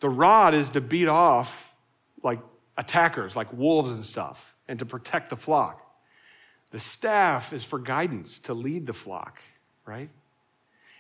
The 0.02 0.10
rod 0.10 0.54
is 0.54 0.70
to 0.70 0.82
beat 0.82 1.08
off 1.08 1.74
like 2.22 2.40
attackers, 2.76 3.36
like 3.36 3.54
wolves 3.54 3.92
and 3.92 4.06
stuff, 4.06 4.56
and 4.68 4.78
to 4.80 4.86
protect 4.86 5.30
the 5.30 5.38
flock. 5.38 5.82
The 6.72 6.80
staff 6.80 7.54
is 7.54 7.64
for 7.64 7.80
guidance 7.80 8.40
to 8.40 8.54
lead 8.54 8.88
the 8.88 8.94
flock, 8.94 9.42
right? 9.86 10.10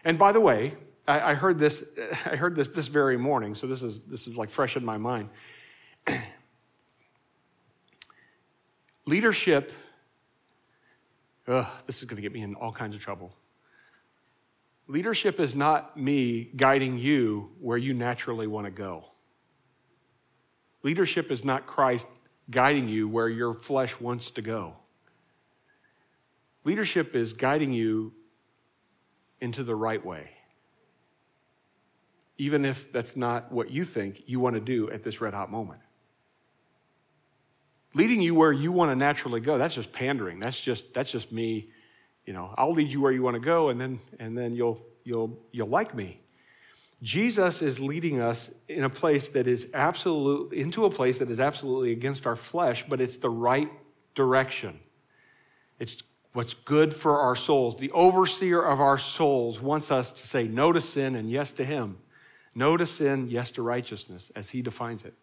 And 0.03 0.19
by 0.19 0.31
the 0.31 0.39
way, 0.39 0.75
I, 1.07 1.31
I 1.31 1.33
heard 1.33 1.57
this, 1.57 1.83
I 2.25 2.35
heard 2.35 2.55
this 2.55 2.67
this 2.69 2.87
very 2.87 3.17
morning, 3.17 3.55
so 3.55 3.67
this 3.67 3.81
is, 3.81 3.99
this 4.05 4.27
is 4.27 4.37
like 4.37 4.49
fresh 4.49 4.77
in 4.77 4.85
my 4.85 4.97
mind. 4.97 5.29
Leadership, 9.05 9.71
ugh, 11.47 11.67
this 11.87 12.03
is 12.03 12.05
going 12.05 12.17
to 12.17 12.21
get 12.21 12.31
me 12.31 12.41
in 12.41 12.53
all 12.55 12.71
kinds 12.71 12.95
of 12.95 13.01
trouble. 13.01 13.33
Leadership 14.91 15.39
is 15.39 15.55
not 15.55 15.97
me 15.97 16.43
guiding 16.55 16.97
you 16.97 17.49
where 17.59 17.77
you 17.77 17.93
naturally 17.93 18.47
want 18.47 18.65
to 18.65 18.71
go. 18.71 19.05
Leadership 20.83 21.31
is 21.31 21.45
not 21.45 21.65
Christ 21.65 22.07
guiding 22.49 22.89
you 22.89 23.07
where 23.07 23.29
your 23.29 23.53
flesh 23.53 23.99
wants 23.99 24.31
to 24.31 24.41
go. 24.41 24.75
Leadership 26.63 27.15
is 27.15 27.33
guiding 27.33 27.71
you 27.71 28.13
into 29.39 29.63
the 29.63 29.75
right 29.75 30.05
way 30.05 30.31
even 32.41 32.65
if 32.65 32.91
that's 32.91 33.15
not 33.15 33.51
what 33.51 33.69
you 33.69 33.85
think 33.85 34.23
you 34.25 34.39
want 34.39 34.55
to 34.55 34.59
do 34.59 34.89
at 34.89 35.03
this 35.03 35.21
red 35.21 35.31
hot 35.31 35.51
moment. 35.51 35.79
Leading 37.93 38.19
you 38.19 38.33
where 38.33 38.51
you 38.51 38.71
want 38.71 38.89
to 38.89 38.95
naturally 38.95 39.39
go, 39.39 39.59
that's 39.59 39.75
just 39.75 39.93
pandering. 39.93 40.39
That's 40.39 40.59
just 40.59 40.91
that's 40.91 41.11
just 41.11 41.31
me, 41.31 41.69
you 42.31 42.37
know, 42.37 42.53
I'll 42.57 42.71
lead 42.71 42.87
you 42.87 43.01
where 43.01 43.11
you 43.11 43.21
want 43.21 43.35
to 43.35 43.41
go 43.41 43.67
and 43.67 43.81
then 43.81 43.99
and 44.17 44.37
then 44.37 44.55
you'll 44.55 44.81
you'll 45.03 45.37
you'll 45.51 45.67
like 45.67 45.93
me. 45.93 46.21
Jesus 47.03 47.61
is 47.61 47.81
leading 47.81 48.21
us 48.21 48.49
in 48.69 48.85
a 48.85 48.89
place 48.89 49.27
that 49.27 49.47
is 49.47 49.67
absolute 49.73 50.53
into 50.53 50.85
a 50.85 50.89
place 50.89 51.19
that 51.19 51.29
is 51.29 51.41
absolutely 51.41 51.91
against 51.91 52.25
our 52.25 52.37
flesh, 52.37 52.85
but 52.87 53.01
it's 53.01 53.17
the 53.17 53.29
right 53.29 53.69
direction. 54.15 54.79
It's 55.77 56.03
what's 56.31 56.53
good 56.53 56.93
for 56.93 57.19
our 57.19 57.35
souls. 57.35 57.77
The 57.79 57.91
overseer 57.91 58.61
of 58.61 58.79
our 58.79 58.97
souls 58.97 59.59
wants 59.59 59.91
us 59.91 60.13
to 60.13 60.25
say 60.25 60.47
no 60.47 60.71
to 60.71 60.79
sin 60.79 61.15
and 61.15 61.29
yes 61.29 61.51
to 61.53 61.65
him. 61.65 61.97
No 62.55 62.77
to 62.77 62.85
sin, 62.85 63.27
yes 63.29 63.51
to 63.51 63.61
righteousness, 63.61 64.31
as 64.37 64.51
he 64.51 64.61
defines 64.61 65.03
it. 65.03 65.15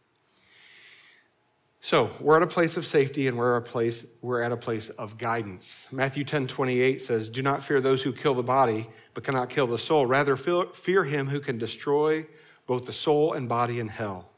So 1.81 2.11
we're 2.21 2.37
at 2.37 2.43
a 2.43 2.49
place 2.49 2.77
of 2.77 2.85
safety 2.85 3.29
and 3.29 3.39
we're 3.39 3.57
at 3.57 3.69
a 3.69 3.71
place, 3.71 4.05
we're 4.21 4.43
at 4.43 4.51
a 4.51 4.57
place 4.57 4.89
of 4.91 5.17
guidance. 5.17 5.87
Matthew 5.93 6.25
10 6.25 6.49
28 6.49 7.01
says, 7.01 7.29
Do 7.29 7.43
not 7.43 7.63
fear 7.63 7.81
those 7.81 8.03
who 8.03 8.13
kill 8.13 8.35
the 8.35 8.43
body, 8.43 8.89
but 9.15 9.25
cannot 9.25 9.49
kill 9.49 9.67
the 9.67 9.79
soul. 9.79 10.05
Rather, 10.05 10.37
fear 10.37 11.05
him 11.05 11.29
who 11.29 11.41
can 11.41 11.57
destroy 11.57 12.27
both 12.67 12.85
the 12.85 12.93
soul 12.93 13.33
and 13.33 13.49
body 13.49 13.79
in 13.79 13.89
hell. 13.89 14.29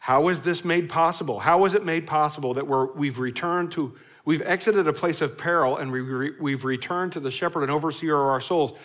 How 0.00 0.28
is 0.28 0.40
this 0.40 0.64
made 0.64 0.88
possible? 0.88 1.38
How 1.38 1.64
is 1.64 1.74
it 1.74 1.84
made 1.84 2.06
possible 2.08 2.54
that 2.54 2.66
we're, 2.66 2.92
we've 2.92 3.20
returned 3.20 3.70
to, 3.72 3.96
we've 4.24 4.42
exited 4.42 4.88
a 4.88 4.92
place 4.92 5.20
of 5.20 5.38
peril 5.38 5.76
and 5.76 5.92
we, 5.92 6.30
we've 6.40 6.64
returned 6.64 7.12
to 7.12 7.20
the 7.20 7.30
shepherd 7.30 7.62
and 7.62 7.70
overseer 7.70 8.20
of 8.20 8.28
our 8.28 8.40
souls? 8.40 8.76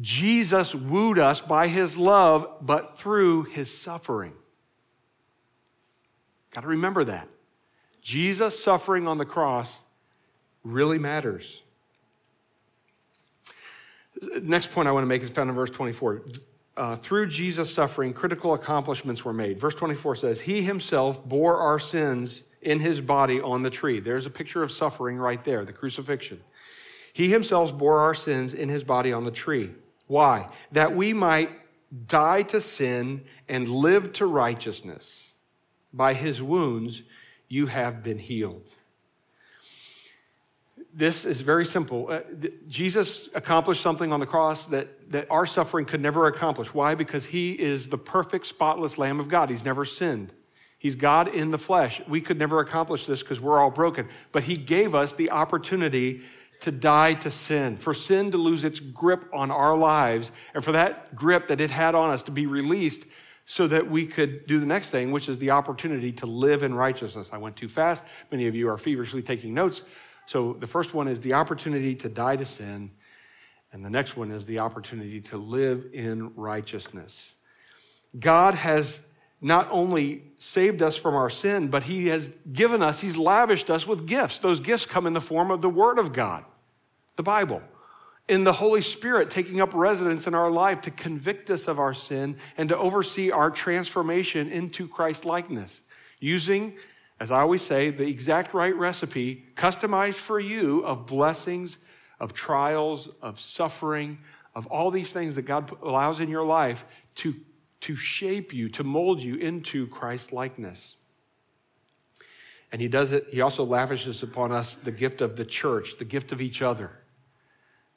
Jesus 0.00 0.74
wooed 0.74 1.18
us 1.18 1.42
by 1.42 1.68
his 1.68 1.98
love, 1.98 2.46
but 2.62 2.96
through 2.96 3.42
his 3.42 3.76
suffering. 3.76 4.32
Got 6.52 6.62
to 6.62 6.68
remember 6.68 7.04
that. 7.04 7.28
Jesus 8.00 8.62
suffering 8.62 9.06
on 9.06 9.18
the 9.18 9.24
cross 9.24 9.82
really 10.64 10.98
matters. 10.98 11.62
next 14.42 14.70
point 14.72 14.88
I 14.88 14.92
want 14.92 15.02
to 15.02 15.08
make 15.08 15.22
is 15.22 15.30
found 15.30 15.50
in 15.50 15.56
verse 15.56 15.70
24. 15.70 16.22
Uh, 16.74 16.96
through 16.96 17.26
Jesus' 17.26 17.72
suffering, 17.72 18.12
critical 18.12 18.54
accomplishments 18.54 19.24
were 19.24 19.32
made. 19.32 19.58
Verse 19.58 19.74
24 19.74 20.16
says, 20.16 20.40
He 20.40 20.62
himself 20.62 21.24
bore 21.26 21.58
our 21.58 21.78
sins 21.78 22.44
in 22.62 22.80
his 22.80 23.00
body 23.00 23.40
on 23.40 23.62
the 23.62 23.70
tree. 23.70 24.00
There's 24.00 24.26
a 24.26 24.30
picture 24.30 24.62
of 24.62 24.72
suffering 24.72 25.18
right 25.18 25.42
there, 25.44 25.64
the 25.64 25.72
crucifixion. 25.72 26.40
He 27.12 27.28
himself 27.28 27.76
bore 27.76 27.98
our 28.00 28.14
sins 28.14 28.54
in 28.54 28.68
his 28.68 28.84
body 28.84 29.12
on 29.12 29.24
the 29.24 29.30
tree. 29.30 29.70
Why? 30.06 30.48
That 30.72 30.96
we 30.96 31.12
might 31.12 31.50
die 32.06 32.42
to 32.42 32.60
sin 32.60 33.24
and 33.48 33.68
live 33.68 34.12
to 34.14 34.26
righteousness. 34.26 35.31
By 35.92 36.14
his 36.14 36.42
wounds, 36.42 37.02
you 37.48 37.66
have 37.66 38.02
been 38.02 38.18
healed. 38.18 38.64
This 40.94 41.24
is 41.24 41.40
very 41.40 41.64
simple. 41.64 42.08
Uh, 42.10 42.20
Jesus 42.68 43.30
accomplished 43.34 43.80
something 43.80 44.12
on 44.12 44.20
the 44.20 44.26
cross 44.26 44.66
that, 44.66 45.10
that 45.12 45.26
our 45.30 45.46
suffering 45.46 45.86
could 45.86 46.02
never 46.02 46.26
accomplish. 46.26 46.74
Why? 46.74 46.94
Because 46.94 47.26
he 47.26 47.52
is 47.52 47.88
the 47.88 47.98
perfect, 47.98 48.46
spotless 48.46 48.98
Lamb 48.98 49.18
of 49.18 49.28
God. 49.28 49.48
He's 49.48 49.64
never 49.64 49.84
sinned. 49.84 50.32
He's 50.78 50.94
God 50.94 51.28
in 51.28 51.50
the 51.50 51.58
flesh. 51.58 52.02
We 52.08 52.20
could 52.20 52.38
never 52.38 52.58
accomplish 52.58 53.06
this 53.06 53.22
because 53.22 53.40
we're 53.40 53.58
all 53.58 53.70
broken. 53.70 54.08
But 54.32 54.44
he 54.44 54.56
gave 54.56 54.94
us 54.94 55.12
the 55.12 55.30
opportunity 55.30 56.22
to 56.60 56.70
die 56.70 57.14
to 57.14 57.30
sin, 57.30 57.76
for 57.76 57.92
sin 57.92 58.30
to 58.30 58.36
lose 58.36 58.62
its 58.62 58.80
grip 58.80 59.24
on 59.32 59.50
our 59.50 59.76
lives, 59.76 60.30
and 60.54 60.64
for 60.64 60.72
that 60.72 61.14
grip 61.14 61.48
that 61.48 61.60
it 61.60 61.70
had 61.70 61.94
on 61.94 62.10
us 62.10 62.22
to 62.22 62.30
be 62.30 62.46
released 62.46 63.04
so 63.52 63.66
that 63.66 63.90
we 63.90 64.06
could 64.06 64.46
do 64.46 64.58
the 64.58 64.64
next 64.64 64.88
thing, 64.88 65.12
which 65.12 65.28
is 65.28 65.36
the 65.36 65.50
opportunity 65.50 66.10
to 66.10 66.24
live 66.24 66.62
in 66.62 66.74
righteousness. 66.74 67.28
I 67.34 67.36
went 67.36 67.54
too 67.54 67.68
fast. 67.68 68.02
Many 68.30 68.46
of 68.46 68.54
you 68.54 68.70
are 68.70 68.78
feverishly 68.78 69.20
taking 69.20 69.52
notes. 69.52 69.82
So 70.24 70.54
the 70.54 70.66
first 70.66 70.94
one 70.94 71.06
is 71.06 71.20
the 71.20 71.34
opportunity 71.34 71.94
to 71.96 72.08
die 72.08 72.36
to 72.36 72.46
sin, 72.46 72.92
and 73.70 73.84
the 73.84 73.90
next 73.90 74.16
one 74.16 74.30
is 74.30 74.46
the 74.46 74.60
opportunity 74.60 75.20
to 75.20 75.36
live 75.36 75.84
in 75.92 76.34
righteousness. 76.34 77.34
God 78.18 78.54
has 78.54 79.00
not 79.42 79.68
only 79.70 80.22
saved 80.38 80.80
us 80.80 80.96
from 80.96 81.14
our 81.14 81.28
sin, 81.28 81.68
but 81.68 81.82
He 81.82 82.06
has 82.06 82.30
given 82.54 82.82
us, 82.82 83.02
He's 83.02 83.18
lavished 83.18 83.68
us 83.68 83.86
with 83.86 84.06
gifts. 84.06 84.38
Those 84.38 84.60
gifts 84.60 84.86
come 84.86 85.06
in 85.06 85.12
the 85.12 85.20
form 85.20 85.50
of 85.50 85.60
the 85.60 85.68
Word 85.68 85.98
of 85.98 86.14
God, 86.14 86.46
the 87.16 87.22
Bible, 87.22 87.60
in 88.32 88.44
the 88.44 88.52
Holy 88.52 88.80
Spirit 88.80 89.30
taking 89.30 89.60
up 89.60 89.74
residence 89.74 90.26
in 90.26 90.34
our 90.34 90.50
life 90.50 90.80
to 90.82 90.90
convict 90.90 91.50
us 91.50 91.68
of 91.68 91.78
our 91.78 91.92
sin 91.92 92.36
and 92.56 92.68
to 92.70 92.78
oversee 92.78 93.30
our 93.30 93.50
transformation 93.50 94.50
into 94.50 94.88
Christ 94.88 95.24
likeness, 95.24 95.82
using 96.18 96.74
as 97.22 97.30
I 97.30 97.40
always 97.42 97.62
say, 97.62 97.90
the 97.90 98.08
exact 98.08 98.52
right 98.52 98.74
recipe, 98.74 99.44
customized 99.54 100.16
for 100.16 100.40
you 100.40 100.80
of 100.84 101.06
blessings, 101.06 101.78
of 102.18 102.32
trials, 102.32 103.08
of 103.22 103.38
suffering, 103.38 104.18
of 104.56 104.66
all 104.66 104.90
these 104.90 105.12
things 105.12 105.36
that 105.36 105.42
God 105.42 105.70
allows 105.82 106.18
in 106.18 106.28
your 106.28 106.44
life 106.44 106.84
to, 107.16 107.36
to 107.82 107.94
shape 107.94 108.52
you, 108.52 108.68
to 108.70 108.82
mold 108.82 109.22
you 109.22 109.36
into 109.36 109.86
Christ 109.86 110.32
likeness. 110.32 110.96
And 112.72 112.80
he 112.80 112.88
does 112.88 113.12
it, 113.12 113.28
he 113.30 113.40
also 113.40 113.62
lavishes 113.62 114.24
upon 114.24 114.50
us 114.50 114.74
the 114.74 114.90
gift 114.90 115.20
of 115.20 115.36
the 115.36 115.44
church, 115.44 115.98
the 115.98 116.04
gift 116.04 116.32
of 116.32 116.40
each 116.40 116.60
other. 116.60 116.90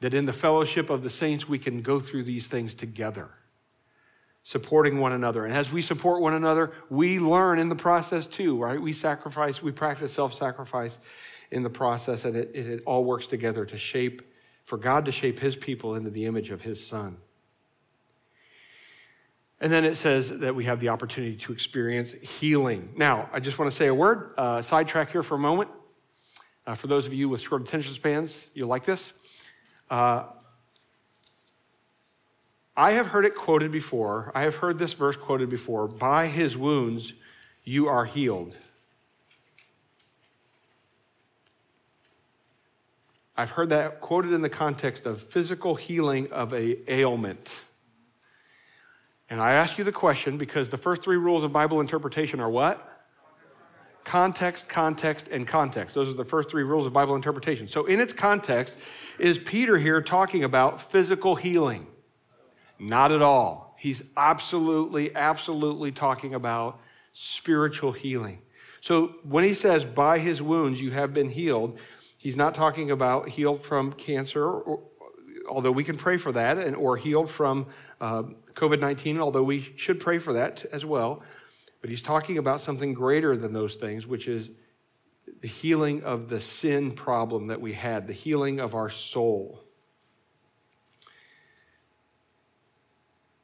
That 0.01 0.13
in 0.13 0.25
the 0.25 0.33
fellowship 0.33 0.89
of 0.89 1.03
the 1.03 1.09
saints, 1.09 1.47
we 1.47 1.57
can 1.57 1.81
go 1.81 1.99
through 1.99 2.23
these 2.23 2.47
things 2.47 2.75
together 2.75 3.29
supporting 4.45 4.99
one 4.99 5.11
another. 5.11 5.43
And 5.43 5.53
as 5.55 5.73
we 5.73 5.81
support 5.81 6.21
one 6.21 6.35
another, 6.35 6.71
we 6.91 7.19
learn 7.19 7.57
in 7.57 7.67
the 7.67 7.75
process 7.75 8.27
too, 8.27 8.61
right? 8.61 8.79
We 8.79 8.93
sacrifice, 8.93 9.61
we 9.61 9.71
practice 9.71 10.13
self 10.13 10.33
sacrifice 10.33 10.99
in 11.51 11.63
the 11.63 11.69
process, 11.69 12.25
and 12.25 12.35
it, 12.35 12.51
it, 12.53 12.67
it, 12.67 12.83
all 12.85 13.03
works 13.03 13.25
together 13.25 13.65
to 13.65 13.77
shape, 13.77 14.21
for 14.63 14.77
God 14.77 15.05
to 15.05 15.11
shape 15.11 15.39
his 15.39 15.55
people 15.55 15.95
into 15.95 16.11
the 16.11 16.25
image 16.25 16.51
of 16.51 16.61
his 16.61 16.85
son. 16.85 17.17
And 19.59 19.71
then 19.71 19.83
it 19.83 19.95
says 19.95 20.39
that 20.39 20.53
we 20.53 20.65
have 20.65 20.79
the 20.79 20.89
opportunity 20.89 21.37
to 21.37 21.51
experience 21.51 22.11
healing. 22.11 22.93
Now, 22.95 23.29
I 23.33 23.39
just 23.39 23.57
want 23.57 23.71
to 23.71 23.75
say 23.75 23.87
a 23.87 23.95
word, 23.95 24.33
uh, 24.37 24.61
sidetrack 24.61 25.11
here 25.11 25.23
for 25.23 25.35
a 25.35 25.39
moment. 25.39 25.71
Uh, 26.67 26.75
for 26.75 26.85
those 26.85 27.07
of 27.07 27.13
you 27.13 27.29
with 27.29 27.41
short 27.41 27.63
attention 27.63 27.93
spans, 27.95 28.47
you'll 28.53 28.69
like 28.69 28.85
this. 28.85 29.13
Uh, 29.89 30.23
I 32.77 32.91
have 32.91 33.07
heard 33.07 33.25
it 33.25 33.35
quoted 33.35 33.71
before. 33.71 34.31
I 34.35 34.41
have 34.41 34.55
heard 34.55 34.77
this 34.77 34.93
verse 34.93 35.15
quoted 35.15 35.49
before. 35.49 35.87
By 35.87 36.27
his 36.27 36.57
wounds, 36.57 37.13
you 37.63 37.87
are 37.87 38.05
healed. 38.05 38.55
I've 43.37 43.51
heard 43.51 43.69
that 43.69 44.01
quoted 44.01 44.33
in 44.33 44.41
the 44.41 44.49
context 44.49 45.05
of 45.05 45.21
physical 45.21 45.75
healing 45.75 46.31
of 46.31 46.53
a 46.53 46.77
ailment. 46.91 47.53
And 49.29 49.41
I 49.41 49.53
ask 49.53 49.77
you 49.77 49.83
the 49.83 49.91
question 49.91 50.37
because 50.37 50.69
the 50.69 50.77
first 50.77 51.03
three 51.03 51.17
rules 51.17 51.43
of 51.43 51.51
Bible 51.51 51.81
interpretation 51.81 52.39
are 52.39 52.49
what? 52.49 52.94
Context, 54.05 54.69
context, 54.69 55.27
and 55.27 55.45
context. 55.45 55.93
Those 55.95 56.09
are 56.09 56.13
the 56.13 56.23
first 56.23 56.49
three 56.49 56.63
rules 56.63 56.85
of 56.85 56.93
Bible 56.93 57.15
interpretation. 57.15 57.67
So, 57.67 57.85
in 57.85 57.99
its 57.99 58.13
context, 58.13 58.75
is 59.19 59.37
Peter 59.37 59.77
here 59.77 60.01
talking 60.01 60.45
about 60.45 60.79
physical 60.79 61.35
healing? 61.35 61.87
Not 62.79 63.11
at 63.11 63.21
all. 63.21 63.75
He's 63.79 64.01
absolutely, 64.15 65.15
absolutely 65.15 65.91
talking 65.91 66.33
about 66.33 66.79
spiritual 67.11 67.91
healing. 67.91 68.39
So 68.81 69.15
when 69.23 69.43
he 69.43 69.53
says, 69.53 69.83
by 69.83 70.19
his 70.19 70.41
wounds 70.41 70.79
you 70.79 70.91
have 70.91 71.13
been 71.13 71.29
healed, 71.29 71.79
he's 72.17 72.35
not 72.35 72.53
talking 72.53 72.91
about 72.91 73.29
healed 73.29 73.61
from 73.61 73.93
cancer, 73.93 74.45
or, 74.47 74.83
although 75.49 75.71
we 75.71 75.83
can 75.83 75.97
pray 75.97 76.17
for 76.17 76.31
that, 76.33 76.57
and, 76.57 76.75
or 76.75 76.95
healed 76.97 77.29
from 77.29 77.65
uh, 77.99 78.23
COVID 78.53 78.79
19, 78.79 79.19
although 79.19 79.41
we 79.41 79.61
should 79.75 79.99
pray 79.99 80.19
for 80.19 80.33
that 80.33 80.65
as 80.71 80.85
well. 80.85 81.23
But 81.85 81.91
he's 81.91 82.01
talking 82.01 82.39
about 82.39 82.61
something 82.61 82.95
greater 82.95 83.37
than 83.37 83.53
those 83.53 83.75
things, 83.75 84.07
which 84.07 84.27
is 84.27 84.49
the 85.41 85.47
healing 85.47 86.01
of 86.01 86.29
the 86.29 86.41
sin 86.41 86.91
problem 86.91 87.45
that 87.45 87.61
we 87.61 87.73
had, 87.73 88.07
the 88.07 88.11
healing 88.11 88.59
of 88.59 88.73
our 88.73 88.89
soul. 88.89 89.63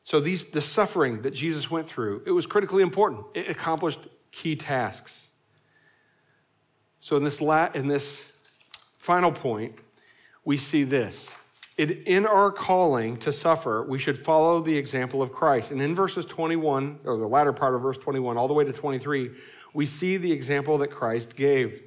So 0.03 0.19
these 0.19 0.45
the 0.45 0.59
suffering 0.59 1.21
that 1.21 1.35
Jesus 1.35 1.69
went 1.69 1.87
through, 1.87 2.23
it 2.25 2.31
was 2.31 2.47
critically 2.47 2.81
important. 2.81 3.25
It 3.35 3.47
accomplished 3.47 3.99
key 4.31 4.55
tasks. 4.55 5.29
So 6.99 7.17
in 7.17 7.23
this 7.23 7.41
la- 7.41 7.69
in 7.75 7.87
this 7.87 8.25
final 8.97 9.31
point, 9.31 9.75
we 10.43 10.57
see 10.57 10.83
this. 10.83 11.29
It, 11.81 12.03
in 12.07 12.27
our 12.27 12.51
calling 12.51 13.17
to 13.17 13.33
suffer, 13.33 13.81
we 13.81 13.97
should 13.97 14.15
follow 14.15 14.61
the 14.61 14.77
example 14.77 15.19
of 15.23 15.31
Christ. 15.31 15.71
And 15.71 15.81
in 15.81 15.95
verses 15.95 16.25
21, 16.25 16.99
or 17.05 17.17
the 17.17 17.25
latter 17.25 17.51
part 17.51 17.73
of 17.73 17.81
verse 17.81 17.97
21, 17.97 18.37
all 18.37 18.47
the 18.47 18.53
way 18.53 18.63
to 18.63 18.71
23, 18.71 19.31
we 19.73 19.87
see 19.87 20.17
the 20.17 20.31
example 20.31 20.77
that 20.77 20.89
Christ 20.89 21.35
gave. 21.35 21.81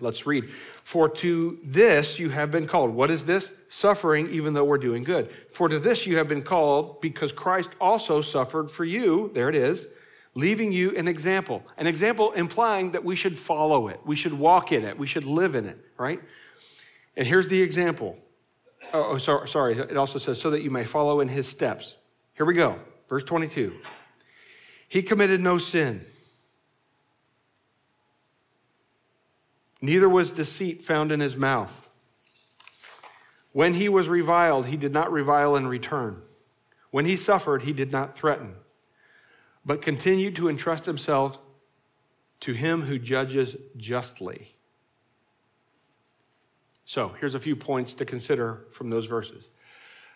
Let's 0.00 0.26
read. 0.26 0.50
For 0.82 1.08
to 1.08 1.58
this 1.64 2.18
you 2.18 2.28
have 2.28 2.50
been 2.50 2.66
called. 2.66 2.90
What 2.90 3.10
is 3.10 3.24
this? 3.24 3.54
Suffering, 3.70 4.28
even 4.28 4.52
though 4.52 4.64
we're 4.64 4.76
doing 4.76 5.02
good. 5.02 5.30
For 5.50 5.66
to 5.66 5.78
this 5.78 6.06
you 6.06 6.18
have 6.18 6.28
been 6.28 6.42
called 6.42 7.00
because 7.00 7.32
Christ 7.32 7.70
also 7.80 8.20
suffered 8.20 8.70
for 8.70 8.84
you. 8.84 9.30
There 9.32 9.48
it 9.48 9.56
is. 9.56 9.86
Leaving 10.34 10.72
you 10.72 10.94
an 10.94 11.08
example. 11.08 11.62
An 11.78 11.86
example 11.86 12.32
implying 12.32 12.92
that 12.92 13.02
we 13.02 13.16
should 13.16 13.38
follow 13.38 13.88
it. 13.88 14.00
We 14.04 14.16
should 14.16 14.34
walk 14.34 14.72
in 14.72 14.84
it. 14.84 14.98
We 14.98 15.06
should 15.06 15.24
live 15.24 15.54
in 15.54 15.64
it, 15.64 15.78
right? 15.96 16.20
And 17.16 17.26
here's 17.26 17.48
the 17.48 17.62
example. 17.62 18.18
Oh, 18.92 19.12
oh 19.12 19.18
sorry, 19.18 19.48
sorry. 19.48 19.78
It 19.78 19.96
also 19.96 20.18
says, 20.18 20.40
so 20.40 20.50
that 20.50 20.62
you 20.62 20.70
may 20.70 20.84
follow 20.84 21.20
in 21.20 21.28
his 21.28 21.48
steps. 21.48 21.96
Here 22.34 22.46
we 22.46 22.54
go. 22.54 22.78
Verse 23.08 23.24
22. 23.24 23.74
He 24.88 25.02
committed 25.02 25.40
no 25.40 25.58
sin 25.58 26.04
Neither 29.84 30.08
was 30.08 30.30
deceit 30.30 30.80
found 30.80 31.12
in 31.12 31.20
his 31.20 31.36
mouth. 31.36 31.90
When 33.52 33.74
he 33.74 33.86
was 33.90 34.08
reviled, 34.08 34.68
he 34.68 34.78
did 34.78 34.94
not 34.94 35.12
revile 35.12 35.56
in 35.56 35.66
return. 35.66 36.22
When 36.90 37.04
he 37.04 37.16
suffered, 37.16 37.64
he 37.64 37.74
did 37.74 37.92
not 37.92 38.16
threaten, 38.16 38.54
but 39.62 39.82
continued 39.82 40.36
to 40.36 40.48
entrust 40.48 40.86
himself 40.86 41.42
to 42.40 42.54
him 42.54 42.84
who 42.84 42.98
judges 42.98 43.58
justly. 43.76 44.53
So, 46.84 47.14
here's 47.20 47.34
a 47.34 47.40
few 47.40 47.56
points 47.56 47.94
to 47.94 48.04
consider 48.04 48.66
from 48.70 48.90
those 48.90 49.06
verses. 49.06 49.48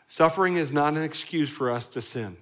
Suffering 0.06 0.56
is 0.56 0.72
not 0.72 0.96
an 0.96 1.02
excuse 1.02 1.50
for 1.50 1.70
us 1.70 1.86
to 1.88 2.00
sin. 2.00 2.36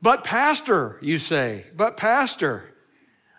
But, 0.00 0.24
Pastor, 0.24 0.98
you 1.00 1.18
say, 1.18 1.66
but, 1.76 1.96
Pastor, 1.96 2.74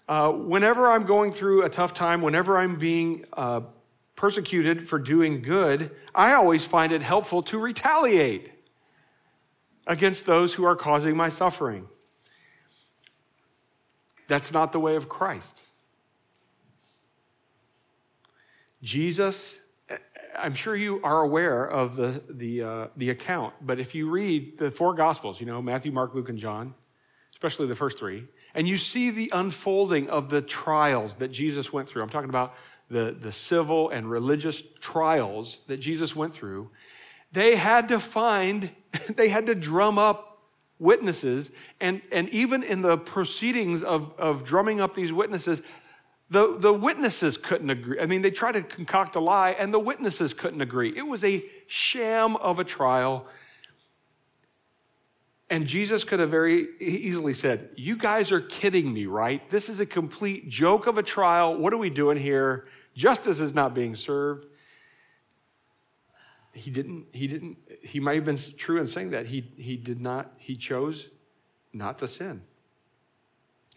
uh, 0.08 0.32
whenever 0.32 0.92
I'm 0.92 1.06
going 1.06 1.32
through 1.32 1.64
a 1.64 1.70
tough 1.70 1.94
time, 1.94 2.22
whenever 2.22 2.58
I'm 2.58 2.76
being 2.76 3.26
uh, 3.34 3.62
persecuted 4.16 4.88
for 4.88 5.00
doing 5.00 5.42
good, 5.42 5.92
I 6.14 6.34
always 6.34 6.66
find 6.66 6.92
it 6.92 7.02
helpful 7.02 7.44
to 7.44 7.60
retaliate 7.60 8.52
against 9.88 10.26
those 10.26 10.54
who 10.54 10.66
are 10.66 10.76
causing 10.76 11.16
my 11.16 11.30
suffering. 11.30 11.88
That's 14.28 14.52
not 14.52 14.72
the 14.72 14.80
way 14.80 14.96
of 14.96 15.10
Christ. 15.10 15.60
Jesus, 18.86 19.60
I'm 20.38 20.54
sure 20.54 20.76
you 20.76 21.02
are 21.04 21.22
aware 21.22 21.68
of 21.68 21.96
the, 21.96 22.22
the, 22.30 22.62
uh, 22.62 22.88
the 22.96 23.10
account, 23.10 23.56
but 23.60 23.80
if 23.80 23.96
you 23.96 24.08
read 24.12 24.60
the 24.60 24.70
four 24.70 24.94
Gospels, 24.94 25.40
you 25.40 25.48
know, 25.48 25.60
Matthew, 25.60 25.92
Mark, 25.92 26.14
Luke, 26.14 26.30
and 26.30 26.38
John, 26.38 26.76
especially 27.34 27.66
the 27.66 27.76
first 27.76 27.98
three, 27.98 28.26
and 28.54 28.68
you 28.68 28.78
see 28.78 29.10
the 29.10 29.32
unfolding 29.34 30.08
of 30.08 30.30
the 30.30 30.40
trials 30.40 31.16
that 31.16 31.30
Jesus 31.30 31.74
went 31.74 31.90
through. 31.90 32.04
I'm 32.04 32.10
talking 32.10 32.30
about 32.30 32.54
the, 32.88 33.18
the 33.20 33.32
civil 33.32 33.90
and 33.90 34.08
religious 34.08 34.62
trials 34.80 35.62
that 35.66 35.78
Jesus 35.78 36.16
went 36.16 36.36
through. 36.36 36.70
They 37.32 37.56
had 37.56 37.88
to 37.88 38.00
find, 38.00 38.70
they 39.16 39.30
had 39.30 39.48
to 39.48 39.56
drum 39.56 39.98
up 39.98 40.44
witnesses. 40.78 41.50
And, 41.82 42.04
and 42.12 42.30
even 42.30 42.62
in 42.62 42.84
the 42.84 43.00
proceedings 43.00 43.82
of, 43.82 44.14
of 44.20 44.44
drumming 44.44 44.80
up 44.80 44.94
these 44.94 45.12
witnesses, 45.12 45.64
the, 46.30 46.58
the 46.58 46.74
witnesses 46.74 47.38
couldn't 47.38 47.70
agree. 47.70 48.00
I 48.00 48.08
mean, 48.08 48.22
they 48.22 48.32
tried 48.32 48.54
to 48.54 48.64
concoct 48.64 49.16
a 49.16 49.20
lie, 49.20 49.52
and 49.52 49.74
the 49.74 49.80
witnesses 49.80 50.34
couldn't 50.34 50.62
agree. 50.62 50.94
It 50.96 51.04
was 51.04 51.24
a 51.24 51.44
sham 51.68 52.36
of 52.38 52.58
a 52.60 52.64
trial. 52.64 53.28
And 55.50 55.68
Jesus 55.68 56.04
could 56.04 56.20
have 56.20 56.32
very 56.32 56.68
easily 56.80 57.34
said, 57.34 57.70
You 57.76 57.96
guys 57.96 58.32
are 58.32 58.42
kidding 58.42 58.92
me, 58.92 59.06
right? 59.06 59.48
This 59.52 59.70
is 59.70 59.80
a 59.80 59.86
complete 59.86 60.50
joke 60.50 60.88
of 60.88 60.98
a 60.98 61.04
trial. 61.04 61.56
What 61.56 61.74
are 61.74 61.78
we 61.78 61.92
doing 61.92 62.18
here? 62.18 62.66
Justice 62.96 63.40
is 63.40 63.54
not 63.54 63.76
being 63.76 63.96
served. 63.96 64.48
He 66.54 66.72
didn't, 66.72 67.08
he 67.14 67.28
didn't, 67.28 67.58
he 67.84 68.00
might 68.00 68.16
have 68.16 68.26
been 68.26 68.40
true 68.58 68.80
in 68.80 68.88
saying 68.88 69.12
that. 69.12 69.28
He, 69.28 69.52
he 69.58 69.76
did 69.76 70.02
not, 70.02 70.34
he 70.38 70.56
chose 70.56 71.10
not 71.74 72.00
to 72.00 72.08
sin. 72.08 72.42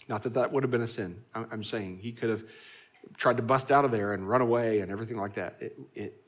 Not 0.09 0.23
that 0.23 0.35
that 0.35 0.53
would 0.53 0.63
have 0.63 0.71
been 0.71 0.83
a 0.83 0.89
sin. 0.89 1.23
I'm 1.35 1.63
saying 1.63 1.99
he 1.99 2.13
could 2.13 2.31
have 2.31 2.45
tried 3.17 3.37
to 3.37 3.43
bust 3.43 3.71
out 3.71 3.85
of 3.85 3.91
there 3.91 4.15
and 4.15 4.29
run 4.29 4.41
away 4.41 4.81
and 4.81 4.91
everything 4.91 5.19
like 5.19 5.35
that. 5.35 5.57
It, 5.61 5.79
it, 5.95 6.23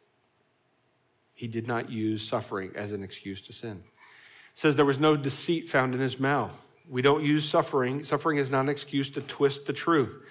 he 1.33 1.49
did 1.49 1.67
not 1.67 1.91
use 1.91 2.27
suffering 2.27 2.73
as 2.75 2.93
an 2.93 3.03
excuse 3.03 3.41
to 3.43 3.53
sin. 3.53 3.83
It 3.83 4.59
says 4.59 4.77
there 4.77 4.85
was 4.85 4.99
no 4.99 5.17
deceit 5.17 5.69
found 5.69 5.95
in 5.95 6.01
his 6.01 6.21
mouth. 6.21 6.69
We 6.89 7.01
don't 7.01 7.25
use 7.25 7.49
suffering. 7.49 8.05
Suffering 8.05 8.37
is 8.37 8.51
not 8.51 8.61
an 8.61 8.69
excuse 8.69 9.09
to 9.11 9.23
twist 9.23 9.67
the 9.67 9.73
truth. 9.73 10.27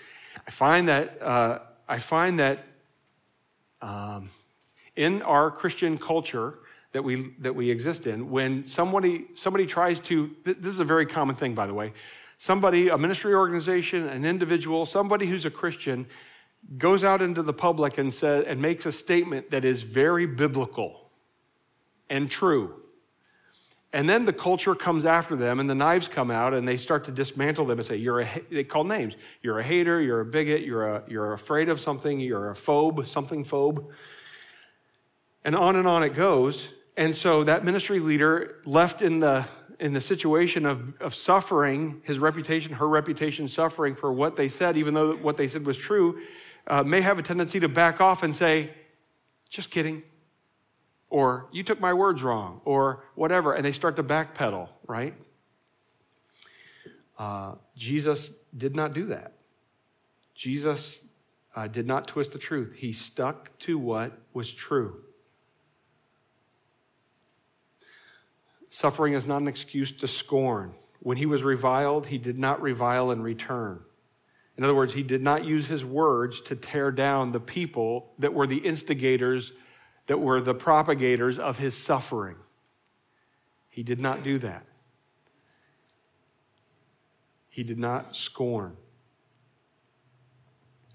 I 0.45 0.51
find 0.51 0.87
that 0.87 1.21
uh, 1.21 1.59
I 1.87 1.97
find 1.97 2.37
that 2.37 2.59
um, 3.81 4.29
in 4.95 5.23
our 5.23 5.49
Christian 5.49 5.97
culture 5.97 6.59
that 6.91 7.03
we 7.03 7.33
that 7.39 7.55
we 7.55 7.69
exist 7.71 8.05
in, 8.05 8.29
when 8.29 8.67
somebody 8.67 9.27
somebody 9.33 9.65
tries 9.65 9.99
to, 10.01 10.35
this 10.43 10.57
is 10.73 10.79
a 10.79 10.85
very 10.85 11.05
common 11.05 11.35
thing, 11.35 11.55
by 11.55 11.65
the 11.65 11.73
way 11.73 11.93
somebody, 12.39 12.87
a 12.87 12.97
ministry 12.97 13.33
organization, 13.33 14.07
an 14.07 14.25
individual, 14.25 14.85
somebody 14.85 15.27
who's 15.27 15.45
a 15.45 15.51
Christian, 15.51 16.07
goes 16.77 17.03
out 17.03 17.21
into 17.21 17.43
the 17.43 17.53
public 17.53 17.97
and 17.97 18.13
says 18.13 18.45
and 18.45 18.61
makes 18.61 18.85
a 18.85 18.91
statement 18.91 19.51
that 19.51 19.63
is 19.63 19.83
very 19.83 20.25
biblical 20.25 21.11
and 22.09 22.31
true. 22.31 22.81
And 23.91 24.07
then 24.07 24.23
the 24.23 24.33
culture 24.33 24.73
comes 24.73 25.05
after 25.05 25.35
them 25.35 25.59
and 25.59 25.69
the 25.69 25.75
knives 25.75 26.07
come 26.07 26.31
out 26.31 26.53
and 26.53 26.65
they 26.65 26.77
start 26.77 27.03
to 27.05 27.11
dismantle 27.11 27.65
them 27.65 27.77
and 27.79 27.85
say, 27.85 27.97
you're 27.97 28.21
a, 28.21 28.41
they 28.49 28.63
call 28.63 28.85
names. 28.85 29.17
You're 29.41 29.59
a 29.59 29.63
hater, 29.63 29.99
you're 29.99 30.21
a 30.21 30.25
bigot, 30.25 30.61
you're, 30.61 30.95
a, 30.95 31.03
you're 31.07 31.33
afraid 31.33 31.67
of 31.67 31.79
something, 31.79 32.19
you're 32.19 32.51
a 32.51 32.53
phobe, 32.53 33.05
something 33.05 33.43
phobe. 33.43 33.85
And 35.43 35.55
on 35.55 35.75
and 35.75 35.87
on 35.87 36.03
it 36.03 36.13
goes. 36.13 36.71
And 36.95 37.15
so 37.15 37.43
that 37.43 37.65
ministry 37.65 37.99
leader 37.99 38.61
left 38.65 39.01
in 39.01 39.19
the 39.19 39.45
in 39.79 39.93
the 39.93 40.01
situation 40.01 40.65
of, 40.65 40.93
of 40.99 41.15
suffering, 41.15 42.01
his 42.03 42.19
reputation, 42.19 42.73
her 42.73 42.87
reputation 42.87 43.47
suffering 43.47 43.95
for 43.95 44.11
what 44.11 44.35
they 44.35 44.49
said, 44.49 44.75
even 44.75 44.93
though 44.93 45.15
what 45.15 45.37
they 45.37 45.47
said 45.47 45.65
was 45.65 45.77
true, 45.77 46.19
uh, 46.67 46.83
may 46.83 47.01
have 47.01 47.17
a 47.17 47.21
tendency 47.21 47.59
to 47.59 47.69
back 47.69 48.01
off 48.01 48.21
and 48.21 48.35
say, 48.35 48.71
just 49.49 49.71
kidding. 49.71 50.03
Or 51.09 51.47
you 51.51 51.63
took 51.63 51.79
my 51.79 51.93
words 51.93 52.21
wrong, 52.21 52.61
or 52.65 53.03
whatever. 53.15 53.53
And 53.53 53.65
they 53.65 53.71
start 53.71 53.95
to 53.95 54.03
backpedal, 54.03 54.69
right? 54.85 55.15
Uh, 57.17 57.55
Jesus 57.75 58.31
did 58.55 58.75
not 58.75 58.93
do 58.93 59.05
that. 59.05 59.33
Jesus 60.35 61.01
uh, 61.55 61.67
did 61.67 61.87
not 61.87 62.07
twist 62.07 62.31
the 62.31 62.37
truth. 62.37 62.75
He 62.77 62.93
stuck 62.93 63.57
to 63.59 63.79
what 63.79 64.11
was 64.33 64.51
true. 64.51 65.03
Suffering 68.69 69.13
is 69.13 69.25
not 69.25 69.41
an 69.41 69.47
excuse 69.47 69.91
to 69.93 70.07
scorn. 70.07 70.73
When 70.99 71.17
he 71.17 71.25
was 71.25 71.43
reviled, 71.43 72.07
he 72.07 72.17
did 72.17 72.37
not 72.37 72.61
revile 72.61 73.11
in 73.11 73.21
return. 73.21 73.81
In 74.57 74.63
other 74.63 74.75
words, 74.75 74.93
he 74.93 75.03
did 75.03 75.23
not 75.23 75.45
use 75.45 75.67
his 75.67 75.85
words 75.85 76.41
to 76.41 76.55
tear 76.55 76.91
down 76.91 77.31
the 77.31 77.39
people 77.39 78.11
that 78.19 78.33
were 78.33 78.45
the 78.45 78.57
instigators, 78.57 79.53
that 80.07 80.19
were 80.19 80.41
the 80.41 80.53
propagators 80.53 81.39
of 81.39 81.57
his 81.57 81.75
suffering. 81.75 82.35
He 83.69 83.83
did 83.83 83.99
not 83.99 84.23
do 84.23 84.37
that. 84.39 84.65
He 87.49 87.63
did 87.63 87.79
not 87.79 88.15
scorn. 88.15 88.75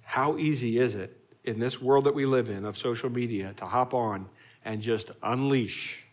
How 0.03 0.37
easy 0.37 0.79
is 0.79 0.95
it 0.95 1.19
in 1.43 1.59
this 1.59 1.81
world 1.81 2.05
that 2.05 2.15
we 2.15 2.27
live 2.27 2.51
in 2.51 2.65
of 2.65 2.77
social 2.77 3.11
media 3.11 3.55
to 3.57 3.65
hop 3.65 3.95
on 3.95 4.29
and 4.65 4.81
just 4.81 5.11
unleash 5.23 6.04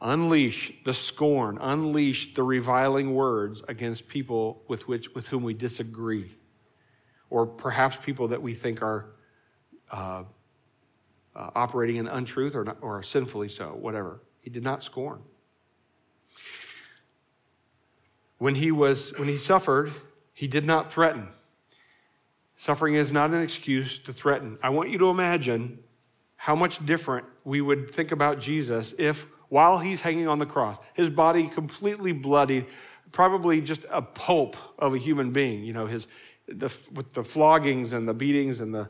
unleash 0.00 0.72
the 0.84 0.94
scorn, 0.94 1.58
unleash 1.60 2.34
the 2.34 2.42
reviling 2.42 3.14
words 3.14 3.62
against 3.68 4.08
people 4.08 4.62
with, 4.68 4.86
which, 4.88 5.14
with 5.14 5.28
whom 5.28 5.42
we 5.42 5.54
disagree, 5.54 6.30
or 7.30 7.46
perhaps 7.46 7.96
people 7.96 8.28
that 8.28 8.42
we 8.42 8.54
think 8.54 8.82
are 8.82 9.14
uh, 9.90 10.24
uh, 11.34 11.50
operating 11.54 11.96
in 11.96 12.06
untruth 12.06 12.54
or, 12.54 12.64
not, 12.64 12.78
or 12.80 13.02
sinfully 13.02 13.48
so, 13.48 13.68
whatever. 13.68 14.20
He 14.40 14.50
did 14.50 14.62
not 14.62 14.82
scorn. 14.82 15.22
When 18.38 18.56
he, 18.56 18.70
was, 18.70 19.16
when 19.18 19.28
he 19.28 19.36
suffered, 19.36 19.92
he 20.32 20.46
did 20.46 20.64
not 20.64 20.92
threaten. 20.92 21.28
Suffering 22.56 22.94
is 22.94 23.12
not 23.12 23.30
an 23.30 23.40
excuse 23.40 23.98
to 24.00 24.12
threaten. 24.12 24.58
I 24.62 24.70
want 24.70 24.90
you 24.90 24.98
to 24.98 25.10
imagine 25.10 25.80
how 26.36 26.54
much 26.54 26.84
different 26.84 27.26
we 27.44 27.60
would 27.60 27.90
think 27.90 28.12
about 28.12 28.38
Jesus 28.38 28.94
if 28.98 29.26
while 29.48 29.78
he's 29.78 30.00
hanging 30.00 30.28
on 30.28 30.38
the 30.38 30.46
cross, 30.46 30.78
his 30.94 31.10
body 31.10 31.48
completely 31.48 32.12
bloodied, 32.12 32.66
probably 33.12 33.60
just 33.60 33.84
a 33.90 34.02
pulp 34.02 34.56
of 34.78 34.94
a 34.94 34.98
human 34.98 35.30
being, 35.32 35.64
you 35.64 35.72
know, 35.72 35.86
his, 35.86 36.06
the, 36.48 36.74
with 36.92 37.12
the 37.12 37.22
floggings 37.22 37.92
and 37.92 38.08
the 38.08 38.14
beatings 38.14 38.60
and 38.60 38.74
the, 38.74 38.88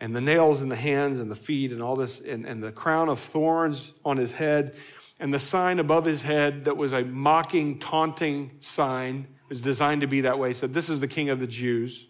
and 0.00 0.16
the 0.16 0.20
nails 0.20 0.62
in 0.62 0.68
the 0.68 0.76
hands 0.76 1.20
and 1.20 1.30
the 1.30 1.36
feet 1.36 1.72
and 1.72 1.82
all 1.82 1.94
this, 1.94 2.20
and, 2.20 2.46
and 2.46 2.62
the 2.62 2.72
crown 2.72 3.08
of 3.08 3.18
thorns 3.18 3.92
on 4.04 4.16
his 4.16 4.32
head, 4.32 4.74
and 5.20 5.32
the 5.32 5.38
sign 5.38 5.78
above 5.78 6.04
his 6.04 6.22
head 6.22 6.64
that 6.64 6.76
was 6.76 6.92
a 6.92 7.04
mocking, 7.04 7.78
taunting 7.78 8.50
sign, 8.60 9.26
was 9.48 9.60
designed 9.60 10.00
to 10.00 10.06
be 10.06 10.22
that 10.22 10.38
way, 10.38 10.52
said, 10.52 10.72
This 10.72 10.88
is 10.88 11.00
the 11.00 11.08
King 11.08 11.28
of 11.28 11.40
the 11.40 11.46
Jews. 11.46 12.06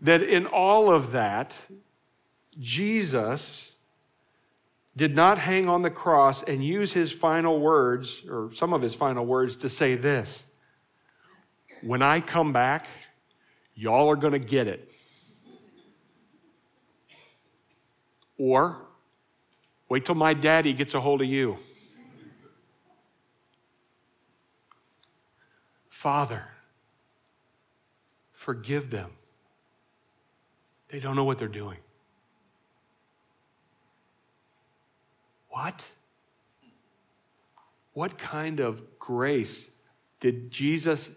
That 0.00 0.22
in 0.22 0.46
all 0.46 0.90
of 0.90 1.12
that, 1.12 1.56
Jesus 2.58 3.73
did 4.96 5.14
not 5.16 5.38
hang 5.38 5.68
on 5.68 5.82
the 5.82 5.90
cross 5.90 6.42
and 6.42 6.64
use 6.64 6.92
his 6.92 7.10
final 7.12 7.60
words, 7.60 8.22
or 8.28 8.50
some 8.52 8.72
of 8.72 8.80
his 8.80 8.94
final 8.94 9.26
words, 9.26 9.56
to 9.56 9.68
say 9.68 9.94
this 9.94 10.42
When 11.82 12.02
I 12.02 12.20
come 12.20 12.52
back, 12.52 12.86
y'all 13.74 14.08
are 14.10 14.16
going 14.16 14.32
to 14.32 14.38
get 14.38 14.66
it. 14.66 14.90
Or, 18.36 18.78
wait 19.88 20.04
till 20.04 20.14
my 20.14 20.34
daddy 20.34 20.72
gets 20.72 20.94
a 20.94 21.00
hold 21.00 21.22
of 21.22 21.28
you. 21.28 21.58
Father, 25.88 26.44
forgive 28.32 28.90
them. 28.90 29.10
They 30.88 31.00
don't 31.00 31.16
know 31.16 31.24
what 31.24 31.38
they're 31.38 31.48
doing. 31.48 31.78
What? 35.54 35.88
What 37.92 38.18
kind 38.18 38.58
of 38.58 38.98
grace 38.98 39.70
did 40.18 40.50
Jesus, 40.50 41.12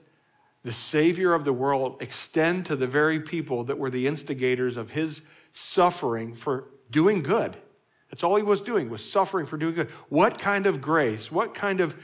the 0.61 0.71
Savior 0.71 1.33
of 1.33 1.43
the 1.43 1.51
world, 1.51 1.97
extend 2.01 2.67
to 2.67 2.75
the 2.75 2.85
very 2.85 3.19
people 3.19 3.63
that 3.63 3.79
were 3.79 3.89
the 3.89 4.05
instigators 4.05 4.77
of 4.77 4.91
his 4.91 5.23
suffering 5.51 6.35
for 6.35 6.65
doing 6.91 7.23
good? 7.23 7.57
That's 8.11 8.23
all 8.23 8.35
he 8.35 8.43
was 8.43 8.61
doing, 8.61 8.91
was 8.91 9.03
suffering 9.03 9.47
for 9.47 9.57
doing 9.57 9.73
good. 9.73 9.89
What 10.07 10.37
kind 10.37 10.67
of 10.67 10.81
grace, 10.81 11.31
what 11.31 11.55
kind 11.55 11.81
of 11.81 11.99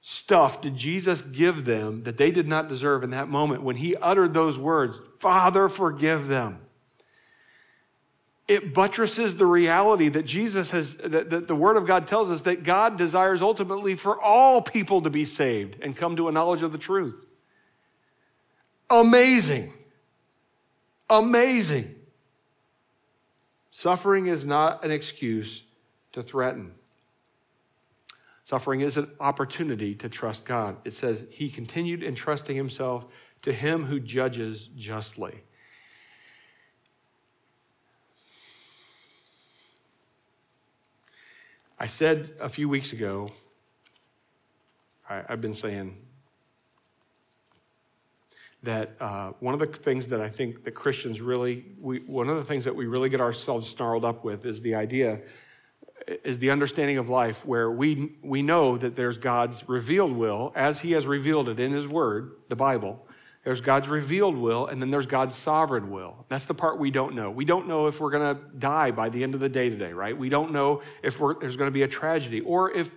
stuff 0.00 0.60
did 0.60 0.74
Jesus 0.76 1.22
give 1.22 1.64
them 1.64 2.00
that 2.00 2.16
they 2.16 2.32
did 2.32 2.48
not 2.48 2.68
deserve 2.68 3.04
in 3.04 3.10
that 3.10 3.28
moment 3.28 3.62
when 3.62 3.76
he 3.76 3.94
uttered 3.94 4.34
those 4.34 4.58
words, 4.58 4.98
Father, 5.20 5.68
forgive 5.68 6.26
them? 6.26 6.63
It 8.46 8.74
buttresses 8.74 9.36
the 9.36 9.46
reality 9.46 10.08
that 10.08 10.24
Jesus 10.24 10.70
has, 10.70 10.96
that, 10.96 11.30
that, 11.30 11.48
the 11.48 11.54
Word 11.54 11.76
of 11.76 11.86
God 11.86 12.06
tells 12.06 12.30
us 12.30 12.42
that 12.42 12.62
God 12.62 12.98
desires 12.98 13.40
ultimately 13.40 13.94
for 13.94 14.20
all 14.20 14.60
people 14.60 15.00
to 15.02 15.10
be 15.10 15.24
saved 15.24 15.78
and 15.80 15.96
come 15.96 16.16
to 16.16 16.28
a 16.28 16.32
knowledge 16.32 16.62
of 16.62 16.70
the 16.70 16.78
truth. 16.78 17.24
Amazing. 18.90 19.72
Amazing. 21.08 21.94
Suffering 23.70 24.26
is 24.26 24.44
not 24.44 24.84
an 24.84 24.90
excuse 24.90 25.64
to 26.12 26.22
threaten. 26.22 26.72
Suffering 28.44 28.82
is 28.82 28.98
an 28.98 29.10
opportunity 29.20 29.94
to 29.94 30.08
trust 30.10 30.44
God. 30.44 30.76
It 30.84 30.92
says, 30.92 31.24
He 31.30 31.48
continued 31.48 32.02
entrusting 32.02 32.56
Himself 32.56 33.06
to 33.42 33.52
Him 33.52 33.86
who 33.86 34.00
judges 34.00 34.66
justly. 34.76 35.42
I 41.78 41.88
said 41.88 42.30
a 42.40 42.48
few 42.48 42.68
weeks 42.68 42.92
ago, 42.92 43.30
I, 45.08 45.22
have 45.28 45.40
been 45.40 45.54
saying 45.54 45.96
that 48.62 48.92
uh, 49.00 49.32
one 49.40 49.54
of 49.54 49.60
the 49.60 49.66
things 49.66 50.06
that 50.08 50.20
I 50.20 50.28
think 50.28 50.62
that 50.62 50.70
Christians 50.70 51.20
really, 51.20 51.64
we, 51.80 51.98
one 52.00 52.28
of 52.28 52.36
the 52.36 52.44
things 52.44 52.64
that 52.64 52.74
we 52.74 52.86
really 52.86 53.08
get 53.08 53.20
ourselves 53.20 53.68
snarled 53.68 54.04
up 54.04 54.24
with 54.24 54.46
is 54.46 54.62
the 54.62 54.76
idea, 54.76 55.20
is 56.22 56.38
the 56.38 56.50
understanding 56.50 56.96
of 56.98 57.08
life 57.08 57.44
where 57.44 57.70
we, 57.70 58.12
we 58.22 58.40
know 58.40 58.78
that 58.78 58.94
there's 58.94 59.18
God's 59.18 59.68
revealed 59.68 60.12
will 60.12 60.52
as 60.54 60.80
He 60.80 60.92
has 60.92 61.06
revealed 61.06 61.48
it 61.48 61.58
in 61.58 61.72
His 61.72 61.88
Word, 61.88 62.36
the 62.48 62.56
Bible. 62.56 63.04
There's 63.44 63.60
God's 63.60 63.88
revealed 63.88 64.36
will, 64.36 64.66
and 64.66 64.80
then 64.80 64.90
there's 64.90 65.06
God's 65.06 65.34
sovereign 65.34 65.90
will. 65.90 66.24
That's 66.28 66.46
the 66.46 66.54
part 66.54 66.78
we 66.78 66.90
don't 66.90 67.14
know. 67.14 67.30
We 67.30 67.44
don't 67.44 67.68
know 67.68 67.86
if 67.86 68.00
we're 68.00 68.10
going 68.10 68.36
to 68.36 68.42
die 68.56 68.90
by 68.90 69.10
the 69.10 69.22
end 69.22 69.34
of 69.34 69.40
the 69.40 69.50
day 69.50 69.68
today, 69.68 69.92
right? 69.92 70.16
We 70.16 70.30
don't 70.30 70.52
know 70.52 70.80
if 71.02 71.18
there's 71.18 71.56
going 71.56 71.68
to 71.68 71.74
be 71.74 71.82
a 71.82 71.88
tragedy 71.88 72.40
or 72.40 72.72
if, 72.72 72.96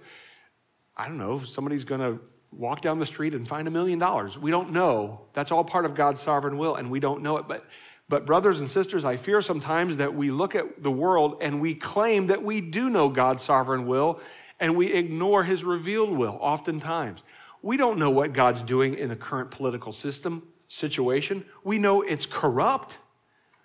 I 0.95 1.09
don't 1.09 1.17
know, 1.17 1.39
somebody's 1.39 1.83
going 1.83 1.99
to 1.99 2.21
walk 2.51 2.79
down 2.79 2.97
the 2.97 3.05
street 3.05 3.33
and 3.33 3.45
find 3.45 3.67
a 3.67 3.71
million 3.71 3.99
dollars. 3.99 4.37
We 4.37 4.49
don't 4.49 4.71
know. 4.71 5.21
That's 5.33 5.51
all 5.51 5.65
part 5.65 5.83
of 5.83 5.95
God's 5.95 6.21
sovereign 6.21 6.57
will, 6.57 6.75
and 6.75 6.89
we 6.89 7.01
don't 7.01 7.21
know 7.21 7.37
it. 7.37 7.47
But, 7.49 7.65
but, 8.07 8.25
brothers 8.25 8.59
and 8.59 8.69
sisters, 8.69 9.03
I 9.03 9.17
fear 9.17 9.41
sometimes 9.41 9.97
that 9.97 10.15
we 10.15 10.31
look 10.31 10.55
at 10.55 10.81
the 10.81 10.91
world 10.91 11.39
and 11.41 11.59
we 11.59 11.75
claim 11.75 12.27
that 12.27 12.41
we 12.41 12.61
do 12.61 12.89
know 12.89 13.09
God's 13.09 13.43
sovereign 13.43 13.85
will, 13.85 14.21
and 14.61 14.77
we 14.77 14.93
ignore 14.93 15.43
his 15.43 15.65
revealed 15.65 16.11
will 16.17 16.37
oftentimes. 16.39 17.21
We 17.61 17.77
don't 17.77 17.97
know 17.97 18.09
what 18.09 18.33
God's 18.33 18.61
doing 18.61 18.95
in 18.95 19.09
the 19.09 19.15
current 19.15 19.51
political 19.51 19.91
system 19.91 20.47
situation. 20.67 21.45
We 21.63 21.77
know 21.77 22.01
it's 22.01 22.25
corrupt. 22.25 22.99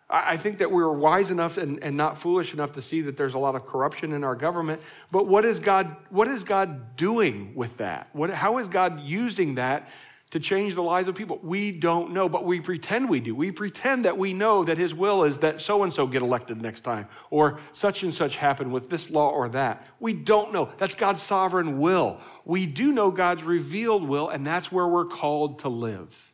I 0.09 0.37
think 0.37 0.59
that 0.59 0.71
we're 0.71 0.93
wise 0.93 1.31
enough 1.31 1.57
and, 1.57 1.83
and, 1.83 1.97
not 1.97 2.19
foolish 2.19 2.53
enough 2.53 2.73
to 2.73 2.83
see 2.83 3.01
that 3.03 3.17
there's 3.17 3.33
a 3.33 3.39
lot 3.39 3.55
of 3.55 3.65
corruption 3.65 4.13
in 4.13 4.25
our 4.25 4.35
government. 4.35 4.83
But 5.11 5.27
what 5.27 5.47
is 5.47 5.59
God, 5.59 5.97
what 6.11 6.29
is 6.29 6.45
God 6.45 6.97
doing 6.97 7.55
with 7.55 7.79
that? 7.79 8.11
What, 8.13 8.29
how 8.29 8.59
is 8.59 8.69
God 8.69 9.01
using 9.01 9.55
that 9.55 9.89
to 10.33 10.41
change 10.41 10.75
the 10.75 10.83
lives 10.83 11.09
of 11.09 11.15
people? 11.15 11.39
We 11.43 11.71
don't 11.71 12.13
know, 12.13 12.29
but 12.29 12.45
we 12.45 12.61
pretend 12.61 13.09
we 13.09 13.21
do. 13.21 13.35
We 13.35 13.53
pretend 13.53 14.05
that 14.05 14.19
we 14.19 14.35
know 14.35 14.65
that 14.65 14.77
His 14.77 14.95
will 14.95 15.25
is 15.25 15.39
that 15.39 15.63
so 15.63 15.83
and 15.85 15.93
so 15.93 16.07
get 16.07 16.23
elected 16.23 16.61
next 16.61 16.81
time, 16.81 17.07
or 17.31 17.61
such 17.73 18.03
and 18.03 18.13
such 18.13 18.37
happen 18.37 18.73
with 18.73 18.91
this 18.91 19.11
law 19.11 19.31
or 19.31 19.49
that. 19.51 19.87
We 20.01 20.13
don't 20.13 20.53
know. 20.53 20.71
That's 20.79 20.95
God's 20.95 21.23
sovereign 21.23 21.79
will. 21.79 22.19
We 22.45 22.67
do 22.67 22.93
know 22.93 23.11
God's 23.11 23.45
revealed 23.45 24.07
will, 24.07 24.29
and 24.29 24.47
that's 24.47 24.73
where 24.73 24.89
we're 24.89 25.07
called 25.07 25.61
to 25.61 25.69
live. 25.69 26.33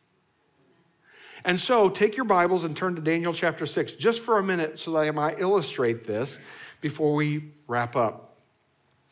And 1.44 1.58
so 1.58 1.88
take 1.88 2.16
your 2.16 2.26
Bibles 2.26 2.64
and 2.64 2.76
turn 2.76 2.96
to 2.96 3.00
Daniel 3.00 3.32
chapter 3.32 3.66
6 3.66 3.94
just 3.94 4.22
for 4.22 4.38
a 4.38 4.42
minute 4.42 4.78
so 4.78 4.92
that 4.92 4.98
I 4.98 5.10
might 5.10 5.40
illustrate 5.40 6.06
this 6.06 6.38
before 6.80 7.14
we 7.14 7.52
wrap 7.66 7.96
up. 7.96 8.36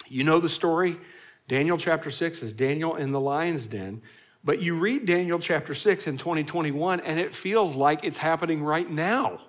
You 0.09 0.24
know 0.24 0.39
the 0.39 0.49
story. 0.49 0.97
Daniel 1.49 1.78
chapter 1.78 2.11
6 2.11 2.43
is 2.43 2.53
Daniel 2.53 2.97
in 2.97 3.12
the 3.12 3.20
lion's 3.20 3.66
den. 3.66 4.03
But 4.47 4.62
you 4.62 4.76
read 4.76 5.07
Daniel 5.07 5.40
chapter 5.40 5.74
6 5.74 6.07
in 6.07 6.18
2021, 6.18 7.01
and 7.01 7.18
it 7.18 7.34
feels 7.34 7.74
like 7.74 8.05
it's 8.05 8.16
happening 8.16 8.62
right 8.62 8.88
now. 8.88 9.40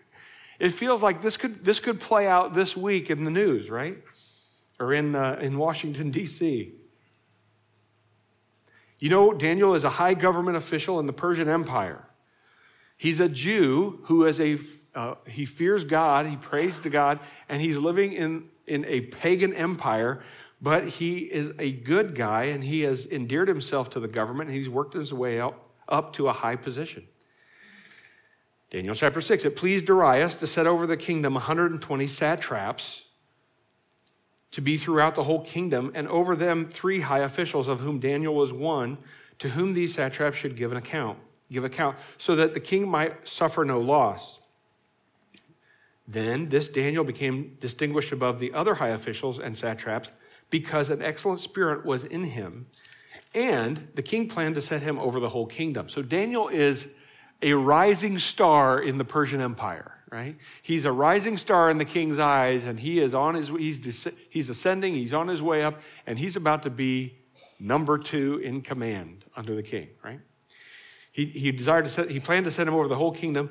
it 0.60 0.68
feels 0.72 1.02
like 1.02 1.22
this 1.22 1.38
could, 1.38 1.64
this 1.64 1.80
could 1.80 1.98
play 1.98 2.28
out 2.28 2.54
this 2.54 2.76
week 2.76 3.08
in 3.08 3.24
the 3.24 3.30
news, 3.30 3.70
right? 3.70 3.96
Or 4.78 4.92
in, 4.92 5.14
uh, 5.14 5.38
in 5.40 5.56
Washington, 5.56 6.10
D.C. 6.10 6.70
You 8.98 9.08
know, 9.08 9.32
Daniel 9.32 9.74
is 9.74 9.84
a 9.84 9.90
high 9.90 10.12
government 10.12 10.58
official 10.58 11.00
in 11.00 11.06
the 11.06 11.14
Persian 11.14 11.48
Empire. 11.48 12.04
He's 12.98 13.20
a 13.20 13.30
Jew 13.30 14.00
who 14.04 14.26
is 14.26 14.38
a, 14.38 14.58
uh, 14.94 15.14
he 15.26 15.46
fears 15.46 15.84
God, 15.84 16.26
he 16.26 16.36
prays 16.36 16.78
to 16.80 16.90
God, 16.90 17.20
and 17.48 17.62
he's 17.62 17.78
living 17.78 18.12
in, 18.12 18.50
in 18.66 18.84
a 18.84 19.00
pagan 19.00 19.54
empire, 19.54 20.22
but 20.62 20.88
he 20.88 21.18
is 21.18 21.52
a 21.58 21.72
good 21.72 22.14
guy 22.14 22.44
and 22.44 22.62
he 22.62 22.82
has 22.82 23.04
endeared 23.06 23.48
himself 23.48 23.90
to 23.90 24.00
the 24.00 24.08
government 24.08 24.48
and 24.48 24.56
he's 24.56 24.70
worked 24.70 24.94
his 24.94 25.12
way 25.12 25.40
up, 25.40 25.68
up 25.88 26.12
to 26.14 26.28
a 26.28 26.32
high 26.32 26.56
position. 26.56 27.06
Daniel 28.70 28.94
chapter 28.94 29.20
6 29.20 29.44
It 29.44 29.56
pleased 29.56 29.86
Darius 29.86 30.36
to 30.36 30.46
set 30.46 30.66
over 30.68 30.86
the 30.86 30.96
kingdom 30.96 31.34
120 31.34 32.06
satraps 32.06 33.06
to 34.52 34.60
be 34.60 34.76
throughout 34.76 35.14
the 35.14 35.24
whole 35.24 35.40
kingdom, 35.40 35.90
and 35.94 36.06
over 36.08 36.36
them 36.36 36.66
three 36.66 37.00
high 37.00 37.20
officials, 37.20 37.68
of 37.68 37.80
whom 37.80 37.98
Daniel 37.98 38.34
was 38.34 38.52
one, 38.52 38.98
to 39.38 39.48
whom 39.48 39.72
these 39.72 39.94
satraps 39.94 40.36
should 40.36 40.56
give 40.56 40.70
an 40.70 40.76
account 40.76 41.18
give 41.50 41.64
account, 41.64 41.96
so 42.16 42.34
that 42.34 42.54
the 42.54 42.60
king 42.60 42.88
might 42.88 43.28
suffer 43.28 43.62
no 43.62 43.78
loss. 43.78 44.40
Then 46.08 46.48
this 46.48 46.66
Daniel 46.66 47.04
became 47.04 47.58
distinguished 47.60 48.10
above 48.10 48.40
the 48.40 48.54
other 48.54 48.76
high 48.76 48.88
officials 48.88 49.38
and 49.38 49.56
satraps 49.56 50.10
because 50.52 50.90
an 50.90 51.00
excellent 51.02 51.40
spirit 51.40 51.84
was 51.84 52.04
in 52.04 52.22
him, 52.22 52.66
and 53.34 53.88
the 53.94 54.02
king 54.02 54.28
planned 54.28 54.54
to 54.54 54.62
set 54.62 54.82
him 54.82 54.98
over 54.98 55.18
the 55.18 55.30
whole 55.30 55.46
kingdom. 55.46 55.88
So 55.88 56.02
Daniel 56.02 56.48
is 56.48 56.88
a 57.40 57.54
rising 57.54 58.18
star 58.18 58.78
in 58.78 58.98
the 58.98 59.04
Persian 59.04 59.40
Empire, 59.40 59.92
right? 60.10 60.36
He's 60.62 60.84
a 60.84 60.92
rising 60.92 61.38
star 61.38 61.70
in 61.70 61.78
the 61.78 61.86
king's 61.86 62.18
eyes, 62.18 62.66
and 62.66 62.78
he 62.78 63.00
is 63.00 63.14
on 63.14 63.34
his 63.34 63.48
he's 63.48 64.06
he's 64.28 64.50
ascending, 64.50 64.92
he's 64.92 65.14
on 65.14 65.26
his 65.26 65.40
way 65.40 65.64
up, 65.64 65.80
and 66.06 66.18
he's 66.18 66.36
about 66.36 66.62
to 66.64 66.70
be 66.70 67.16
number 67.58 67.96
two 67.96 68.38
in 68.44 68.60
command 68.60 69.24
under 69.34 69.54
the 69.54 69.62
king, 69.62 69.88
right? 70.04 70.20
He, 71.12 71.26
he 71.26 71.50
desired 71.50 71.86
to 71.86 71.90
set, 71.90 72.10
he 72.10 72.20
planned 72.20 72.44
to 72.44 72.50
set 72.50 72.68
him 72.68 72.74
over 72.74 72.88
the 72.88 72.96
whole 72.96 73.12
kingdom. 73.12 73.50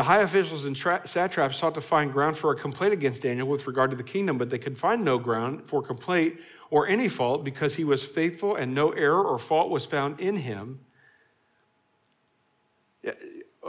The 0.00 0.04
high 0.04 0.22
officials 0.22 0.64
and 0.64 0.74
tra- 0.74 1.06
satraps 1.06 1.58
sought 1.58 1.74
to 1.74 1.82
find 1.82 2.10
ground 2.10 2.38
for 2.38 2.50
a 2.52 2.56
complaint 2.56 2.94
against 2.94 3.20
Daniel 3.20 3.46
with 3.46 3.66
regard 3.66 3.90
to 3.90 3.98
the 3.98 4.02
kingdom, 4.02 4.38
but 4.38 4.48
they 4.48 4.56
could 4.56 4.78
find 4.78 5.04
no 5.04 5.18
ground 5.18 5.66
for 5.66 5.82
complaint 5.82 6.40
or 6.70 6.88
any 6.88 7.06
fault 7.06 7.44
because 7.44 7.74
he 7.74 7.84
was 7.84 8.02
faithful 8.02 8.56
and 8.56 8.74
no 8.74 8.92
error 8.92 9.22
or 9.22 9.38
fault 9.38 9.68
was 9.68 9.84
found 9.84 10.18
in 10.18 10.36
him. 10.36 10.80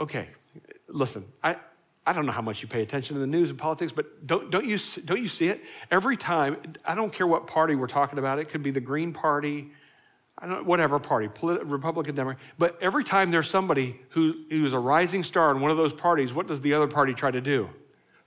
Okay, 0.00 0.28
listen, 0.88 1.26
I, 1.44 1.56
I 2.06 2.14
don't 2.14 2.24
know 2.24 2.32
how 2.32 2.40
much 2.40 2.62
you 2.62 2.66
pay 2.66 2.80
attention 2.80 3.12
to 3.12 3.20
the 3.20 3.26
news 3.26 3.50
and 3.50 3.58
politics, 3.58 3.92
but 3.92 4.26
don't, 4.26 4.50
don't, 4.50 4.64
you, 4.64 4.78
don't 5.04 5.20
you 5.20 5.28
see 5.28 5.48
it? 5.48 5.60
Every 5.90 6.16
time, 6.16 6.56
I 6.82 6.94
don't 6.94 7.12
care 7.12 7.26
what 7.26 7.46
party 7.46 7.74
we're 7.74 7.88
talking 7.88 8.18
about, 8.18 8.38
it 8.38 8.48
could 8.48 8.62
be 8.62 8.70
the 8.70 8.80
Green 8.80 9.12
Party, 9.12 9.70
I 10.42 10.48
don't 10.48 10.66
whatever 10.66 10.98
party, 10.98 11.28
Republican, 11.40 12.16
Democrat. 12.16 12.42
But 12.58 12.76
every 12.82 13.04
time 13.04 13.30
there's 13.30 13.48
somebody 13.48 14.00
who, 14.10 14.34
who's 14.50 14.72
a 14.72 14.78
rising 14.78 15.22
star 15.22 15.52
in 15.52 15.60
one 15.60 15.70
of 15.70 15.76
those 15.76 15.94
parties, 15.94 16.32
what 16.34 16.48
does 16.48 16.60
the 16.60 16.74
other 16.74 16.88
party 16.88 17.14
try 17.14 17.30
to 17.30 17.40
do? 17.40 17.70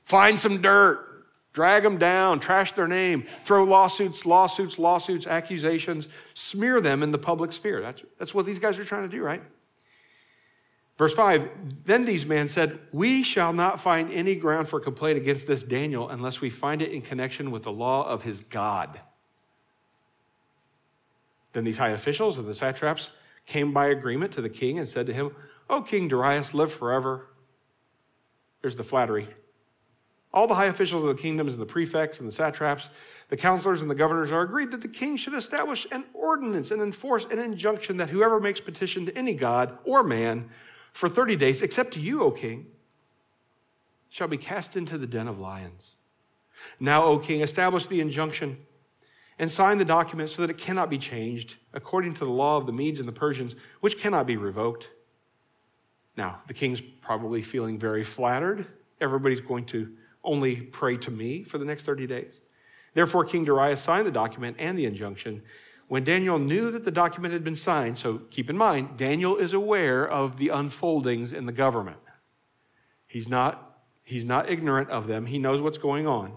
Find 0.05 0.39
some 0.39 0.61
dirt, 0.61 1.25
drag 1.51 1.83
them 1.83 1.97
down, 1.97 2.39
trash 2.39 2.71
their 2.71 2.87
name, 2.87 3.23
throw 3.43 3.65
lawsuits, 3.65 4.25
lawsuits, 4.25 4.79
lawsuits, 4.79 5.27
accusations, 5.27 6.07
smear 6.33 6.79
them 6.79 7.03
in 7.03 7.11
the 7.11 7.17
public 7.17 7.51
sphere. 7.51 7.81
That's, 7.81 8.03
that's 8.17 8.33
what 8.33 8.45
these 8.45 8.59
guys 8.59 8.79
are 8.79 8.85
trying 8.85 9.09
to 9.09 9.13
do, 9.13 9.21
right? 9.21 9.41
Verse 10.97 11.13
5 11.13 11.49
Then 11.83 12.05
these 12.05 12.25
men 12.25 12.47
said, 12.47 12.79
We 12.93 13.23
shall 13.23 13.51
not 13.51 13.81
find 13.81 14.09
any 14.13 14.35
ground 14.35 14.69
for 14.69 14.79
complaint 14.79 15.17
against 15.17 15.47
this 15.47 15.63
Daniel 15.63 16.07
unless 16.09 16.39
we 16.39 16.49
find 16.49 16.81
it 16.81 16.91
in 16.91 17.01
connection 17.01 17.51
with 17.51 17.63
the 17.63 17.73
law 17.73 18.07
of 18.07 18.21
his 18.21 18.41
God. 18.41 19.01
Then 21.55 21.63
these 21.63 21.77
high 21.77 21.89
officials 21.91 22.37
and 22.37 22.45
the 22.47 22.53
satraps 22.53 23.11
came 23.45 23.71
by 23.71 23.87
agreement 23.87 24.33
to 24.33 24.41
the 24.41 24.49
king 24.49 24.77
and 24.77 24.85
said 24.85 25.05
to 25.05 25.13
him, 25.13 25.33
O 25.69 25.81
King 25.81 26.09
Darius, 26.09 26.53
live 26.53 26.71
forever. 26.71 27.27
There's 28.61 28.75
the 28.75 28.83
flattery. 28.83 29.29
All 30.33 30.47
the 30.47 30.55
high 30.55 30.65
officials 30.65 31.05
of 31.05 31.15
the 31.15 31.21
kingdoms 31.21 31.53
and 31.53 31.61
the 31.61 31.65
prefects 31.65 32.19
and 32.19 32.27
the 32.27 32.33
satraps, 32.33 32.89
the 33.29 33.37
counselors 33.37 33.81
and 33.81 33.89
the 33.89 33.95
governors 33.95 34.33
are 34.33 34.41
agreed 34.41 34.71
that 34.71 34.81
the 34.81 34.89
king 34.89 35.15
should 35.15 35.33
establish 35.33 35.87
an 35.93 36.05
ordinance 36.13 36.71
and 36.71 36.81
enforce 36.81 37.23
an 37.31 37.39
injunction 37.39 37.95
that 37.97 38.09
whoever 38.09 38.41
makes 38.41 38.59
petition 38.59 39.05
to 39.05 39.17
any 39.17 39.33
god 39.33 39.77
or 39.85 40.03
man 40.03 40.49
for 40.91 41.07
30 41.07 41.37
days, 41.37 41.61
except 41.61 41.93
to 41.93 42.01
you, 42.01 42.21
O 42.21 42.31
king, 42.31 42.67
shall 44.09 44.27
be 44.27 44.37
cast 44.37 44.75
into 44.75 44.97
the 44.97 45.07
den 45.07 45.29
of 45.29 45.39
lions. 45.39 45.95
Now, 46.81 47.05
O 47.05 47.17
king, 47.17 47.39
establish 47.39 47.85
the 47.85 48.01
injunction 48.01 48.57
and 49.37 49.51
sign 49.51 49.77
the 49.77 49.85
document 49.85 50.29
so 50.29 50.41
that 50.41 50.49
it 50.49 50.57
cannot 50.57 50.89
be 50.89 50.97
changed 50.97 51.55
according 51.73 52.13
to 52.15 52.25
the 52.25 52.31
law 52.31 52.57
of 52.57 52.65
the 52.65 52.71
Medes 52.71 52.99
and 52.99 53.07
the 53.07 53.13
Persians, 53.13 53.55
which 53.81 53.99
cannot 53.99 54.25
be 54.25 54.37
revoked. 54.37 54.89
Now, 56.15 56.41
the 56.47 56.53
king's 56.53 56.81
probably 56.81 57.41
feeling 57.41 57.77
very 57.77 58.03
flattered. 58.03 58.65
Everybody's 59.01 59.41
going 59.41 59.65
to 59.65 59.91
only 60.23 60.55
pray 60.55 60.97
to 60.97 61.11
me 61.11 61.43
for 61.43 61.57
the 61.57 61.65
next 61.65 61.83
30 61.83 62.07
days. 62.07 62.39
Therefore, 62.93 63.25
King 63.25 63.43
Darius 63.43 63.81
signed 63.81 64.07
the 64.07 64.11
document 64.11 64.55
and 64.57 64.77
the 64.77 64.85
injunction. 64.85 65.43
When 65.87 66.03
Daniel 66.05 66.39
knew 66.39 66.71
that 66.71 66.85
the 66.85 66.91
document 66.91 67.33
had 67.33 67.43
been 67.43 67.57
signed, 67.57 67.99
so 67.99 68.19
keep 68.29 68.49
in 68.49 68.57
mind, 68.57 68.97
Daniel 68.97 69.35
is 69.35 69.53
aware 69.53 70.07
of 70.07 70.37
the 70.37 70.49
unfoldings 70.49 71.33
in 71.33 71.45
the 71.45 71.51
government. 71.51 71.97
He's 73.07 73.27
not 73.27 73.75
He's 74.05 74.23
not 74.23 74.49
ignorant 74.49 74.91
of 74.91 75.07
them, 75.07 75.25
he 75.25 75.39
knows 75.39 75.61
what's 75.61 75.79
going 75.79 76.05
on. 76.05 76.33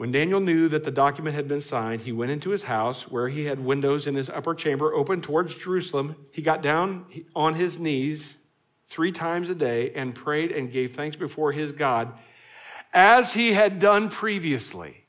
When 0.00 0.12
Daniel 0.12 0.40
knew 0.40 0.66
that 0.68 0.84
the 0.84 0.90
document 0.90 1.36
had 1.36 1.46
been 1.46 1.60
signed, 1.60 2.00
he 2.00 2.10
went 2.10 2.30
into 2.30 2.48
his 2.48 2.62
house 2.62 3.10
where 3.10 3.28
he 3.28 3.44
had 3.44 3.60
windows 3.60 4.06
in 4.06 4.14
his 4.14 4.30
upper 4.30 4.54
chamber 4.54 4.94
open 4.94 5.20
towards 5.20 5.54
Jerusalem. 5.54 6.16
He 6.32 6.40
got 6.40 6.62
down 6.62 7.04
on 7.36 7.52
his 7.52 7.78
knees 7.78 8.38
three 8.86 9.12
times 9.12 9.50
a 9.50 9.54
day 9.54 9.92
and 9.92 10.14
prayed 10.14 10.52
and 10.52 10.72
gave 10.72 10.96
thanks 10.96 11.16
before 11.16 11.52
his 11.52 11.72
God 11.72 12.14
as 12.94 13.34
he 13.34 13.52
had 13.52 13.78
done 13.78 14.08
previously. 14.08 15.04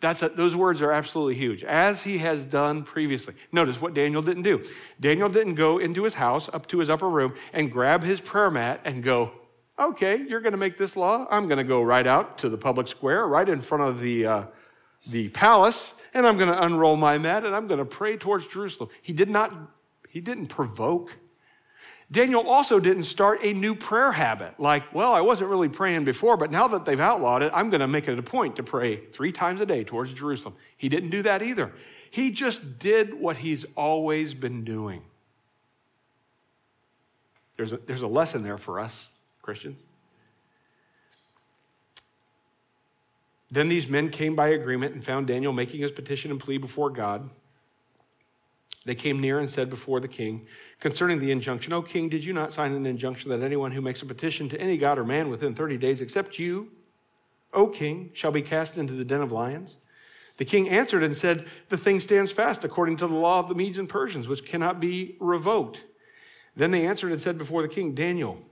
That's 0.00 0.22
a, 0.22 0.30
those 0.30 0.56
words 0.56 0.82
are 0.82 0.90
absolutely 0.90 1.36
huge. 1.36 1.62
As 1.62 2.02
he 2.02 2.18
has 2.18 2.44
done 2.44 2.82
previously. 2.82 3.34
Notice 3.52 3.80
what 3.80 3.94
Daniel 3.94 4.22
didn't 4.22 4.42
do. 4.42 4.64
Daniel 4.98 5.28
didn't 5.28 5.54
go 5.54 5.78
into 5.78 6.02
his 6.02 6.14
house, 6.14 6.48
up 6.52 6.66
to 6.66 6.80
his 6.80 6.90
upper 6.90 7.08
room, 7.08 7.34
and 7.52 7.70
grab 7.70 8.02
his 8.02 8.20
prayer 8.20 8.50
mat 8.50 8.80
and 8.84 9.04
go, 9.04 9.30
okay, 9.78 10.24
you're 10.28 10.40
going 10.40 10.52
to 10.52 10.58
make 10.58 10.76
this 10.76 10.96
law. 10.96 11.26
I'm 11.30 11.48
going 11.48 11.58
to 11.58 11.64
go 11.64 11.82
right 11.82 12.06
out 12.06 12.38
to 12.38 12.48
the 12.48 12.58
public 12.58 12.88
square, 12.88 13.26
right 13.26 13.48
in 13.48 13.60
front 13.60 13.84
of 13.84 14.00
the, 14.00 14.26
uh, 14.26 14.44
the 15.08 15.28
palace, 15.30 15.94
and 16.14 16.26
I'm 16.26 16.36
going 16.36 16.50
to 16.50 16.62
unroll 16.62 16.96
my 16.96 17.18
mat 17.18 17.44
and 17.44 17.54
I'm 17.54 17.66
going 17.66 17.78
to 17.78 17.84
pray 17.84 18.16
towards 18.16 18.46
Jerusalem. 18.46 18.90
He 19.02 19.12
did 19.12 19.30
not, 19.30 19.54
he 20.08 20.20
didn't 20.20 20.46
provoke. 20.46 21.16
Daniel 22.10 22.46
also 22.46 22.78
didn't 22.78 23.04
start 23.04 23.40
a 23.42 23.54
new 23.54 23.74
prayer 23.74 24.12
habit 24.12 24.60
like, 24.60 24.94
well, 24.94 25.14
I 25.14 25.22
wasn't 25.22 25.48
really 25.48 25.70
praying 25.70 26.04
before, 26.04 26.36
but 26.36 26.50
now 26.50 26.68
that 26.68 26.84
they've 26.84 27.00
outlawed 27.00 27.42
it, 27.42 27.50
I'm 27.54 27.70
going 27.70 27.80
to 27.80 27.88
make 27.88 28.06
it 28.06 28.18
a 28.18 28.22
point 28.22 28.56
to 28.56 28.62
pray 28.62 28.96
three 28.96 29.32
times 29.32 29.62
a 29.62 29.66
day 29.66 29.82
towards 29.82 30.12
Jerusalem. 30.12 30.54
He 30.76 30.90
didn't 30.90 31.08
do 31.08 31.22
that 31.22 31.42
either. 31.42 31.72
He 32.10 32.30
just 32.30 32.78
did 32.78 33.14
what 33.14 33.38
he's 33.38 33.64
always 33.74 34.34
been 34.34 34.62
doing. 34.62 35.02
There's 37.56 37.72
a, 37.72 37.78
there's 37.78 38.02
a 38.02 38.06
lesson 38.06 38.42
there 38.42 38.58
for 38.58 38.78
us. 38.78 39.08
Christians. 39.42 39.78
Then 43.50 43.68
these 43.68 43.86
men 43.86 44.08
came 44.08 44.34
by 44.34 44.48
agreement 44.48 44.94
and 44.94 45.04
found 45.04 45.26
Daniel 45.26 45.52
making 45.52 45.82
his 45.82 45.92
petition 45.92 46.30
and 46.30 46.40
plea 46.40 46.56
before 46.56 46.88
God. 46.88 47.28
They 48.86 48.94
came 48.94 49.20
near 49.20 49.38
and 49.38 49.50
said 49.50 49.68
before 49.68 50.00
the 50.00 50.08
king, 50.08 50.46
concerning 50.80 51.20
the 51.20 51.30
injunction, 51.30 51.72
O 51.72 51.82
king, 51.82 52.08
did 52.08 52.24
you 52.24 52.32
not 52.32 52.52
sign 52.52 52.72
an 52.72 52.86
injunction 52.86 53.30
that 53.30 53.42
anyone 53.42 53.72
who 53.72 53.82
makes 53.82 54.00
a 54.02 54.06
petition 54.06 54.48
to 54.48 54.60
any 54.60 54.76
god 54.76 54.98
or 54.98 55.04
man 55.04 55.28
within 55.28 55.54
30 55.54 55.76
days, 55.76 56.00
except 56.00 56.38
you, 56.38 56.72
O 57.52 57.68
king, 57.68 58.10
shall 58.14 58.32
be 58.32 58.42
cast 58.42 58.78
into 58.78 58.94
the 58.94 59.04
den 59.04 59.20
of 59.20 59.30
lions? 59.30 59.76
The 60.38 60.44
king 60.46 60.68
answered 60.68 61.02
and 61.02 61.16
said, 61.16 61.46
The 61.68 61.76
thing 61.76 62.00
stands 62.00 62.32
fast 62.32 62.64
according 62.64 62.96
to 62.96 63.06
the 63.06 63.14
law 63.14 63.38
of 63.38 63.48
the 63.48 63.54
Medes 63.54 63.78
and 63.78 63.88
Persians, 63.88 64.26
which 64.26 64.46
cannot 64.46 64.80
be 64.80 65.16
revoked. 65.20 65.84
Then 66.56 66.70
they 66.70 66.86
answered 66.86 67.12
and 67.12 67.22
said 67.22 67.38
before 67.38 67.62
the 67.62 67.68
king, 67.68 67.94
Daniel, 67.94 68.42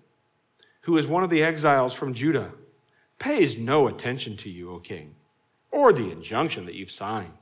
who 0.83 0.97
is 0.97 1.07
one 1.07 1.23
of 1.23 1.31
the 1.31 1.43
exiles 1.43 1.93
from 1.93 2.15
Judah, 2.15 2.53
pays 3.19 3.59
no 3.59 3.87
attention 3.87 4.37
to 4.39 4.51
you, 4.51 4.71
O 4.73 4.79
king, 4.79 5.15
or 5.71 5.93
the 5.93 6.11
injunction 6.11 6.67
that 6.67 6.75
you've 6.75 6.91
signed, 6.91 7.33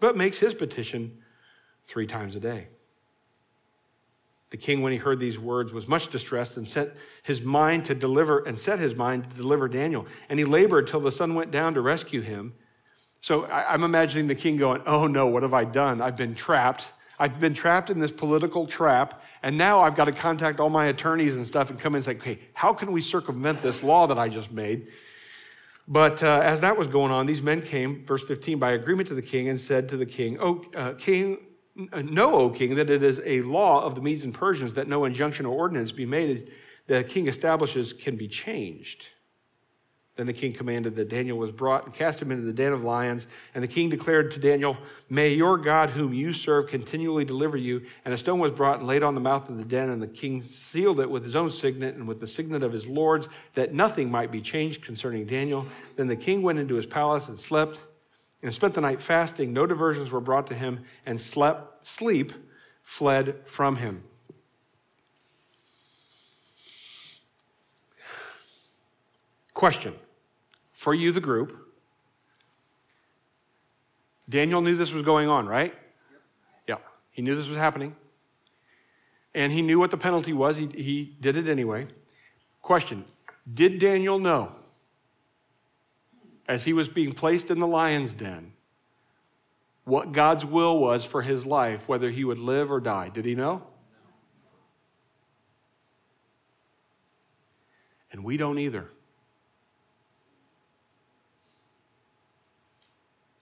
but 0.00 0.16
makes 0.16 0.38
his 0.38 0.54
petition 0.54 1.18
three 1.84 2.06
times 2.06 2.36
a 2.36 2.40
day. 2.40 2.68
The 4.50 4.56
king, 4.58 4.82
when 4.82 4.92
he 4.92 4.98
heard 4.98 5.18
these 5.18 5.36
words, 5.36 5.72
was 5.72 5.88
much 5.88 6.08
distressed 6.08 6.56
and 6.56 6.68
set 6.68 6.94
his 7.24 7.42
mind 7.42 7.86
to 7.86 7.94
deliver 7.94 8.38
and 8.38 8.56
set 8.56 8.78
his 8.78 8.94
mind 8.94 9.28
to 9.28 9.36
deliver 9.36 9.66
Daniel. 9.66 10.06
And 10.28 10.38
he 10.38 10.44
labored 10.44 10.86
till 10.86 11.00
the 11.00 11.10
sun 11.10 11.34
went 11.34 11.50
down 11.50 11.74
to 11.74 11.80
rescue 11.80 12.20
him. 12.20 12.54
So 13.20 13.46
I'm 13.46 13.82
imagining 13.82 14.28
the 14.28 14.36
king 14.36 14.56
going, 14.56 14.82
Oh 14.86 15.08
no, 15.08 15.26
what 15.26 15.42
have 15.42 15.54
I 15.54 15.64
done? 15.64 16.00
I've 16.00 16.16
been 16.16 16.36
trapped. 16.36 16.86
I've 17.18 17.40
been 17.40 17.54
trapped 17.54 17.90
in 17.90 17.98
this 18.00 18.12
political 18.12 18.66
trap, 18.66 19.22
and 19.42 19.56
now 19.56 19.82
I've 19.82 19.94
got 19.94 20.06
to 20.06 20.12
contact 20.12 20.60
all 20.60 20.70
my 20.70 20.86
attorneys 20.86 21.36
and 21.36 21.46
stuff 21.46 21.70
and 21.70 21.78
come 21.78 21.94
in 21.94 21.96
and 21.96 22.04
say, 22.04 22.12
okay, 22.12 22.38
how 22.54 22.72
can 22.72 22.92
we 22.92 23.00
circumvent 23.00 23.62
this 23.62 23.82
law 23.82 24.06
that 24.06 24.18
I 24.18 24.28
just 24.28 24.52
made? 24.52 24.88
But 25.86 26.22
uh, 26.22 26.40
as 26.42 26.60
that 26.60 26.76
was 26.76 26.88
going 26.88 27.12
on, 27.12 27.26
these 27.26 27.42
men 27.42 27.60
came, 27.62 28.04
verse 28.04 28.24
15, 28.24 28.58
by 28.58 28.72
agreement 28.72 29.08
to 29.08 29.14
the 29.14 29.22
king 29.22 29.48
and 29.48 29.60
said 29.60 29.88
to 29.90 29.96
the 29.96 30.06
king, 30.06 30.38
Oh, 30.40 30.64
uh, 30.74 30.94
king, 30.94 31.38
know, 31.76 32.34
O 32.34 32.50
king, 32.50 32.74
that 32.76 32.88
it 32.88 33.02
is 33.02 33.20
a 33.24 33.42
law 33.42 33.84
of 33.84 33.94
the 33.94 34.00
Medes 34.00 34.24
and 34.24 34.32
Persians 34.32 34.74
that 34.74 34.88
no 34.88 35.04
injunction 35.04 35.44
or 35.46 35.54
ordinance 35.54 35.92
be 35.92 36.06
made 36.06 36.50
that 36.86 37.06
the 37.06 37.12
king 37.12 37.28
establishes 37.28 37.92
can 37.92 38.16
be 38.16 38.28
changed. 38.28 39.08
Then 40.16 40.26
the 40.26 40.32
king 40.32 40.52
commanded 40.52 40.94
that 40.94 41.08
Daniel 41.08 41.36
was 41.36 41.50
brought 41.50 41.86
and 41.86 41.92
cast 41.92 42.22
him 42.22 42.30
into 42.30 42.44
the 42.44 42.52
den 42.52 42.72
of 42.72 42.84
lions. 42.84 43.26
And 43.52 43.64
the 43.64 43.68
king 43.68 43.88
declared 43.88 44.30
to 44.32 44.38
Daniel, 44.38 44.76
May 45.10 45.30
your 45.30 45.58
God, 45.58 45.90
whom 45.90 46.14
you 46.14 46.32
serve, 46.32 46.68
continually 46.68 47.24
deliver 47.24 47.56
you. 47.56 47.82
And 48.04 48.14
a 48.14 48.18
stone 48.18 48.38
was 48.38 48.52
brought 48.52 48.78
and 48.78 48.86
laid 48.86 49.02
on 49.02 49.16
the 49.16 49.20
mouth 49.20 49.48
of 49.48 49.58
the 49.58 49.64
den. 49.64 49.90
And 49.90 50.00
the 50.00 50.06
king 50.06 50.40
sealed 50.40 51.00
it 51.00 51.10
with 51.10 51.24
his 51.24 51.34
own 51.34 51.50
signet 51.50 51.96
and 51.96 52.06
with 52.06 52.20
the 52.20 52.28
signet 52.28 52.62
of 52.62 52.72
his 52.72 52.86
lords, 52.86 53.28
that 53.54 53.74
nothing 53.74 54.08
might 54.08 54.30
be 54.30 54.40
changed 54.40 54.84
concerning 54.84 55.26
Daniel. 55.26 55.66
Then 55.96 56.06
the 56.06 56.16
king 56.16 56.42
went 56.42 56.60
into 56.60 56.76
his 56.76 56.86
palace 56.86 57.28
and 57.28 57.38
slept 57.38 57.80
and 58.40 58.54
spent 58.54 58.74
the 58.74 58.80
night 58.80 59.00
fasting. 59.00 59.52
No 59.52 59.66
diversions 59.66 60.12
were 60.12 60.20
brought 60.20 60.46
to 60.48 60.54
him, 60.54 60.84
and 61.06 61.20
slept, 61.20 61.88
sleep 61.88 62.32
fled 62.82 63.34
from 63.46 63.76
him. 63.76 64.04
Question 69.54 69.94
for 70.84 70.94
you, 70.94 71.12
the 71.12 71.20
group. 71.20 71.56
Daniel 74.28 74.60
knew 74.60 74.76
this 74.76 74.92
was 74.92 75.02
going 75.02 75.30
on, 75.30 75.46
right? 75.46 75.74
Yeah, 76.68 76.76
he 77.10 77.22
knew 77.22 77.34
this 77.34 77.48
was 77.48 77.56
happening. 77.56 77.96
And 79.34 79.50
he 79.50 79.62
knew 79.62 79.78
what 79.78 79.90
the 79.90 79.96
penalty 79.96 80.34
was. 80.34 80.58
He, 80.58 80.66
he 80.66 81.16
did 81.20 81.38
it 81.38 81.48
anyway. 81.48 81.88
Question 82.60 83.06
Did 83.52 83.78
Daniel 83.78 84.18
know, 84.18 84.52
as 86.46 86.64
he 86.64 86.74
was 86.74 86.90
being 86.90 87.14
placed 87.14 87.50
in 87.50 87.60
the 87.60 87.66
lion's 87.66 88.12
den, 88.12 88.52
what 89.84 90.12
God's 90.12 90.44
will 90.44 90.78
was 90.78 91.06
for 91.06 91.22
his 91.22 91.46
life, 91.46 91.88
whether 91.88 92.10
he 92.10 92.24
would 92.24 92.38
live 92.38 92.70
or 92.70 92.80
die? 92.80 93.08
Did 93.08 93.24
he 93.24 93.34
know? 93.34 93.62
And 98.12 98.22
we 98.22 98.36
don't 98.36 98.58
either. 98.58 98.90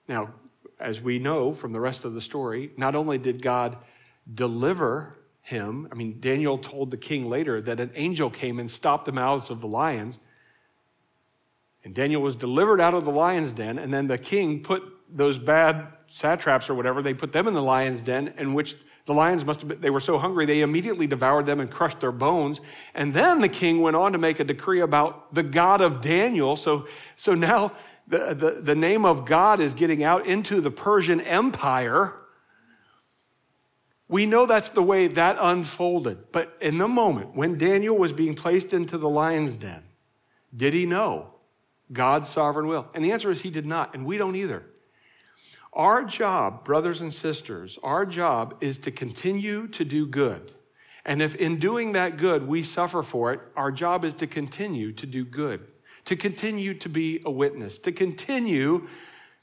Now, 0.07 0.33
as 0.79 1.01
we 1.01 1.19
know 1.19 1.53
from 1.53 1.71
the 1.71 1.79
rest 1.79 2.05
of 2.05 2.13
the 2.13 2.21
story, 2.21 2.71
not 2.77 2.95
only 2.95 3.17
did 3.17 3.41
God 3.41 3.77
deliver 4.31 5.17
him, 5.41 5.87
I 5.91 5.95
mean, 5.95 6.19
Daniel 6.19 6.57
told 6.57 6.91
the 6.91 6.97
king 6.97 7.29
later 7.29 7.61
that 7.61 7.79
an 7.79 7.91
angel 7.95 8.29
came 8.29 8.59
and 8.59 8.69
stopped 8.69 9.05
the 9.05 9.11
mouths 9.11 9.49
of 9.49 9.61
the 9.61 9.67
lions. 9.67 10.19
And 11.83 11.93
Daniel 11.93 12.21
was 12.21 12.35
delivered 12.35 12.79
out 12.79 12.93
of 12.93 13.03
the 13.03 13.11
lion's 13.11 13.51
den, 13.51 13.77
and 13.77 13.93
then 13.93 14.07
the 14.07 14.17
king 14.17 14.61
put 14.61 14.83
those 15.09 15.37
bad 15.37 15.87
satraps 16.07 16.69
or 16.69 16.75
whatever, 16.75 17.01
they 17.01 17.13
put 17.13 17.31
them 17.31 17.47
in 17.47 17.53
the 17.53 17.61
lion's 17.61 18.01
den, 18.01 18.33
in 18.37 18.53
which 18.53 18.75
the 19.05 19.13
lions 19.13 19.43
must 19.43 19.61
have 19.61 19.67
been, 19.67 19.81
they 19.81 19.89
were 19.89 19.99
so 19.99 20.17
hungry, 20.17 20.45
they 20.45 20.61
immediately 20.61 21.07
devoured 21.07 21.45
them 21.45 21.59
and 21.59 21.69
crushed 21.69 21.99
their 21.99 22.11
bones. 22.11 22.61
And 22.93 23.13
then 23.13 23.41
the 23.41 23.49
king 23.49 23.81
went 23.81 23.95
on 23.95 24.13
to 24.13 24.17
make 24.17 24.39
a 24.39 24.43
decree 24.43 24.79
about 24.79 25.33
the 25.33 25.43
God 25.43 25.81
of 25.81 26.01
Daniel. 26.01 26.55
So, 26.55 26.87
so 27.15 27.33
now 27.33 27.73
the, 28.07 28.33
the, 28.33 28.51
the 28.61 28.75
name 28.75 29.05
of 29.05 29.25
God 29.25 29.59
is 29.59 29.73
getting 29.73 30.03
out 30.03 30.25
into 30.25 30.61
the 30.61 30.71
Persian 30.71 31.21
Empire. 31.21 32.13
We 34.07 34.25
know 34.25 34.45
that's 34.45 34.69
the 34.69 34.83
way 34.83 35.07
that 35.07 35.37
unfolded. 35.39 36.31
But 36.31 36.57
in 36.59 36.77
the 36.77 36.87
moment 36.87 37.35
when 37.35 37.57
Daniel 37.57 37.97
was 37.97 38.13
being 38.13 38.35
placed 38.35 38.73
into 38.73 38.97
the 38.97 39.09
lion's 39.09 39.55
den, 39.55 39.83
did 40.55 40.73
he 40.73 40.85
know 40.85 41.33
God's 41.91 42.29
sovereign 42.29 42.67
will? 42.67 42.87
And 42.93 43.03
the 43.03 43.11
answer 43.11 43.31
is 43.31 43.41
he 43.41 43.49
did 43.49 43.65
not, 43.65 43.95
and 43.95 44.05
we 44.05 44.17
don't 44.17 44.35
either. 44.35 44.63
Our 45.71 46.03
job, 46.03 46.63
brothers 46.63 47.01
and 47.01 47.11
sisters, 47.11 47.79
our 47.81 48.05
job 48.05 48.55
is 48.61 48.77
to 48.79 48.91
continue 48.91 49.67
to 49.69 49.83
do 49.83 50.05
good. 50.05 50.51
And 51.05 51.21
if 51.21 51.35
in 51.35 51.57
doing 51.57 51.93
that 51.93 52.17
good 52.17 52.47
we 52.47 52.63
suffer 52.63 53.01
for 53.01 53.33
it, 53.33 53.39
our 53.55 53.71
job 53.71 54.05
is 54.05 54.13
to 54.15 54.27
continue 54.27 54.91
to 54.91 55.05
do 55.05 55.25
good 55.25 55.67
to 56.05 56.15
continue 56.15 56.73
to 56.75 56.89
be 56.89 57.21
a 57.25 57.31
witness, 57.31 57.77
to 57.79 57.91
continue 57.91 58.87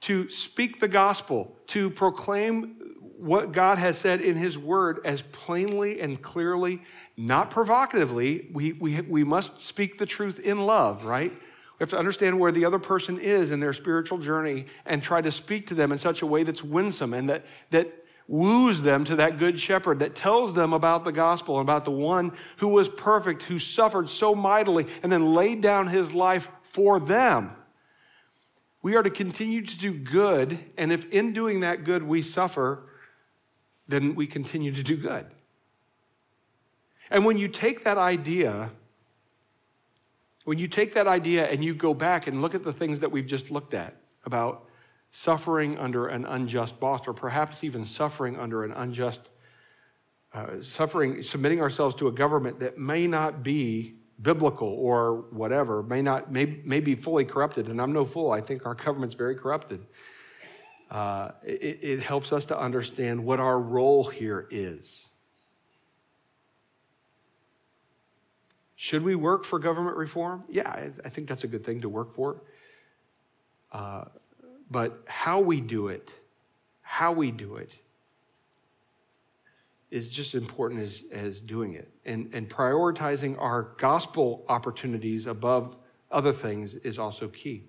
to 0.03 0.29
speak 0.31 0.81
the 0.81 0.89
gospel, 0.89 1.57
to 1.69 1.91
proclaim 1.91 2.77
what 3.17 3.53
God 3.53 3.79
has 3.79 3.99
said 3.99 4.21
in 4.21 4.37
His 4.37 4.57
Word 4.57 5.01
as 5.05 5.21
plainly 5.21 6.01
and 6.01 6.21
clearly, 6.21 6.83
not 7.17 7.51
provocatively. 7.51 8.49
We, 8.53 8.73
we, 8.73 9.01
we 9.03 9.25
must 9.25 9.63
speak 9.65 9.99
the 9.99 10.07
truth 10.07 10.41
in 10.41 10.59
love, 10.59 11.05
right? 11.05 11.31
We 11.31 11.85
have 11.85 11.91
to 11.91 11.99
understand 11.99 12.39
where 12.39 12.53
the 12.53 12.65
other 12.65 12.79
person 12.79 13.19
is 13.19 13.51
in 13.51 13.61
their 13.61 13.73
spiritual 13.73 14.19
journey 14.19 14.67
and 14.87 15.03
try 15.03 15.21
to 15.21 15.31
speak 15.31 15.67
to 15.69 15.75
them 15.75 15.93
in 15.93 15.99
such 15.99 16.23
a 16.23 16.27
way 16.27 16.43
that's 16.43 16.65
winsome 16.65 17.13
and 17.13 17.29
that, 17.29 17.45
that 17.71 18.00
woos 18.31 18.83
them 18.83 19.05
to 19.05 19.17
that 19.17 19.39
good 19.39 19.59
shepherd 19.59 19.99
that 19.99 20.15
tells 20.15 20.55
them 20.55 20.73
about 20.73 21.03
the 21.03 21.11
gospel, 21.11 21.59
about 21.59 21.85
the 21.85 21.91
one 21.91 22.31
who 22.59 22.69
was 22.69 22.89
perfect, 22.89 23.43
who 23.43 23.59
suffered 23.59 24.09
so 24.09 24.35
mightily, 24.35 24.87
and 25.03 25.11
then 25.11 25.35
laid 25.35 25.61
down 25.61 25.89
his 25.89 26.15
life 26.15 26.49
for 26.63 27.01
them. 27.01 27.53
We 28.83 28.95
are 28.95 29.03
to 29.03 29.11
continue 29.11 29.63
to 29.63 29.79
do 29.79 29.93
good, 29.93 30.59
and 30.79 30.93
if 30.93 31.11
in 31.11 31.33
doing 31.33 31.61
that 31.61 31.83
good 31.83 32.05
we 32.05 32.23
suffer, 32.23 32.89
then 33.89 34.15
we 34.15 34.27
continue 34.29 34.73
to 34.73 34.83
do 34.83 34.97
good. 34.97 35.27
And 37.11 37.25
when 37.25 37.37
you 37.37 37.49
take 37.49 37.83
that 37.85 37.99
idea 37.99 38.71
When 40.45 40.59
you 40.59 40.69
take 40.69 40.95
that 40.95 41.07
idea 41.07 41.49
and 41.51 41.63
you 41.63 41.75
go 41.75 41.95
back 41.95 42.27
and 42.27 42.41
look 42.41 42.55
at 42.55 42.65
the 42.65 42.73
things 42.73 43.01
that 43.01 43.13
we've 43.13 43.27
just 43.27 43.51
looked 43.51 43.75
at 43.75 43.95
about 44.25 44.70
suffering 45.11 45.79
under 45.79 46.07
an 46.07 46.25
unjust 46.25 46.79
boss, 46.79 47.07
or 47.07 47.13
perhaps 47.13 47.65
even 47.65 47.85
suffering 47.85 48.39
under 48.39 48.65
an 48.65 48.73
unjust, 48.73 49.29
uh, 50.33 50.63
suffering, 50.63 51.23
submitting 51.23 51.61
ourselves 51.61 51.95
to 51.97 52.09
a 52.09 52.13
government 52.13 52.61
that 52.61 52.79
may 52.79 53.07
not 53.07 53.43
be 53.43 53.95
biblical 54.23 54.69
or 54.69 55.25
whatever, 55.31 55.83
may 55.83 56.03
not, 56.03 56.31
may, 56.31 56.61
may 56.65 56.81
be 56.81 56.95
fully 56.95 57.25
corrupted. 57.25 57.69
And 57.69 57.81
I'm 57.81 57.93
no 57.93 58.05
fool. 58.05 58.31
I 58.31 58.41
think 58.41 58.67
our 58.67 58.75
government's 58.75 59.15
very 59.15 59.35
corrupted. 59.35 59.85
Uh, 60.91 61.31
it, 61.45 61.79
it 61.83 62.01
helps 62.01 62.33
us 62.33 62.45
to 62.47 62.59
understand 62.59 63.25
what 63.25 63.41
our 63.41 63.59
role 63.59 64.05
here 64.05 64.47
is. 64.51 65.09
Should 68.77 69.03
we 69.03 69.15
work 69.15 69.45
for 69.45 69.59
government 69.59 69.97
reform? 69.97 70.45
Yeah, 70.49 70.69
I, 70.69 70.91
I 71.05 71.09
think 71.09 71.29
that's 71.29 71.45
a 71.45 71.47
good 71.47 71.65
thing 71.65 71.83
to 71.83 71.89
work 71.89 72.15
for. 72.15 72.43
Uh, 73.73 74.05
but 74.71 75.03
how 75.07 75.41
we 75.41 75.61
do 75.61 75.89
it, 75.89 76.13
how 76.83 77.13
we 77.13 77.31
do 77.31 77.57
it, 77.57 77.73
is 79.91 80.09
just 80.09 80.35
as 80.35 80.43
important 80.43 80.81
as, 80.81 81.03
as 81.11 81.41
doing 81.41 81.75
it. 81.75 81.91
And, 82.05 82.31
and 82.33 82.49
prioritizing 82.49 83.41
our 83.41 83.75
gospel 83.79 84.45
opportunities 84.49 85.27
above 85.27 85.77
other 86.11 86.33
things 86.33 86.75
is 86.75 86.99
also 86.99 87.29
key. 87.29 87.65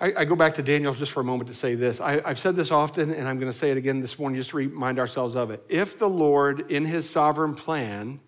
I, 0.00 0.12
I, 0.18 0.24
go 0.26 0.36
back 0.36 0.54
to 0.54 0.62
Daniel 0.62 0.92
just 0.92 1.12
for 1.12 1.20
a 1.20 1.24
moment 1.24 1.48
to 1.48 1.54
say 1.54 1.74
this. 1.74 2.00
I, 2.00 2.20
I've 2.24 2.38
said 2.38 2.54
this 2.54 2.70
often, 2.70 3.12
and 3.12 3.26
I'm 3.26 3.38
going 3.38 3.50
to 3.50 3.56
say 3.56 3.70
it 3.70 3.78
again 3.78 4.00
this 4.00 4.18
morning 4.18 4.38
just 4.38 4.50
to 4.50 4.56
remind 4.58 4.98
ourselves 4.98 5.36
of 5.36 5.50
it. 5.50 5.62
If 5.68 5.98
the 5.98 6.08
Lord, 6.08 6.70
in 6.70 6.84
his 6.84 7.08
sovereign 7.08 7.54
plan, 7.54 8.20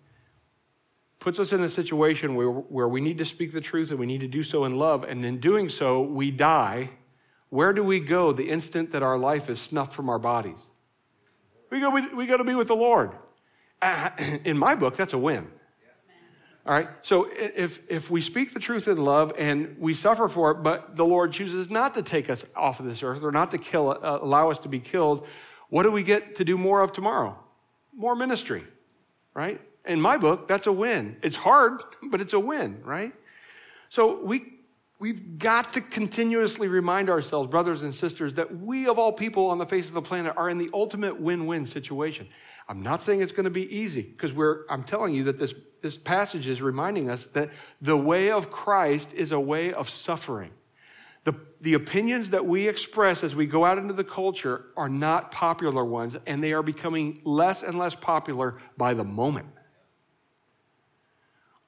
puts 1.19 1.37
us 1.39 1.53
in 1.53 1.61
a 1.61 1.69
situation 1.69 2.33
where, 2.33 2.49
where 2.49 2.87
we 2.87 3.01
need 3.01 3.19
to 3.19 3.25
speak 3.25 3.51
the 3.51 3.61
truth 3.61 3.91
and 3.91 3.99
we 3.99 4.07
need 4.07 4.21
to 4.21 4.27
do 4.27 4.41
so 4.41 4.65
in 4.65 4.77
love, 4.77 5.03
and 5.03 5.23
in 5.23 5.39
doing 5.39 5.69
so, 5.69 6.01
we 6.01 6.31
die, 6.31 6.89
where 7.49 7.73
do 7.73 7.83
we 7.83 7.99
go 7.99 8.31
the 8.31 8.49
instant 8.49 8.91
that 8.91 9.03
our 9.03 9.17
life 9.17 9.49
is 9.49 9.59
snuffed 9.59 9.93
from 9.93 10.09
our 10.09 10.19
bodies? 10.19 10.69
We 11.69 11.79
go, 11.79 11.89
we, 11.89 12.07
we 12.13 12.25
got 12.25 12.37
to 12.37 12.43
be 12.43 12.55
with 12.55 12.67
the 12.67 12.75
Lord. 12.75 13.11
Uh, 13.81 14.09
in 14.43 14.57
my 14.57 14.75
book, 14.75 14.95
that's 14.95 15.13
a 15.13 15.17
win. 15.17 15.47
All 16.65 16.75
right. 16.75 16.89
So 17.01 17.27
if 17.35 17.89
if 17.89 18.11
we 18.11 18.21
speak 18.21 18.53
the 18.53 18.59
truth 18.59 18.87
in 18.87 18.97
love 18.97 19.33
and 19.39 19.75
we 19.79 19.95
suffer 19.95 20.27
for 20.27 20.51
it, 20.51 20.61
but 20.61 20.95
the 20.95 21.05
Lord 21.05 21.31
chooses 21.31 21.69
not 21.71 21.95
to 21.95 22.03
take 22.03 22.29
us 22.29 22.45
off 22.55 22.79
of 22.79 22.85
this 22.85 23.01
earth 23.01 23.23
or 23.23 23.31
not 23.31 23.49
to 23.51 23.57
kill, 23.57 23.89
uh, 23.89 24.19
allow 24.21 24.51
us 24.51 24.59
to 24.59 24.69
be 24.69 24.79
killed, 24.79 25.25
what 25.69 25.83
do 25.83 25.91
we 25.91 26.03
get 26.03 26.35
to 26.35 26.43
do 26.43 26.57
more 26.57 26.81
of 26.81 26.91
tomorrow? 26.91 27.35
More 27.95 28.15
ministry, 28.15 28.63
right? 29.33 29.59
In 29.85 29.99
my 29.99 30.17
book, 30.17 30.47
that's 30.47 30.67
a 30.67 30.71
win. 30.71 31.17
It's 31.23 31.37
hard, 31.37 31.81
but 32.03 32.21
it's 32.21 32.33
a 32.33 32.39
win, 32.39 32.81
right? 32.83 33.13
So 33.87 34.23
we 34.23 34.58
we've 34.99 35.39
got 35.39 35.73
to 35.73 35.81
continuously 35.81 36.67
remind 36.67 37.09
ourselves, 37.09 37.47
brothers 37.47 37.81
and 37.81 37.95
sisters, 37.95 38.35
that 38.35 38.59
we 38.59 38.87
of 38.87 38.99
all 38.99 39.11
people 39.13 39.47
on 39.47 39.57
the 39.57 39.65
face 39.65 39.87
of 39.87 39.93
the 39.93 40.01
planet 40.01 40.33
are 40.35 40.49
in 40.49 40.57
the 40.57 40.69
ultimate 40.73 41.19
win-win 41.19 41.65
situation. 41.65 42.27
I'm 42.67 42.81
not 42.81 43.03
saying 43.03 43.21
it's 43.21 43.31
going 43.31 43.45
to 43.45 43.49
be 43.49 43.73
easy 43.75 44.03
because 44.03 44.33
we're 44.33 44.65
I'm 44.69 44.83
telling 44.83 45.13
you 45.15 45.23
that 45.25 45.37
this 45.37 45.55
this 45.81 45.97
passage 45.97 46.47
is 46.47 46.61
reminding 46.61 47.09
us 47.09 47.23
that 47.25 47.49
the 47.81 47.97
way 47.97 48.29
of 48.31 48.51
Christ 48.51 49.13
is 49.13 49.31
a 49.31 49.39
way 49.39 49.71
of 49.71 49.89
suffering. 49.89 50.51
The, 51.23 51.35
the 51.59 51.73
opinions 51.73 52.29
that 52.29 52.45
we 52.45 52.67
express 52.67 53.23
as 53.23 53.35
we 53.35 53.45
go 53.45 53.65
out 53.65 53.77
into 53.77 53.93
the 53.93 54.03
culture 54.03 54.65
are 54.75 54.89
not 54.89 55.31
popular 55.31 55.83
ones, 55.85 56.17
and 56.25 56.43
they 56.43 56.53
are 56.53 56.63
becoming 56.63 57.21
less 57.23 57.61
and 57.61 57.77
less 57.77 57.95
popular 57.95 58.57
by 58.77 58.93
the 58.93 59.03
moment. 59.03 59.47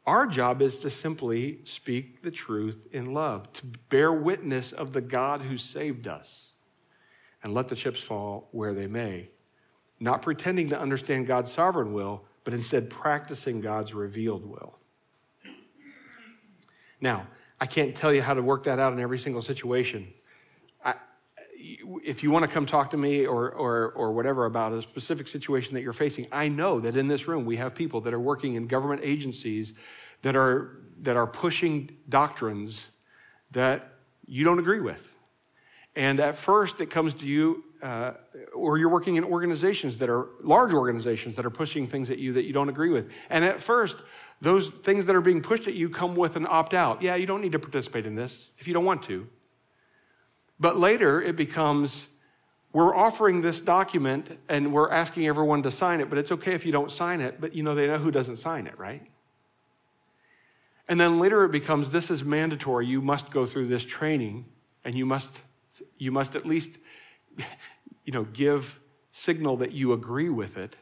Our 0.06 0.26
job 0.26 0.62
is 0.62 0.80
to 0.80 0.90
simply 0.90 1.60
speak 1.64 2.24
the 2.24 2.32
truth 2.32 2.88
in 2.92 3.14
love, 3.14 3.52
to 3.54 3.66
bear 3.90 4.12
witness 4.12 4.72
of 4.72 4.94
the 4.94 5.02
God 5.02 5.42
who 5.42 5.58
saved 5.58 6.08
us, 6.08 6.54
and 7.44 7.54
let 7.54 7.68
the 7.68 7.76
chips 7.76 8.02
fall 8.02 8.50
where 8.52 8.74
they 8.74 8.88
may. 8.88 9.30
Not 10.00 10.24
pretending 10.24 10.70
to 10.70 10.80
understand 10.80 11.28
God's 11.28 11.52
sovereign 11.52 11.94
will, 11.94 12.24
but 12.44 12.54
instead 12.54 12.90
practicing 12.90 13.62
God's 13.62 13.94
revealed 13.94 14.46
will. 14.46 14.80
Now, 17.00 17.28
I 17.60 17.68
can't 17.68 17.96
tell 17.96 18.12
you 18.12 18.24
how 18.24 18.34
to 18.34 18.42
work 18.42 18.64
that 18.64 18.80
out 18.80 18.94
in 18.94 19.00
every 19.00 19.20
single 19.20 19.44
situation. 19.44 20.12
If 22.04 22.24
you 22.24 22.32
want 22.32 22.44
to 22.44 22.52
come 22.52 22.66
talk 22.66 22.90
to 22.92 22.98
me 22.98 23.26
or, 23.26 23.50
or, 23.52 23.92
or 23.92 24.12
whatever 24.12 24.46
about 24.46 24.74
a 24.74 24.82
specific 24.82 25.28
situation 25.28 25.74
that 25.76 25.82
you're 25.82 25.94
facing, 25.94 26.28
I 26.32 26.48
know 26.48 26.80
that 26.80 26.96
in 26.96 27.08
this 27.08 27.28
room 27.28 27.46
we 27.46 27.58
have 27.58 27.76
people 27.76 28.02
that 28.02 28.14
are 28.14 28.20
working 28.20 28.56
in 28.56 28.68
government 28.68 29.02
agencies 29.04 29.74
that 30.22 30.36
are, 30.36 30.82
that 31.02 31.16
are 31.16 31.28
pushing 31.28 31.90
doctrines 32.10 32.90
that 33.52 33.88
you 34.26 34.44
don't 34.44 34.60
agree 34.60 34.80
with. 34.80 35.16
And 35.96 36.20
at 36.20 36.36
first, 36.36 36.80
it 36.80 36.90
comes 36.90 37.14
to 37.16 37.26
you 37.26 37.64
uh, 37.82 38.14
or 38.54 38.78
you're 38.78 38.90
working 38.90 39.16
in 39.16 39.24
organizations 39.24 39.98
that 39.98 40.10
are 40.10 40.30
large 40.42 40.74
organizations 40.74 41.36
that 41.36 41.46
are 41.46 41.52
pushing 41.52 41.88
things 41.88 42.12
at 42.12 42.20
you 42.20 42.34
that 42.34 42.44
you 42.44 42.54
don't 42.54 42.70
agree 42.70 42.90
with. 42.90 43.12
And 43.30 43.44
at 43.44 43.60
first, 43.60 43.98
those 44.40 44.70
things 44.70 45.06
that 45.06 45.16
are 45.16 45.22
being 45.22 45.42
pushed 45.42 45.68
at 45.68 45.74
you 45.74 45.90
come 45.90 46.16
with 46.16 46.36
an 46.36 46.46
opt 46.48 46.74
out. 46.74 47.02
Yeah, 47.02 47.16
you 47.16 47.26
don't 47.26 47.42
need 47.42 47.52
to 47.54 47.60
participate 47.60 48.06
in 48.06 48.16
this 48.16 48.52
if 48.58 48.68
you 48.68 48.74
don't 48.74 48.86
want 48.86 49.04
to. 49.04 49.28
But 50.62 50.78
later, 50.78 51.20
it 51.20 51.36
becomes 51.36 52.08
we're 52.72 52.96
offering 52.96 53.42
this 53.42 53.60
document 53.60 54.38
and 54.48 54.72
we're 54.72 54.92
asking 54.92 55.26
everyone 55.26 55.64
to 55.64 55.72
sign 55.72 56.00
it, 56.00 56.10
but 56.10 56.20
it's 56.20 56.32
okay 56.32 56.54
if 56.54 56.66
you 56.66 56.72
don't 56.72 56.92
sign 56.92 57.20
it, 57.20 57.42
but 57.42 57.54
you 57.54 57.64
know, 57.64 57.74
they 57.76 57.88
know 57.88 57.98
who 57.98 58.12
doesn't 58.12 58.38
sign 58.38 58.68
it, 58.68 58.78
right? 58.78 59.02
And 60.88 61.00
then 61.00 61.20
later 61.20 61.44
it 61.44 61.52
becomes 61.52 61.90
this 61.90 62.12
is 62.12 62.24
mandatory. 62.24 62.86
You 62.86 63.02
must 63.02 63.32
go 63.32 63.46
through 63.46 63.68
this 63.68 63.84
training 63.84 64.46
and 64.86 64.94
you 64.94 65.06
must, 65.06 65.42
you 65.98 66.12
must 66.12 66.36
at 66.36 66.46
least 66.46 66.78
you 68.06 68.14
know, 68.14 68.26
give 68.26 68.80
signal 69.10 69.58
that 69.58 69.72
you 69.74 69.94
agree 69.94 70.30
with 70.30 70.58
it 70.58 70.78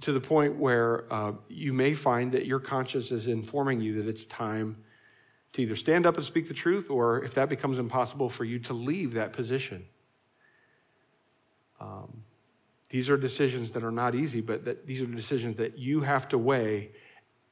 to 0.00 0.12
the 0.12 0.20
point 0.20 0.56
where 0.56 1.10
uh, 1.12 1.32
you 1.48 1.72
may 1.72 1.94
find 1.94 2.32
that 2.32 2.44
your 2.44 2.58
conscience 2.58 3.12
is 3.12 3.28
informing 3.28 3.80
you 3.80 4.02
that 4.02 4.08
it's 4.08 4.26
time 4.26 4.76
to 5.52 5.62
either 5.62 5.76
stand 5.76 6.06
up 6.06 6.16
and 6.16 6.24
speak 6.24 6.48
the 6.48 6.54
truth, 6.54 6.90
or 6.90 7.22
if 7.24 7.34
that 7.34 7.48
becomes 7.48 7.78
impossible, 7.78 8.28
for 8.28 8.44
you 8.44 8.58
to 8.58 8.72
leave 8.72 9.14
that 9.14 9.32
position. 9.32 9.86
Um, 11.80 12.22
these 12.90 13.10
are 13.10 13.16
decisions 13.16 13.70
that 13.72 13.84
are 13.84 13.92
not 13.92 14.14
easy, 14.14 14.40
but 14.40 14.64
that 14.64 14.86
these 14.86 15.02
are 15.02 15.06
decisions 15.06 15.56
that 15.56 15.78
you 15.78 16.00
have 16.00 16.28
to 16.28 16.38
weigh. 16.38 16.90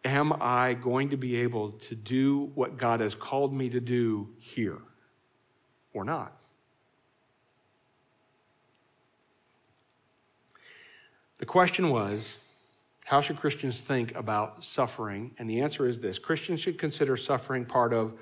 Am 0.05 0.33
I 0.41 0.75
going 0.75 1.11
to 1.11 1.17
be 1.17 1.37
able 1.37 1.73
to 1.73 1.95
do 1.95 2.51
what 2.55 2.77
God 2.77 3.01
has 3.01 3.15
called 3.15 3.53
me 3.53 3.69
to 3.71 3.81
do 3.81 4.29
here 4.39 4.79
or 5.93 6.05
not? 6.05 6.37
The 11.39 11.47
question 11.47 11.91
was, 11.91 12.37
how 13.07 13.21
should 13.21 13.37
Christians 13.37 13.79
think 13.79 14.17
about 14.17 14.65
suffering? 14.65 15.31
And 15.39 15.49
the 15.49 15.61
answer 15.61 15.87
is 15.87 16.01
this 16.01 16.19
Christians 16.19 16.61
should 16.61 16.77
consider 16.77 17.17
suffering 17.17 17.65
part 17.65 17.93
of 17.93 18.15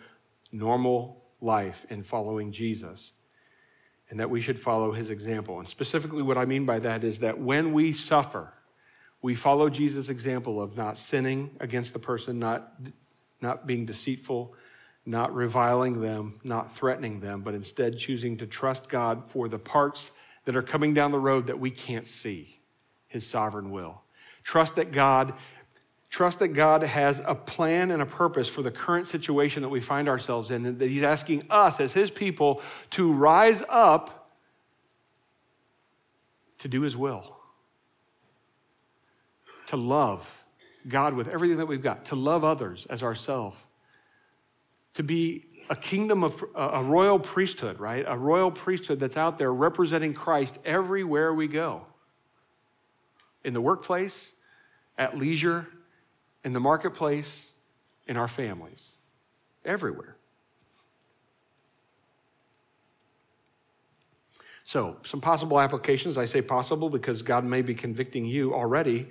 normal 0.52 1.24
life 1.40 1.86
in 1.88 2.02
following 2.02 2.52
Jesus, 2.52 3.12
and 4.10 4.20
that 4.20 4.28
we 4.28 4.42
should 4.42 4.58
follow 4.58 4.92
his 4.92 5.08
example. 5.08 5.58
And 5.58 5.66
specifically, 5.66 6.22
what 6.22 6.36
I 6.36 6.44
mean 6.44 6.66
by 6.66 6.80
that 6.80 7.02
is 7.02 7.20
that 7.20 7.38
when 7.38 7.72
we 7.72 7.94
suffer, 7.94 8.52
we 9.22 9.34
follow 9.34 9.70
Jesus' 9.70 10.10
example 10.10 10.60
of 10.60 10.76
not 10.76 10.98
sinning 10.98 11.56
against 11.60 11.94
the 11.94 11.98
person, 11.98 12.38
not, 12.38 12.74
not 13.40 13.66
being 13.66 13.86
deceitful, 13.86 14.54
not 15.06 15.34
reviling 15.34 16.02
them, 16.02 16.40
not 16.44 16.76
threatening 16.76 17.20
them, 17.20 17.40
but 17.40 17.54
instead 17.54 17.96
choosing 17.96 18.36
to 18.36 18.46
trust 18.46 18.90
God 18.90 19.24
for 19.24 19.48
the 19.48 19.58
parts 19.58 20.10
that 20.44 20.56
are 20.56 20.62
coming 20.62 20.92
down 20.92 21.10
the 21.10 21.18
road 21.18 21.46
that 21.46 21.58
we 21.58 21.70
can't 21.70 22.06
see 22.06 22.60
his 23.08 23.26
sovereign 23.26 23.70
will. 23.70 24.03
Trust 24.44 24.76
that 24.76 24.92
God 24.92 25.34
trust 26.14 26.38
that 26.38 26.48
God 26.48 26.84
has 26.84 27.20
a 27.26 27.34
plan 27.34 27.90
and 27.90 28.00
a 28.00 28.06
purpose 28.06 28.48
for 28.48 28.62
the 28.62 28.70
current 28.70 29.08
situation 29.08 29.62
that 29.62 29.68
we 29.68 29.80
find 29.80 30.08
ourselves 30.08 30.52
in 30.52 30.64
and 30.64 30.78
that 30.78 30.88
he's 30.88 31.02
asking 31.02 31.44
us 31.50 31.80
as 31.80 31.92
his 31.92 32.08
people 32.08 32.62
to 32.90 33.12
rise 33.12 33.64
up 33.68 34.30
to 36.58 36.68
do 36.68 36.82
his 36.82 36.96
will. 36.96 37.36
To 39.66 39.76
love 39.76 40.44
God 40.86 41.14
with 41.14 41.26
everything 41.26 41.56
that 41.56 41.66
we've 41.66 41.82
got, 41.82 42.04
to 42.06 42.14
love 42.14 42.44
others 42.44 42.86
as 42.88 43.02
ourselves. 43.02 43.58
To 44.94 45.02
be 45.02 45.46
a 45.68 45.74
kingdom 45.74 46.22
of 46.22 46.44
a 46.54 46.80
royal 46.80 47.18
priesthood, 47.18 47.80
right? 47.80 48.04
A 48.06 48.16
royal 48.16 48.52
priesthood 48.52 49.00
that's 49.00 49.16
out 49.16 49.36
there 49.36 49.52
representing 49.52 50.14
Christ 50.14 50.60
everywhere 50.64 51.34
we 51.34 51.48
go 51.48 51.86
in 53.42 53.52
the 53.52 53.60
workplace, 53.60 54.33
at 54.96 55.16
leisure, 55.16 55.66
in 56.44 56.52
the 56.52 56.60
marketplace, 56.60 57.50
in 58.06 58.16
our 58.16 58.28
families, 58.28 58.92
everywhere. 59.64 60.16
So, 64.62 64.96
some 65.04 65.20
possible 65.20 65.60
applications. 65.60 66.16
I 66.16 66.24
say 66.24 66.40
possible 66.40 66.88
because 66.88 67.22
God 67.22 67.44
may 67.44 67.62
be 67.62 67.74
convicting 67.74 68.24
you 68.24 68.54
already 68.54 69.08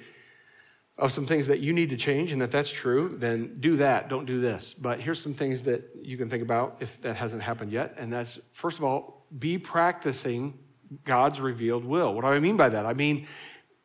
of 0.98 1.12
some 1.12 1.26
things 1.26 1.48
that 1.48 1.60
you 1.60 1.74
need 1.74 1.90
to 1.90 1.98
change. 1.98 2.32
And 2.32 2.42
if 2.42 2.52
that's 2.52 2.70
true, 2.70 3.16
then 3.18 3.58
do 3.60 3.78
that. 3.78 4.10
Don't 4.10 4.26
do 4.26 4.40
this. 4.40 4.74
But 4.74 5.00
here's 5.00 5.22
some 5.22 5.34
things 5.34 5.64
that 5.64 5.90
you 6.02 6.18
can 6.18 6.30
think 6.30 6.44
about 6.44 6.78
if 6.80 7.02
that 7.02 7.16
hasn't 7.16 7.42
happened 7.42 7.72
yet. 7.72 7.96
And 7.98 8.14
that's, 8.14 8.40
first 8.52 8.78
of 8.78 8.84
all, 8.84 9.26
be 9.38 9.58
practicing 9.58 10.58
God's 11.04 11.40
revealed 11.40 11.86
will. 11.86 12.14
What 12.14 12.22
do 12.22 12.28
I 12.28 12.40
mean 12.40 12.58
by 12.58 12.70
that? 12.70 12.86
I 12.86 12.94
mean, 12.94 13.28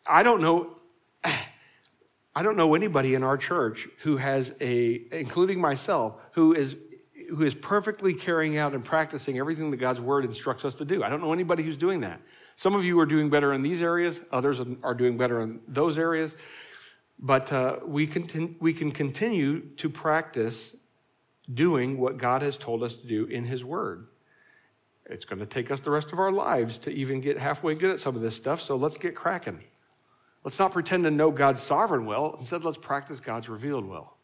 I 0.07 0.22
don't 0.22 0.40
know. 0.40 0.76
I 2.39 2.43
don't 2.43 2.57
know 2.57 2.76
anybody 2.76 3.16
in 3.16 3.24
our 3.24 3.36
church 3.36 3.89
who 4.03 4.16
has 4.18 4.55
a, 4.61 5.03
including 5.11 5.61
myself, 5.61 6.14
who 6.34 6.55
is 6.55 6.76
who 7.30 7.43
is 7.45 7.53
perfectly 7.53 8.14
carrying 8.14 8.57
out 8.59 8.74
and 8.74 8.84
practicing 8.84 9.41
everything 9.41 9.72
that 9.72 9.78
God's 9.78 10.01
word 10.01 10.24
instructs 10.24 10.64
us 10.64 10.74
to 10.74 10.84
do. 10.84 11.03
I 11.03 11.09
don't 11.09 11.20
know 11.20 11.32
anybody 11.32 11.64
who's 11.64 11.76
doing 11.76 12.03
that. 12.03 12.20
Some 12.55 12.76
of 12.76 12.84
you 12.84 13.01
are 13.01 13.07
doing 13.07 13.28
better 13.28 13.53
in 13.55 13.62
these 13.62 13.82
areas, 13.82 14.22
others 14.30 14.61
are 14.84 14.95
doing 14.95 15.18
better 15.18 15.41
in 15.41 15.59
those 15.66 15.99
areas. 15.99 16.36
But 17.18 17.53
uh, 17.53 17.80
we, 17.84 18.07
can, 18.07 18.55
we 18.61 18.72
can 18.72 18.93
continue 18.93 19.59
to 19.78 19.91
practice 19.91 20.76
doing 21.53 21.99
what 21.99 22.18
God 22.18 22.43
has 22.43 22.57
told 22.57 22.84
us 22.84 22.95
to 22.95 23.07
do 23.09 23.24
in 23.24 23.47
His 23.47 23.64
Word. 23.64 24.07
It's 25.07 25.24
going 25.24 25.41
to 25.41 25.47
take 25.47 25.72
us 25.72 25.80
the 25.80 25.91
rest 25.91 26.12
of 26.12 26.20
our 26.20 26.30
lives 26.30 26.78
to 26.78 26.93
even 26.93 27.20
get 27.20 27.36
halfway 27.36 27.74
good 27.74 27.91
at 27.91 27.99
some 27.99 28.14
of 28.14 28.22
this 28.22 28.36
stuff, 28.36 28.61
so 28.61 28.76
let's 28.76 28.97
get 28.97 29.16
cracking. 29.16 29.59
Let's 30.49 30.59
not 30.59 30.72
pretend 30.72 31.05
to 31.05 31.11
know 31.11 31.30
God's 31.30 31.62
sovereign 31.62 32.07
will. 32.07 32.34
Instead, 32.38 32.64
let's 32.64 32.78
practice 32.78 33.20
God's 33.20 33.51
revealed 33.51 33.84
will. 33.84 34.14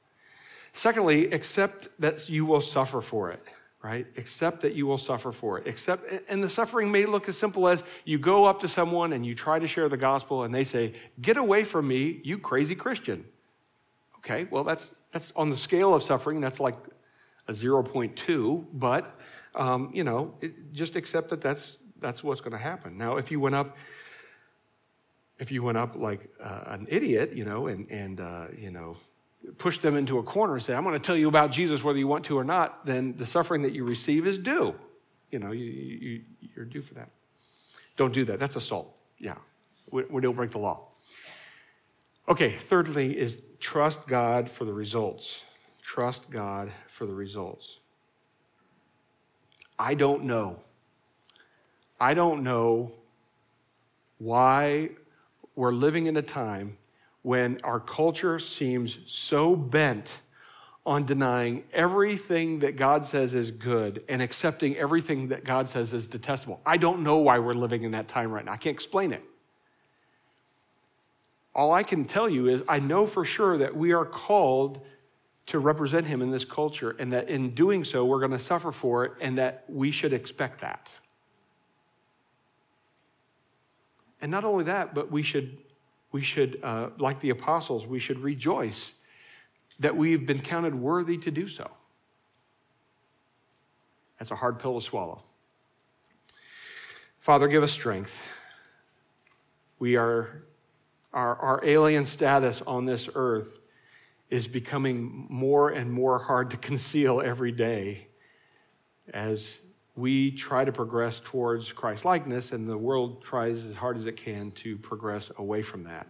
Secondly, 0.72 1.30
accept 1.30 1.88
that 2.00 2.30
you 2.30 2.46
will 2.46 2.62
suffer 2.62 3.02
for 3.02 3.30
it 3.30 3.46
right? 3.82 4.06
Accept 4.16 4.62
that 4.62 4.72
you 4.72 4.86
will 4.86 4.96
suffer 4.96 5.30
for 5.30 5.58
it. 5.58 5.66
Accept, 5.66 6.30
and 6.30 6.42
the 6.42 6.48
suffering 6.48 6.90
may 6.90 7.04
look 7.04 7.28
as 7.28 7.36
simple 7.36 7.68
as 7.68 7.84
you 8.06 8.16
go 8.18 8.46
up 8.46 8.60
to 8.60 8.68
someone 8.68 9.12
and 9.12 9.26
you 9.26 9.34
try 9.34 9.58
to 9.58 9.66
share 9.66 9.90
the 9.90 9.98
gospel 9.98 10.44
and 10.44 10.54
they 10.54 10.64
say, 10.64 10.94
Get 11.20 11.36
away 11.36 11.64
from 11.64 11.86
me, 11.86 12.22
you 12.24 12.38
crazy 12.38 12.74
Christian. 12.74 13.26
Okay, 14.20 14.48
well, 14.50 14.64
that's, 14.64 14.94
that's 15.10 15.30
on 15.36 15.50
the 15.50 15.58
scale 15.58 15.92
of 15.92 16.02
suffering, 16.02 16.40
that's 16.40 16.58
like 16.58 16.78
a 17.48 17.52
0.2, 17.52 18.64
but, 18.72 19.20
um, 19.54 19.90
you 19.92 20.02
know, 20.02 20.32
it, 20.40 20.72
just 20.72 20.96
accept 20.96 21.28
that 21.28 21.42
that's, 21.42 21.80
that's 22.00 22.24
what's 22.24 22.40
going 22.40 22.52
to 22.52 22.58
happen. 22.58 22.96
Now, 22.96 23.18
if 23.18 23.30
you 23.30 23.38
went 23.38 23.54
up, 23.54 23.76
if 25.38 25.50
you 25.50 25.62
went 25.62 25.78
up 25.78 25.96
like 25.96 26.28
uh, 26.40 26.64
an 26.66 26.86
idiot, 26.88 27.32
you 27.34 27.44
know, 27.44 27.66
and, 27.66 27.90
and 27.90 28.20
uh, 28.20 28.46
you 28.56 28.70
know, 28.70 28.96
push 29.58 29.78
them 29.78 29.96
into 29.96 30.18
a 30.18 30.22
corner 30.22 30.54
and 30.54 30.62
say, 30.62 30.74
I'm 30.74 30.84
going 30.84 30.94
to 30.94 31.04
tell 31.04 31.16
you 31.16 31.28
about 31.28 31.50
Jesus 31.50 31.84
whether 31.84 31.98
you 31.98 32.08
want 32.08 32.24
to 32.26 32.38
or 32.38 32.44
not, 32.44 32.86
then 32.86 33.16
the 33.16 33.26
suffering 33.26 33.62
that 33.62 33.72
you 33.72 33.84
receive 33.84 34.26
is 34.26 34.38
due. 34.38 34.74
You 35.30 35.38
know, 35.38 35.52
you, 35.52 35.64
you, 35.64 36.20
you're 36.54 36.64
due 36.64 36.82
for 36.82 36.94
that. 36.94 37.10
Don't 37.96 38.12
do 38.12 38.24
that. 38.26 38.38
That's 38.38 38.56
assault. 38.56 38.94
Yeah. 39.18 39.36
We, 39.90 40.04
we 40.04 40.22
don't 40.22 40.34
break 40.34 40.50
the 40.50 40.58
law. 40.58 40.88
Okay, 42.28 42.50
thirdly 42.50 43.16
is 43.16 43.42
trust 43.60 44.06
God 44.06 44.48
for 44.48 44.64
the 44.64 44.72
results. 44.72 45.44
Trust 45.82 46.30
God 46.30 46.70
for 46.86 47.04
the 47.04 47.12
results. 47.12 47.80
I 49.78 49.94
don't 49.94 50.24
know. 50.24 50.60
I 52.00 52.14
don't 52.14 52.42
know 52.42 52.92
why 54.18 54.90
we're 55.56 55.72
living 55.72 56.06
in 56.06 56.16
a 56.16 56.22
time 56.22 56.76
when 57.22 57.58
our 57.64 57.80
culture 57.80 58.38
seems 58.38 58.98
so 59.10 59.56
bent 59.56 60.18
on 60.86 61.04
denying 61.04 61.64
everything 61.72 62.58
that 62.58 62.76
God 62.76 63.06
says 63.06 63.34
is 63.34 63.50
good 63.50 64.04
and 64.08 64.20
accepting 64.20 64.76
everything 64.76 65.28
that 65.28 65.44
God 65.44 65.68
says 65.68 65.94
is 65.94 66.06
detestable. 66.06 66.60
I 66.66 66.76
don't 66.76 67.02
know 67.02 67.16
why 67.16 67.38
we're 67.38 67.54
living 67.54 67.82
in 67.82 67.92
that 67.92 68.08
time 68.08 68.30
right 68.30 68.44
now. 68.44 68.52
I 68.52 68.58
can't 68.58 68.74
explain 68.74 69.12
it. 69.12 69.22
All 71.54 71.72
I 71.72 71.84
can 71.84 72.04
tell 72.04 72.28
you 72.28 72.48
is 72.48 72.62
I 72.68 72.80
know 72.80 73.06
for 73.06 73.24
sure 73.24 73.56
that 73.58 73.74
we 73.74 73.92
are 73.92 74.04
called 74.04 74.84
to 75.46 75.58
represent 75.58 76.06
Him 76.06 76.22
in 76.22 76.30
this 76.30 76.44
culture, 76.44 76.96
and 76.98 77.12
that 77.12 77.28
in 77.28 77.50
doing 77.50 77.84
so, 77.84 78.04
we're 78.04 78.18
going 78.18 78.30
to 78.32 78.38
suffer 78.38 78.72
for 78.72 79.04
it, 79.04 79.12
and 79.20 79.36
that 79.36 79.64
we 79.68 79.90
should 79.90 80.12
expect 80.12 80.60
that. 80.62 80.90
And 84.24 84.30
not 84.30 84.42
only 84.42 84.64
that, 84.64 84.94
but 84.94 85.12
we 85.12 85.22
should 85.22 85.58
we 86.10 86.22
should, 86.22 86.58
uh, 86.62 86.88
like 86.96 87.20
the 87.20 87.28
apostles, 87.28 87.86
we 87.86 87.98
should 87.98 88.20
rejoice 88.20 88.94
that 89.80 89.96
we've 89.96 90.24
been 90.24 90.40
counted 90.40 90.74
worthy 90.74 91.18
to 91.18 91.30
do 91.30 91.46
so. 91.46 91.70
That's 94.18 94.30
a 94.30 94.36
hard 94.36 94.58
pill 94.58 94.80
to 94.80 94.80
swallow. 94.80 95.20
Father, 97.20 97.48
give 97.48 97.62
us 97.62 97.72
strength. 97.72 98.26
We 99.78 99.96
are, 99.96 100.44
our, 101.12 101.36
our 101.36 101.60
alien 101.62 102.06
status 102.06 102.62
on 102.62 102.86
this 102.86 103.10
earth 103.14 103.58
is 104.30 104.48
becoming 104.48 105.26
more 105.28 105.68
and 105.68 105.92
more 105.92 106.18
hard 106.18 106.50
to 106.52 106.56
conceal 106.68 107.20
every 107.20 107.52
day 107.52 108.06
as 109.12 109.60
we 109.96 110.32
try 110.32 110.64
to 110.64 110.72
progress 110.72 111.20
towards 111.20 111.72
Christ 111.72 112.04
likeness, 112.04 112.52
and 112.52 112.68
the 112.68 112.76
world 112.76 113.22
tries 113.22 113.64
as 113.64 113.76
hard 113.76 113.96
as 113.96 114.06
it 114.06 114.16
can 114.16 114.50
to 114.52 114.76
progress 114.78 115.30
away 115.38 115.62
from 115.62 115.84
that. 115.84 116.06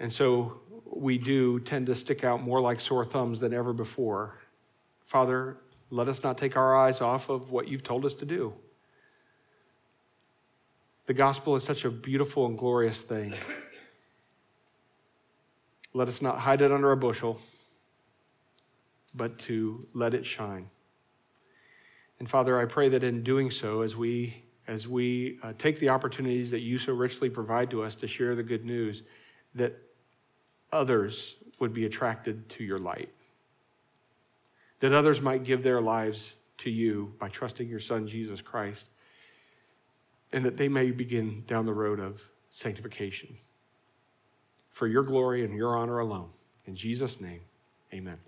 And 0.00 0.12
so 0.12 0.60
we 0.84 1.18
do 1.18 1.60
tend 1.60 1.86
to 1.86 1.94
stick 1.94 2.24
out 2.24 2.42
more 2.42 2.60
like 2.60 2.80
sore 2.80 3.04
thumbs 3.04 3.40
than 3.40 3.52
ever 3.52 3.72
before. 3.72 4.38
Father, 5.04 5.56
let 5.90 6.08
us 6.08 6.22
not 6.22 6.36
take 6.36 6.56
our 6.56 6.76
eyes 6.76 7.00
off 7.00 7.28
of 7.28 7.50
what 7.50 7.68
you've 7.68 7.82
told 7.82 8.04
us 8.04 8.14
to 8.14 8.24
do. 8.24 8.52
The 11.06 11.14
gospel 11.14 11.56
is 11.56 11.64
such 11.64 11.84
a 11.84 11.90
beautiful 11.90 12.44
and 12.46 12.58
glorious 12.58 13.00
thing. 13.00 13.34
Let 15.94 16.08
us 16.08 16.20
not 16.20 16.40
hide 16.40 16.60
it 16.60 16.70
under 16.70 16.92
a 16.92 16.96
bushel, 16.96 17.40
but 19.14 19.38
to 19.40 19.86
let 19.94 20.12
it 20.12 20.26
shine. 20.26 20.68
And 22.18 22.28
Father, 22.28 22.60
I 22.60 22.64
pray 22.64 22.88
that 22.88 23.04
in 23.04 23.22
doing 23.22 23.50
so, 23.50 23.82
as 23.82 23.96
we 23.96 24.42
as 24.66 24.86
we 24.86 25.38
uh, 25.42 25.54
take 25.56 25.80
the 25.80 25.88
opportunities 25.88 26.50
that 26.50 26.60
you 26.60 26.76
so 26.76 26.92
richly 26.92 27.30
provide 27.30 27.70
to 27.70 27.82
us 27.82 27.94
to 27.94 28.06
share 28.06 28.34
the 28.34 28.42
good 28.42 28.66
news, 28.66 29.02
that 29.54 29.74
others 30.70 31.36
would 31.58 31.72
be 31.72 31.86
attracted 31.86 32.48
to 32.50 32.64
your 32.64 32.78
light. 32.78 33.08
That 34.80 34.92
others 34.92 35.22
might 35.22 35.42
give 35.42 35.62
their 35.62 35.80
lives 35.80 36.34
to 36.58 36.70
you 36.70 37.14
by 37.18 37.28
trusting 37.28 37.66
your 37.66 37.78
Son, 37.78 38.06
Jesus 38.06 38.42
Christ, 38.42 38.86
and 40.32 40.44
that 40.44 40.58
they 40.58 40.68
may 40.68 40.90
begin 40.90 41.44
down 41.46 41.64
the 41.64 41.72
road 41.72 41.98
of 41.98 42.28
sanctification. 42.50 43.38
For 44.70 44.86
your 44.86 45.02
glory 45.02 45.44
and 45.44 45.56
your 45.56 45.76
honor 45.76 45.98
alone. 45.98 46.28
In 46.66 46.76
Jesus' 46.76 47.20
name, 47.20 47.40
amen. 47.92 48.18